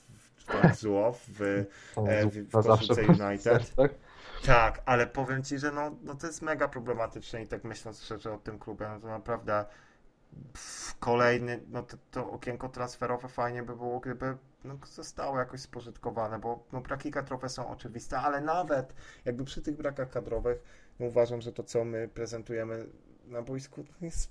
[0.72, 1.64] w Złow w,
[1.96, 3.42] w, w koszulce United.
[3.42, 3.90] sercach.
[4.46, 8.32] Tak, ale powiem Ci, że no, no to jest mega problematyczne i tak myśląc szczerze
[8.32, 9.64] o tym klubie, no to naprawdę
[10.52, 16.38] pff, kolejny, no to, to okienko transferowe fajnie by było, gdyby no, zostało jakoś spożytkowane,
[16.38, 20.62] bo no, braki kadrowe są oczywiste, ale nawet jakby przy tych brakach kadrowych,
[21.00, 22.86] no, uważam, że to co my prezentujemy
[23.26, 24.30] na boisku jest,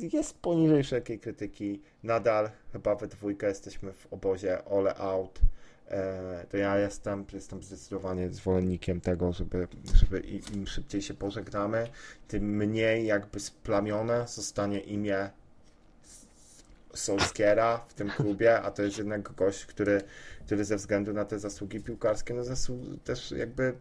[0.00, 1.82] jest poniżej wszelkiej krytyki.
[2.02, 5.40] Nadal chyba we dwójkę jesteśmy w obozie all out.
[5.90, 10.20] E, to ja jestem, jestem zdecydowanie zwolennikiem tego, żeby, żeby
[10.54, 11.88] im szybciej się pożegnamy,
[12.28, 15.30] tym mniej jakby splamione zostanie imię
[16.94, 20.02] Solskiera w tym klubie, a to jest jednak gość, który,
[20.46, 23.74] który ze względu na te zasługi piłkarskie, no zasłu- też jakby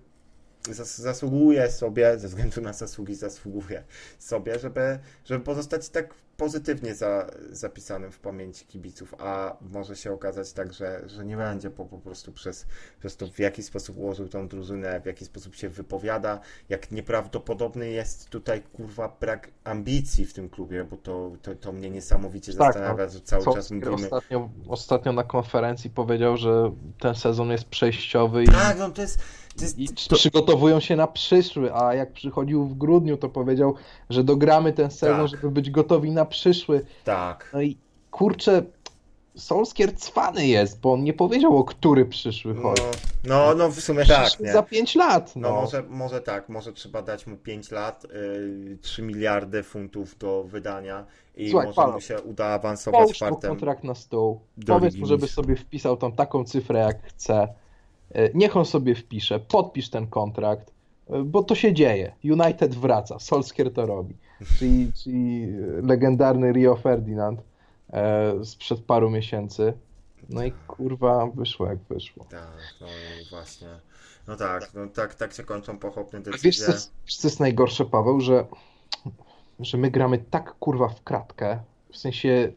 [0.69, 3.83] zas- zasługuje sobie, ze względu na zasługi zasługuje
[4.19, 10.53] sobie, żeby, żeby pozostać tak pozytywnie za, zapisanym w pamięci kibiców, a może się okazać
[10.53, 12.65] tak, że, że nie będzie po, po prostu przez,
[12.99, 16.39] przez to, w jaki sposób ułożył tą drużynę, w jaki sposób się wypowiada,
[16.69, 21.89] jak nieprawdopodobny jest tutaj kurwa brak ambicji w tym klubie, bo to, to, to mnie
[21.89, 23.95] niesamowicie Tak, zastanawia, że cały czas mówimy.
[23.95, 29.19] ostatnio, ostatnio na konferencji powiedział, że ten sezon jest przejściowy i, Tak, no to jest.
[29.77, 33.75] I to, przygotowują się na przyszły, a jak przychodził w grudniu, to powiedział,
[34.09, 35.27] że dogramy ten sezon, Tak.
[35.27, 36.85] żeby być gotowi na przyszły.
[37.03, 37.49] tak.
[37.53, 37.77] No i
[38.11, 38.63] kurczę,
[39.35, 42.81] Solskier cwany jest, bo on nie powiedział, o który przyszły No, chodzi.
[43.23, 44.53] no, no w sumie tak, Przyszły nie?
[44.53, 45.61] za 5 lat, No no.
[45.61, 51.05] może, może tak, może trzeba dać mu 5 lat, y, 3 miliardy funtów do wydania
[51.35, 53.49] i Słuchaj, może Paweł, mu się uda awansować Połóż fartem.
[53.49, 57.47] kontrakt na stół, powiedz mu, żeby sobie wpisał tam taką cyfrę, jak chce.
[58.11, 60.73] E, Niech on sobie wpisze, podpisz ten kontrakt,
[61.25, 62.15] bo to się dzieje.
[62.23, 64.15] United wraca, Solskier to robi.
[64.59, 65.47] Czyli, czyli
[65.81, 67.41] legendarny Rio Ferdinand
[67.93, 69.73] e, sprzed paru miesięcy.
[70.29, 72.25] No i kurwa, wyszło jak wyszło.
[72.29, 72.87] Tak, no
[73.29, 73.67] właśnie.
[74.27, 76.65] No tak, no tak, tak się kończą pochopne Wiesz decyzje.
[76.65, 76.71] co,
[77.05, 78.45] wiesz, co jest najgorsze, Paweł, że,
[79.59, 81.59] że my gramy tak kurwa w kratkę,
[81.91, 82.51] w sensie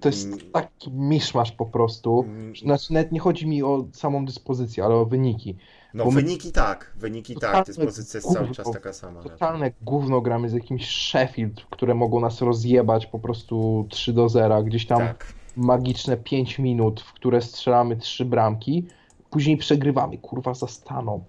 [0.00, 0.38] to jest Mm.
[0.52, 2.24] taki miszmasz po prostu.
[2.28, 5.56] Mm, Znaczy, nawet nie chodzi mi o samą dyspozycję, ale o wyniki.
[5.94, 9.22] No bo my- wyniki tak, wyniki tak, dyspozycja jest cały czas taka sama.
[9.22, 9.30] nie?
[9.30, 14.62] Totalne gówno gramy z jakimś Sheffield, które mogą nas rozjebać po prostu 3 do 0,
[14.62, 18.86] gdzieś tam Tak, magiczne 5 minut, w które strzelamy 3 bramki,
[19.30, 21.24] później przegrywamy, kurwa, za Staną.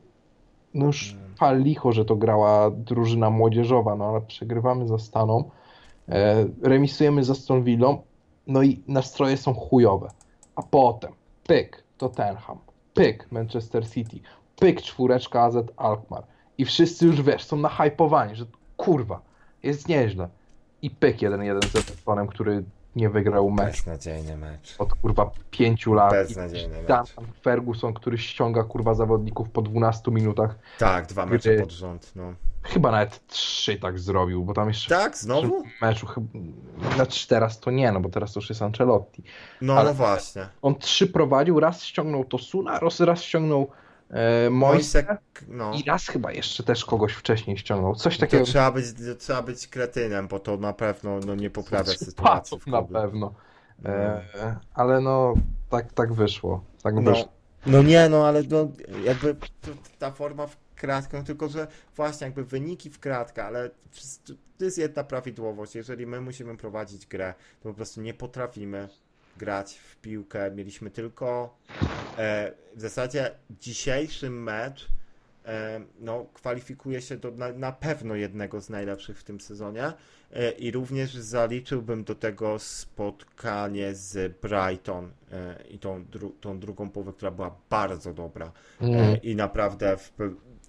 [0.74, 1.34] No już Mm.
[1.40, 5.44] pal licho, że to grała drużyna młodzieżowa, no ale przegrywamy za Staną,
[6.10, 7.98] e, remisujemy za Aston Villą,
[8.48, 10.12] no i nastroje są chujowe.
[10.56, 11.12] A potem
[11.44, 12.58] pyk Tottenham,
[12.94, 14.20] pyk Manchester City,
[14.60, 16.24] pyk czwóreczka AZ Alkmaar
[16.58, 18.46] i wszyscy już wiesz, są nahypowani, że
[18.78, 19.22] kurwa,
[19.64, 20.30] jest nieźle.
[20.82, 22.64] I pyk 1-1 z Evertonem, który
[22.96, 24.76] nie wygrał meczu beznadziejny mecz.
[24.80, 26.12] od kurwa pięciu lat.
[26.12, 27.14] Beznadziejny mecz.
[27.42, 30.56] Ferguson, który ściąga kurwa zawodników po 12 minutach.
[30.78, 32.34] Tak, dwa mecze pod rząd, no.
[32.64, 35.64] Chyba nawet trzy tak zrobił, bo tam jeszcze Tak, w znowu?
[35.82, 36.28] meczu chyba.
[36.96, 39.24] Znaczy teraz to nie, no bo teraz to już jest Ancelotti.
[39.62, 40.48] No, Ale- no właśnie.
[40.62, 43.68] On trzy prowadził, raz ściągnął Tosuna, raz, raz ściągnął
[44.52, 45.08] Mojsek,
[45.48, 45.74] no.
[45.74, 47.96] i raz chyba jeszcze też kogoś wcześniej ściągnął.
[47.96, 48.46] Coś To takiego.
[48.46, 52.82] trzeba być, to trzeba być kretynem, bo to na pewno no, nie poprawia sytuacji na
[52.82, 53.34] pewno.
[53.86, 55.34] E, ale no,
[55.70, 56.64] tak, tak wyszło.
[56.84, 57.28] Tak No, wyszło.
[57.66, 58.68] no nie, no ale no,
[59.04, 63.70] jakby to, ta forma w kratkę, tylko że właśnie jakby wyniki w kratkę, ale
[64.58, 65.76] to jest jedna prawidłowość.
[65.76, 68.90] Jeżeli my musimy prowadzić grę, to po prostu nie potrafimy
[69.38, 70.52] grać w piłkę.
[70.52, 71.58] Mieliśmy tylko
[72.18, 74.88] e, w zasadzie dzisiejszy mecz
[75.46, 79.94] e, no, kwalifikuje się do na, na pewno jednego z najlepszych w tym sezonie
[80.32, 86.90] e, i również zaliczyłbym do tego spotkanie z Brighton e, i tą, dru, tą drugą
[86.90, 88.46] połowę, która była bardzo dobra
[88.82, 89.22] e, Mm.
[89.22, 90.12] i naprawdę w,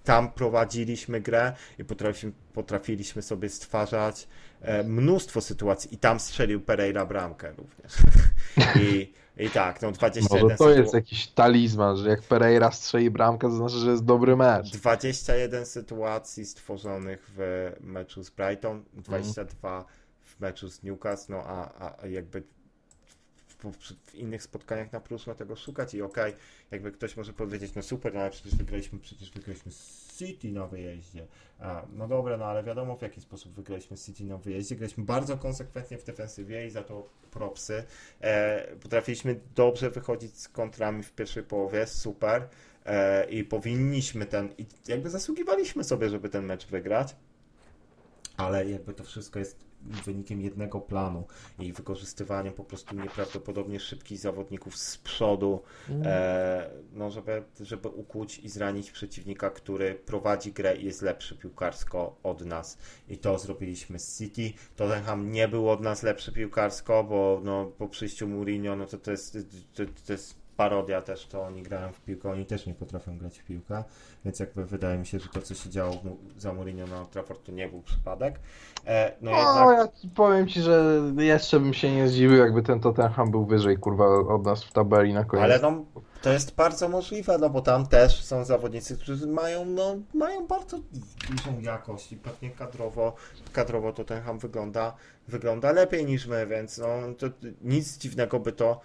[0.09, 4.27] tam prowadziliśmy grę i potrafiliśmy, potrafiliśmy sobie stwarzać
[4.61, 7.93] e, mnóstwo sytuacji i tam strzelił Pereira bramkę również.
[8.83, 12.71] I, i tak, no No 21 to, to jest sytu- jakiś talizman, że jak Pereira
[12.71, 14.71] strzeli bramkę, to znaczy, że jest dobry mecz.
[14.71, 19.85] 21 sytuacji stworzonych w meczu z Brighton, 22
[20.21, 22.43] w meczu z Newcastle, no a, a jakby
[23.63, 23.71] w,
[24.11, 26.33] w, innych spotkaniach na próżno tego szukać i okej,
[26.71, 29.71] jakby ktoś może powiedzieć, no super, no ale przecież wygraliśmy, przecież wygraliśmy
[30.17, 31.27] City na wyjeździe.
[31.59, 34.75] A, no dobra, no ale wiadomo w jaki sposób wygraliśmy City na wyjeździe.
[34.75, 37.83] Graliśmy bardzo konsekwentnie w defensywie i za to propsy.
[38.21, 42.47] E, potrafiliśmy dobrze wychodzić z kontrami w pierwszej połowie, super.
[42.85, 47.15] E, I powinniśmy ten, i jakby zasługiwaliśmy sobie, żeby ten mecz wygrać,
[48.37, 51.27] ale jakby to wszystko jest wynikiem jednego planu
[51.59, 58.49] i wykorzystywaniem po prostu nieprawdopodobnie szybkich zawodników z przodu, e, no żeby, żeby ukłuć i
[58.49, 62.77] zranić przeciwnika, który prowadzi grę i jest lepszy piłkarsko od nas.
[63.09, 64.53] I to zrobiliśmy z City.
[64.75, 69.11] Tottenham nie był od nas lepszy piłkarsko, bo no, po przyjściu Mourinho, no to to
[69.11, 69.37] jest,
[69.73, 73.39] to, to jest parodia też, to oni grają w piłkę, oni też nie potrafią grać
[73.39, 73.83] w piłkę,
[74.25, 75.95] więc jakby wydaje mi się, że to, co się działo
[76.37, 78.39] za Mourinho na Old Trafford, to nie był przypadek.
[78.85, 80.03] E, no No, jednak...
[80.03, 84.05] ja powiem ci, że jeszcze bym się nie zdziwił, jakby ten Tottenham był wyżej, kurwa,
[84.07, 85.43] od nas w tabeli na koniec.
[85.43, 85.85] Ale no,
[86.21, 90.77] to jest bardzo możliwe, no bo tam też są zawodnicy, którzy mają, no, mają bardzo
[91.29, 93.15] dużą jakość i pewnie kadrowo,
[93.53, 94.93] kadrowo Tottenham wygląda,
[95.27, 96.87] wygląda lepiej niż my, więc no,
[97.17, 97.27] to
[97.61, 98.81] nic dziwnego by to,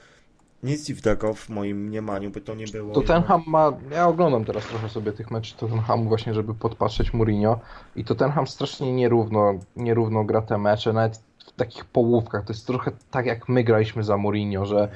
[0.64, 2.94] nic dziwnego w moim mniemaniu by to nie było.
[2.94, 7.60] Tottenham ma, ja oglądam teraz trochę sobie tych meczów Tottenhamu właśnie, żeby podpatrzeć Mourinho
[7.96, 12.44] i Tottenham strasznie nierówno, nierówno gra te mecze, nawet w takich połówkach.
[12.44, 14.88] To jest trochę tak, jak my graliśmy za Mourinho, że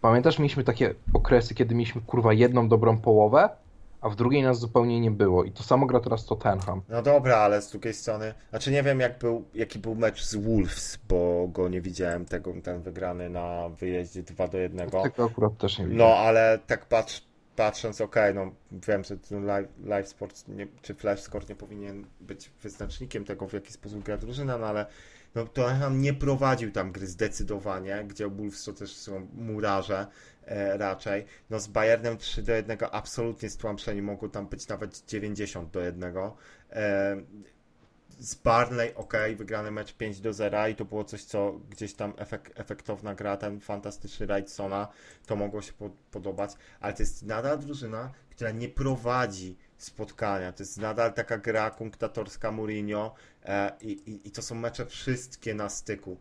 [0.00, 3.48] pamiętasz, mieliśmy takie okresy, kiedy mieliśmy kurwa jedną dobrą połowę,
[4.06, 5.44] a w drugiej nas zupełnie nie było.
[5.44, 6.82] I to samo gra teraz Tottenham.
[6.88, 10.34] No dobra, ale z drugiej strony, znaczy nie wiem jak był, jaki był mecz z
[10.36, 14.90] Wolves, bo go nie widziałem, tego, ten wygrany na wyjeździe 2 do 1.
[14.90, 16.16] Tego akurat też nie No widziałem.
[16.26, 17.22] ale tak patrz,
[17.56, 22.06] patrząc, okej, no wiem, że ten live, live sport nie, czy flash score nie powinien
[22.20, 24.86] być wyznacznikiem tego, w jaki sposób gra drużyna, no ale
[25.34, 30.06] no, Tottenham nie prowadził tam gry zdecydowanie, gdzie Wolves to też są murarze
[30.76, 31.24] raczej.
[31.50, 36.16] No z Bayernem 3 do 1 absolutnie stłamszeni, mogło tam być nawet 90 do 1.
[36.72, 37.16] E,
[38.18, 42.12] z Barnley, ok, wygrany mecz 5 do 0 i to było coś, co gdzieś tam
[42.16, 44.88] efek, efektowna gra, ten fantastyczny Wrightsona,
[45.26, 46.50] to mogło się po, podobać,
[46.80, 52.52] ale to jest nadal drużyna, która nie prowadzi spotkania, to jest nadal taka gra kunktatorska
[52.52, 53.14] Mourinho
[53.44, 56.16] e, i, i, to są mecze wszystkie na styku, e,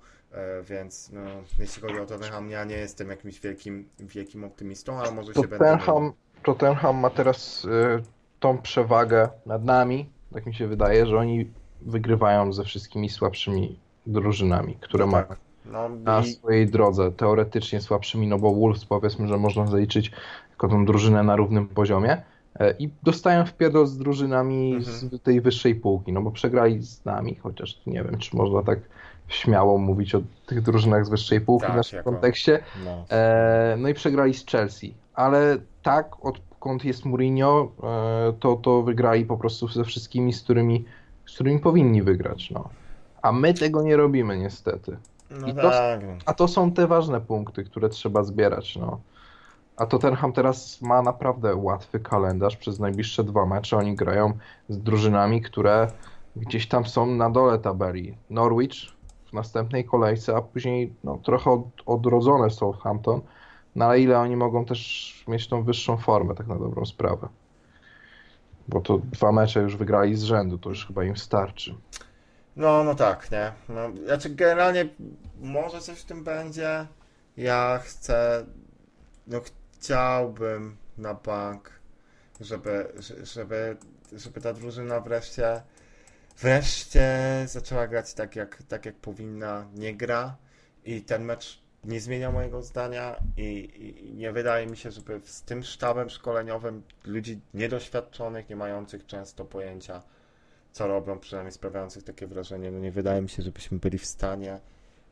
[0.70, 1.22] więc no,
[1.60, 5.58] jeśli chodzi o Tottenham, ja nie jestem jakimś wielkim, wielkim optymistą, ale może się będę...
[5.58, 7.68] Tottenham, Tottenham ma teraz y,
[8.40, 14.78] tą przewagę nad nami, tak mi się wydaje, że oni wygrywają ze wszystkimi słabszymi drużynami,
[14.82, 15.38] które No mają tak.
[15.66, 17.12] No, na i, swojej drodze.
[17.12, 20.12] Teoretycznie słabszymi, no bo Wolves powiedzmy, że można zaliczyć
[20.50, 22.22] jako tą drużynę na równym poziomie.
[22.60, 24.84] E, I dostają wpierdol z drużynami Mhm.
[24.84, 28.80] z tej wyższej półki, no bo przegrali z nami, chociaż nie wiem, czy można tak
[29.28, 32.60] śmiało mówić o tych drużynach z wyższej półki Tak, w naszym jako- kontekście.
[32.86, 33.06] no.
[33.18, 34.94] E, no i przegrali z Chelsea.
[35.14, 40.86] Ale tak, odkąd jest Mourinho, e, to, to wygrali po prostu ze wszystkimi, z którymi,
[41.26, 42.52] z którymi powinni wygrać.
[42.52, 42.70] No.
[43.22, 44.98] A my tego nie robimy niestety.
[45.32, 46.02] No to- tak.
[46.26, 48.76] A to są te ważne punkty, które trzeba zbierać.
[48.76, 49.00] No.
[49.78, 53.78] A Tottenham teraz ma naprawdę łatwy kalendarz przez najbliższe dwa mecze.
[53.78, 54.34] Oni grają
[54.70, 55.88] z drużynami, które
[56.36, 58.18] gdzieś tam są na dole tabeli.
[58.30, 58.72] Norwich
[59.36, 63.22] następnej kolejce, a później no, trochę od, odrodzone Southampton.
[63.76, 67.28] No ale ile oni mogą też mieć tą wyższą formę, tak na dobrą sprawę.
[68.68, 71.76] Bo to dwa mecze już wygrali z rzędu, to już chyba im starczy.
[72.56, 73.52] No, no tak, nie?
[73.70, 74.90] No, znaczy generalnie
[75.42, 76.88] może coś w tym będzie.
[77.38, 78.46] Ja chcę,
[79.28, 79.42] no
[79.80, 81.72] chciałbym na bank,
[82.42, 83.78] żeby, że- żeby,
[84.14, 85.62] żeby ta drużyna wreszcie,
[86.38, 90.38] wreszcie zaczęła grać tak jak, tak jak powinna, nie gra
[90.86, 93.44] i ten mecz nie zmienia mojego zdania i,
[94.08, 99.46] i, nie wydaje mi się, żeby z tym sztabem szkoleniowym ludzi niedoświadczonych, nie mających często
[99.46, 100.02] pojęcia
[100.72, 102.72] co robią, przynajmniej sprawiających takie wrażenie.
[102.72, 104.60] No nie wydaje mi się, żebyśmy byli w stanie,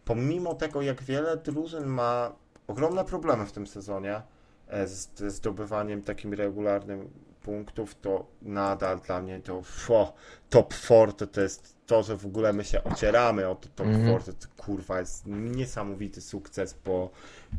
[0.05, 2.35] pomimo tego, jak wiele drużyn ma
[2.67, 4.21] ogromne problemy w tym sezonie
[4.67, 7.09] e, z zdobywaniem takim regularnym
[7.43, 10.13] punktów, to nadal dla mnie to fo,
[10.49, 13.87] top 4 to, to jest to, że w ogóle my się ocieramy o to top
[13.87, 14.19] Mhm.
[14.19, 17.11] 4, to, to kurwa jest niesamowity sukces, bo,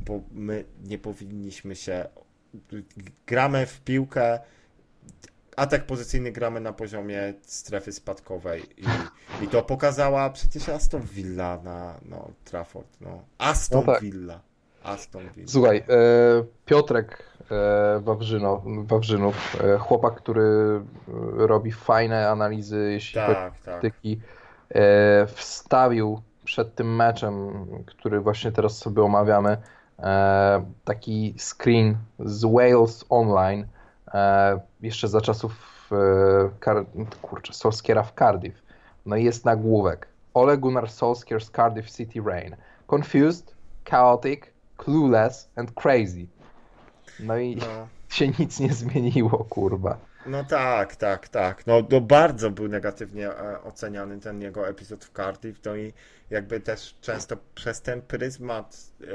[0.06, 2.08] bo my nie powinniśmy się
[3.26, 4.38] gramy w piłkę
[5.56, 12.00] atak pozycyjny gramy na poziomie strefy spadkowej i, i to pokazała przecież Aston Villa na
[12.04, 12.88] no, Trafford.
[13.00, 13.24] No.
[13.38, 14.02] Aston No tak.
[14.02, 14.40] Villa.
[14.82, 15.48] Aston Villa.
[15.48, 15.84] Słuchaj, e,
[16.66, 18.00] Piotrek e,
[18.86, 20.42] Wawrzynów, e, chłopak, który
[21.42, 23.64] e, robi fajne analizy, jeśli chodzi o Tak, tak.
[23.64, 24.20] taktyki,
[24.70, 27.52] e, wstawił przed tym meczem,
[27.86, 29.56] który właśnie teraz sobie omawiamy,
[30.84, 33.66] taki screen z Wales Online,
[34.80, 35.74] jeszcze za czasów
[37.22, 38.62] kurczę, Solskiera w Cardiff.
[39.06, 40.08] No i jest nagłówek.
[40.34, 42.56] Ole Gunnar Solskjaer's Cardiff City Reign.
[42.86, 43.54] Confused,
[43.90, 44.40] chaotic,
[44.76, 46.26] clueless and crazy.
[47.20, 47.88] No i No.
[48.08, 49.98] się nic nie zmieniło, kurwa.
[50.26, 51.66] No tak, tak, tak.
[51.66, 55.92] No, no bardzo był negatywnie e, oceniany ten jego epizod w Cardiff, no i
[56.30, 59.06] jakby też często przez ten pryzmat e,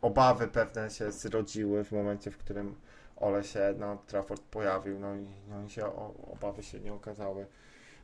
[0.00, 2.74] obawy pewne się zrodziły w momencie, w którym
[3.16, 7.46] Ole się na Trafford pojawił, no i, no i się o, obawy się nie okazały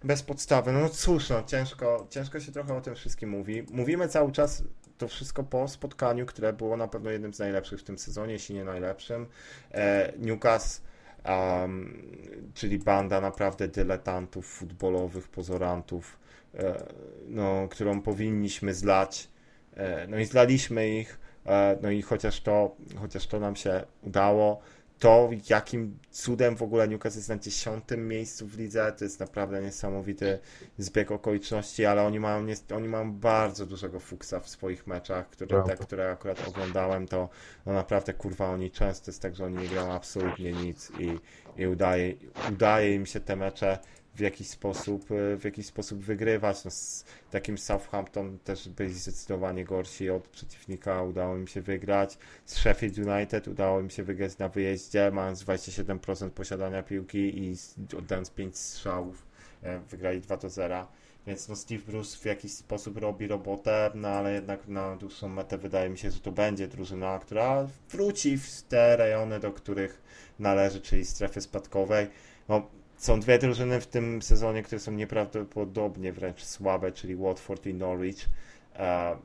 [0.05, 0.73] bez podstawy.
[0.73, 3.67] No cóż, no ciężko, ciężko się trochę o tym wszystkim mówi.
[3.71, 4.63] Mówimy cały czas
[5.01, 8.55] to wszystko po spotkaniu, które było na pewno jednym z najlepszych w tym sezonie, jeśli
[8.55, 9.27] nie najlepszym.
[9.73, 10.91] E, Newcastle
[11.25, 12.03] um,
[12.55, 16.19] czyli banda naprawdę dyletantów futbolowych, pozorantów,
[16.55, 16.85] e,
[17.29, 19.29] no, którą powinniśmy zlać.
[19.75, 24.61] E, no i zlaliśmy ich, e, no i chociaż to, chociaż to nam się udało,
[25.01, 29.63] to jakim cudem w ogóle Newcastle jest na dziesiątym miejscu w lidze, to jest naprawdę
[29.63, 30.39] niesamowity
[30.79, 32.47] zbieg okoliczności, ale oni mają,
[32.77, 37.29] oni mają bardzo dużego fuksa w swoich meczach, które, te, które akurat oglądałem, to
[37.67, 41.19] no naprawdę kurwa oni często jest tak, że oni nie grają absolutnie nic i,
[41.63, 42.15] i udaje,
[42.53, 43.79] udaje im się te mecze
[44.21, 46.65] w jakiś sposób, e, w jakiś sposób wygrywać.
[46.65, 52.19] No, z takim Southampton też byli zdecydowanie gorsi od przeciwnika, udało im się wygrać.
[52.45, 57.57] Z Sheffield United udało im się wygrać na wyjeździe, mając 27% posiadania piłki i
[57.99, 59.27] oddając 5 strzałów,
[59.63, 60.87] e, wygrali 2 do 0.
[61.27, 65.59] Więc no Steve Bruce w jakiś sposób robi robotę, no ale jednak na dłuższą metę
[65.59, 70.03] wydaje mi się, że to będzie drużyna, która wróci w te rejony, do których
[70.39, 72.07] należy, czyli strefy spadkowej.
[72.49, 77.75] No, są dwie drużyny w tym sezonie, które są nieprawdopodobnie wręcz słabe, czyli Watford i
[77.75, 78.29] Norwich.
[78.77, 79.17] E,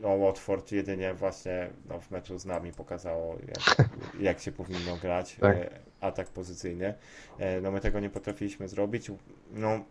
[0.00, 3.88] no, Watford jedynie właśnie no, w meczu z nami pokazało, jak,
[4.28, 5.36] jak się powinno grać.
[5.40, 5.56] Tak.
[5.56, 5.70] E,
[6.00, 6.94] atak pozycyjny.
[7.38, 9.10] E, no my tego nie potrafiliśmy zrobić.
[9.52, 9.84] No,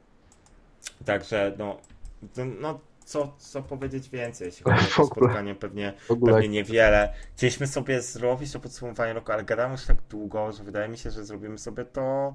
[1.05, 1.77] także no,
[2.61, 5.93] no co, co powiedzieć więcej, jeśli chodzi o to spotkanie, pewnie
[6.25, 7.13] Pewnie niewiele.
[7.35, 11.11] Chcieliśmy sobie zrobić to podsumowanie roku, ale gadamy już tak długo, że wydaje mi się,
[11.11, 12.33] że zrobimy sobie to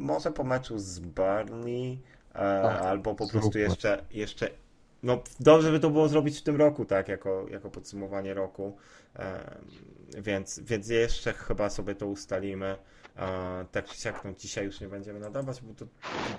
[0.00, 1.98] może po meczu z Burnley,
[2.32, 4.50] e, Tak, albo po prostu jeszcze, jeszcze.
[5.02, 8.76] No dobrze by to było zrobić w tym roku, tak, jako, jako podsumowanie roku.
[9.16, 9.56] E,
[10.18, 12.76] więc, więc jeszcze chyba sobie to ustalimy.
[13.16, 15.86] E, tak czy siak, no dzisiaj już nie będziemy nadawać, bo to,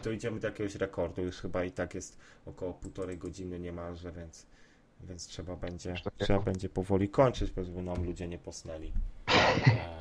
[0.04, 1.22] dojdziemy do jakiegoś rekordu.
[1.22, 4.46] Już chyba i tak jest około półtorej godziny niemalże, więc,
[5.04, 6.26] więc trzeba będzie, takiego.
[6.26, 8.94] trzeba będzie powoli kończyć, bo nam ludzie nie posnęli.
[9.28, 10.01] E,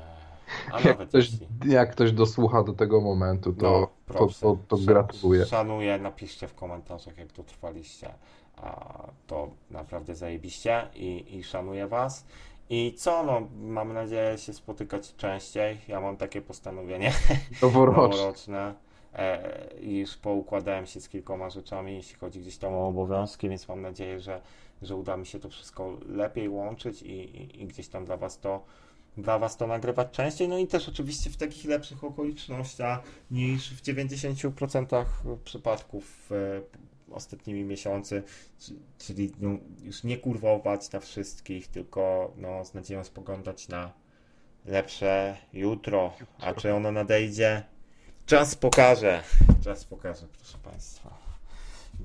[0.72, 1.46] a jak ktoś, jeśli...
[1.72, 5.46] jak ktoś dosłucha do tego momentu, to, No, to, to, to gratuluję.
[5.46, 8.14] Szanuję, napiszcie w komentarzach, jak dotrwaliście.
[8.56, 12.24] A, to naprawdę zajebiście i, i szanuję Was.
[12.70, 15.78] I co, no, mam nadzieję się spotykać częściej.
[15.88, 17.12] Ja mam takie postanowienie
[17.62, 18.74] noworoczne.
[19.14, 23.68] E, i już poukładałem się z kilkoma rzeczami, jeśli chodzi gdzieś tam o obowiązki, więc
[23.68, 24.40] mam nadzieję, że,
[24.82, 28.38] że uda mi się to wszystko lepiej łączyć i, i, i gdzieś tam dla Was
[28.38, 28.64] to
[29.16, 33.00] dla Was to nagrywać częściej, no i też oczywiście w takich lepszych okolicznościach
[33.30, 35.04] niż w 90%
[35.44, 38.22] przypadków e, ostatnimi miesiący,
[38.98, 39.50] czyli no,
[39.82, 43.92] już nie kurwować na wszystkich, tylko no, z nadzieją spoglądać na
[44.64, 47.62] lepsze jutro, a czy ono nadejdzie?
[48.26, 49.22] Czas pokaże.
[49.64, 51.18] Czas pokaże, proszę Państwa.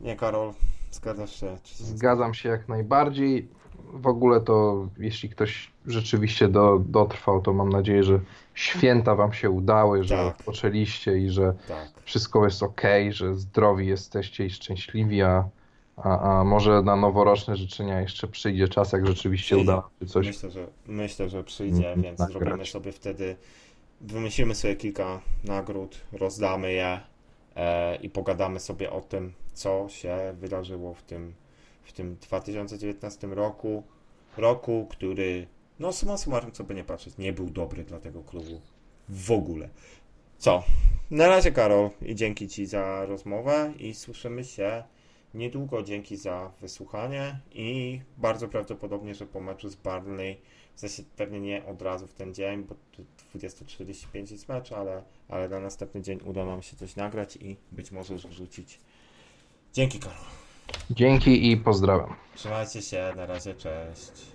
[0.01, 0.53] Nie, Karol,
[0.91, 3.49] zgadzasz się Zgadzam się jak najbardziej.
[3.95, 8.19] W ogóle to, jeśli ktoś rzeczywiście do, dotrwał, to mam nadzieję, że
[8.53, 10.39] święta Wam się udały, że Tak.
[10.39, 11.87] odpoczęliście i że Tak.
[12.03, 15.49] wszystko jest ok, że zdrowi jesteście i szczęśliwi, a,
[15.97, 19.71] a, a może na noworoczne życzenia jeszcze przyjdzie czas, jak rzeczywiście Przyjdzie.
[19.73, 20.27] uda się coś.
[20.27, 22.43] Myślę, że, myślę, że przyjdzie, Mm, więc nagrać.
[22.43, 23.35] zrobimy sobie wtedy,
[24.01, 26.99] wymyślimy sobie kilka nagród, rozdamy je
[27.55, 31.33] e, i pogadamy sobie o tym, co się wydarzyło w tym,
[31.85, 33.83] w tym 2019 roku.
[34.37, 35.47] Roku, który,
[35.79, 38.61] no summa summarum, co by nie patrzeć, nie był dobry dla tego klubu
[39.09, 39.69] w ogóle.
[40.37, 40.63] Co?
[41.11, 44.83] Na razie, Karol, i dzięki Ci za rozmowę i słyszymy się
[45.33, 45.83] niedługo.
[45.83, 50.41] Dzięki za wysłuchanie i bardzo prawdopodobnie, że po meczu z Barnley,
[50.75, 53.05] w sensie pewnie nie od razu w ten dzień, bo tu
[53.35, 57.91] 20.45 jest mecz, ale, ale na następny dzień uda nam się coś nagrać i być
[57.91, 58.79] może już wrzucić.
[59.73, 60.44] Dzięki, Karol.
[60.89, 62.15] Dzięki i pozdrawiam.
[62.35, 64.34] Trzymajcie się, na razie, cześć.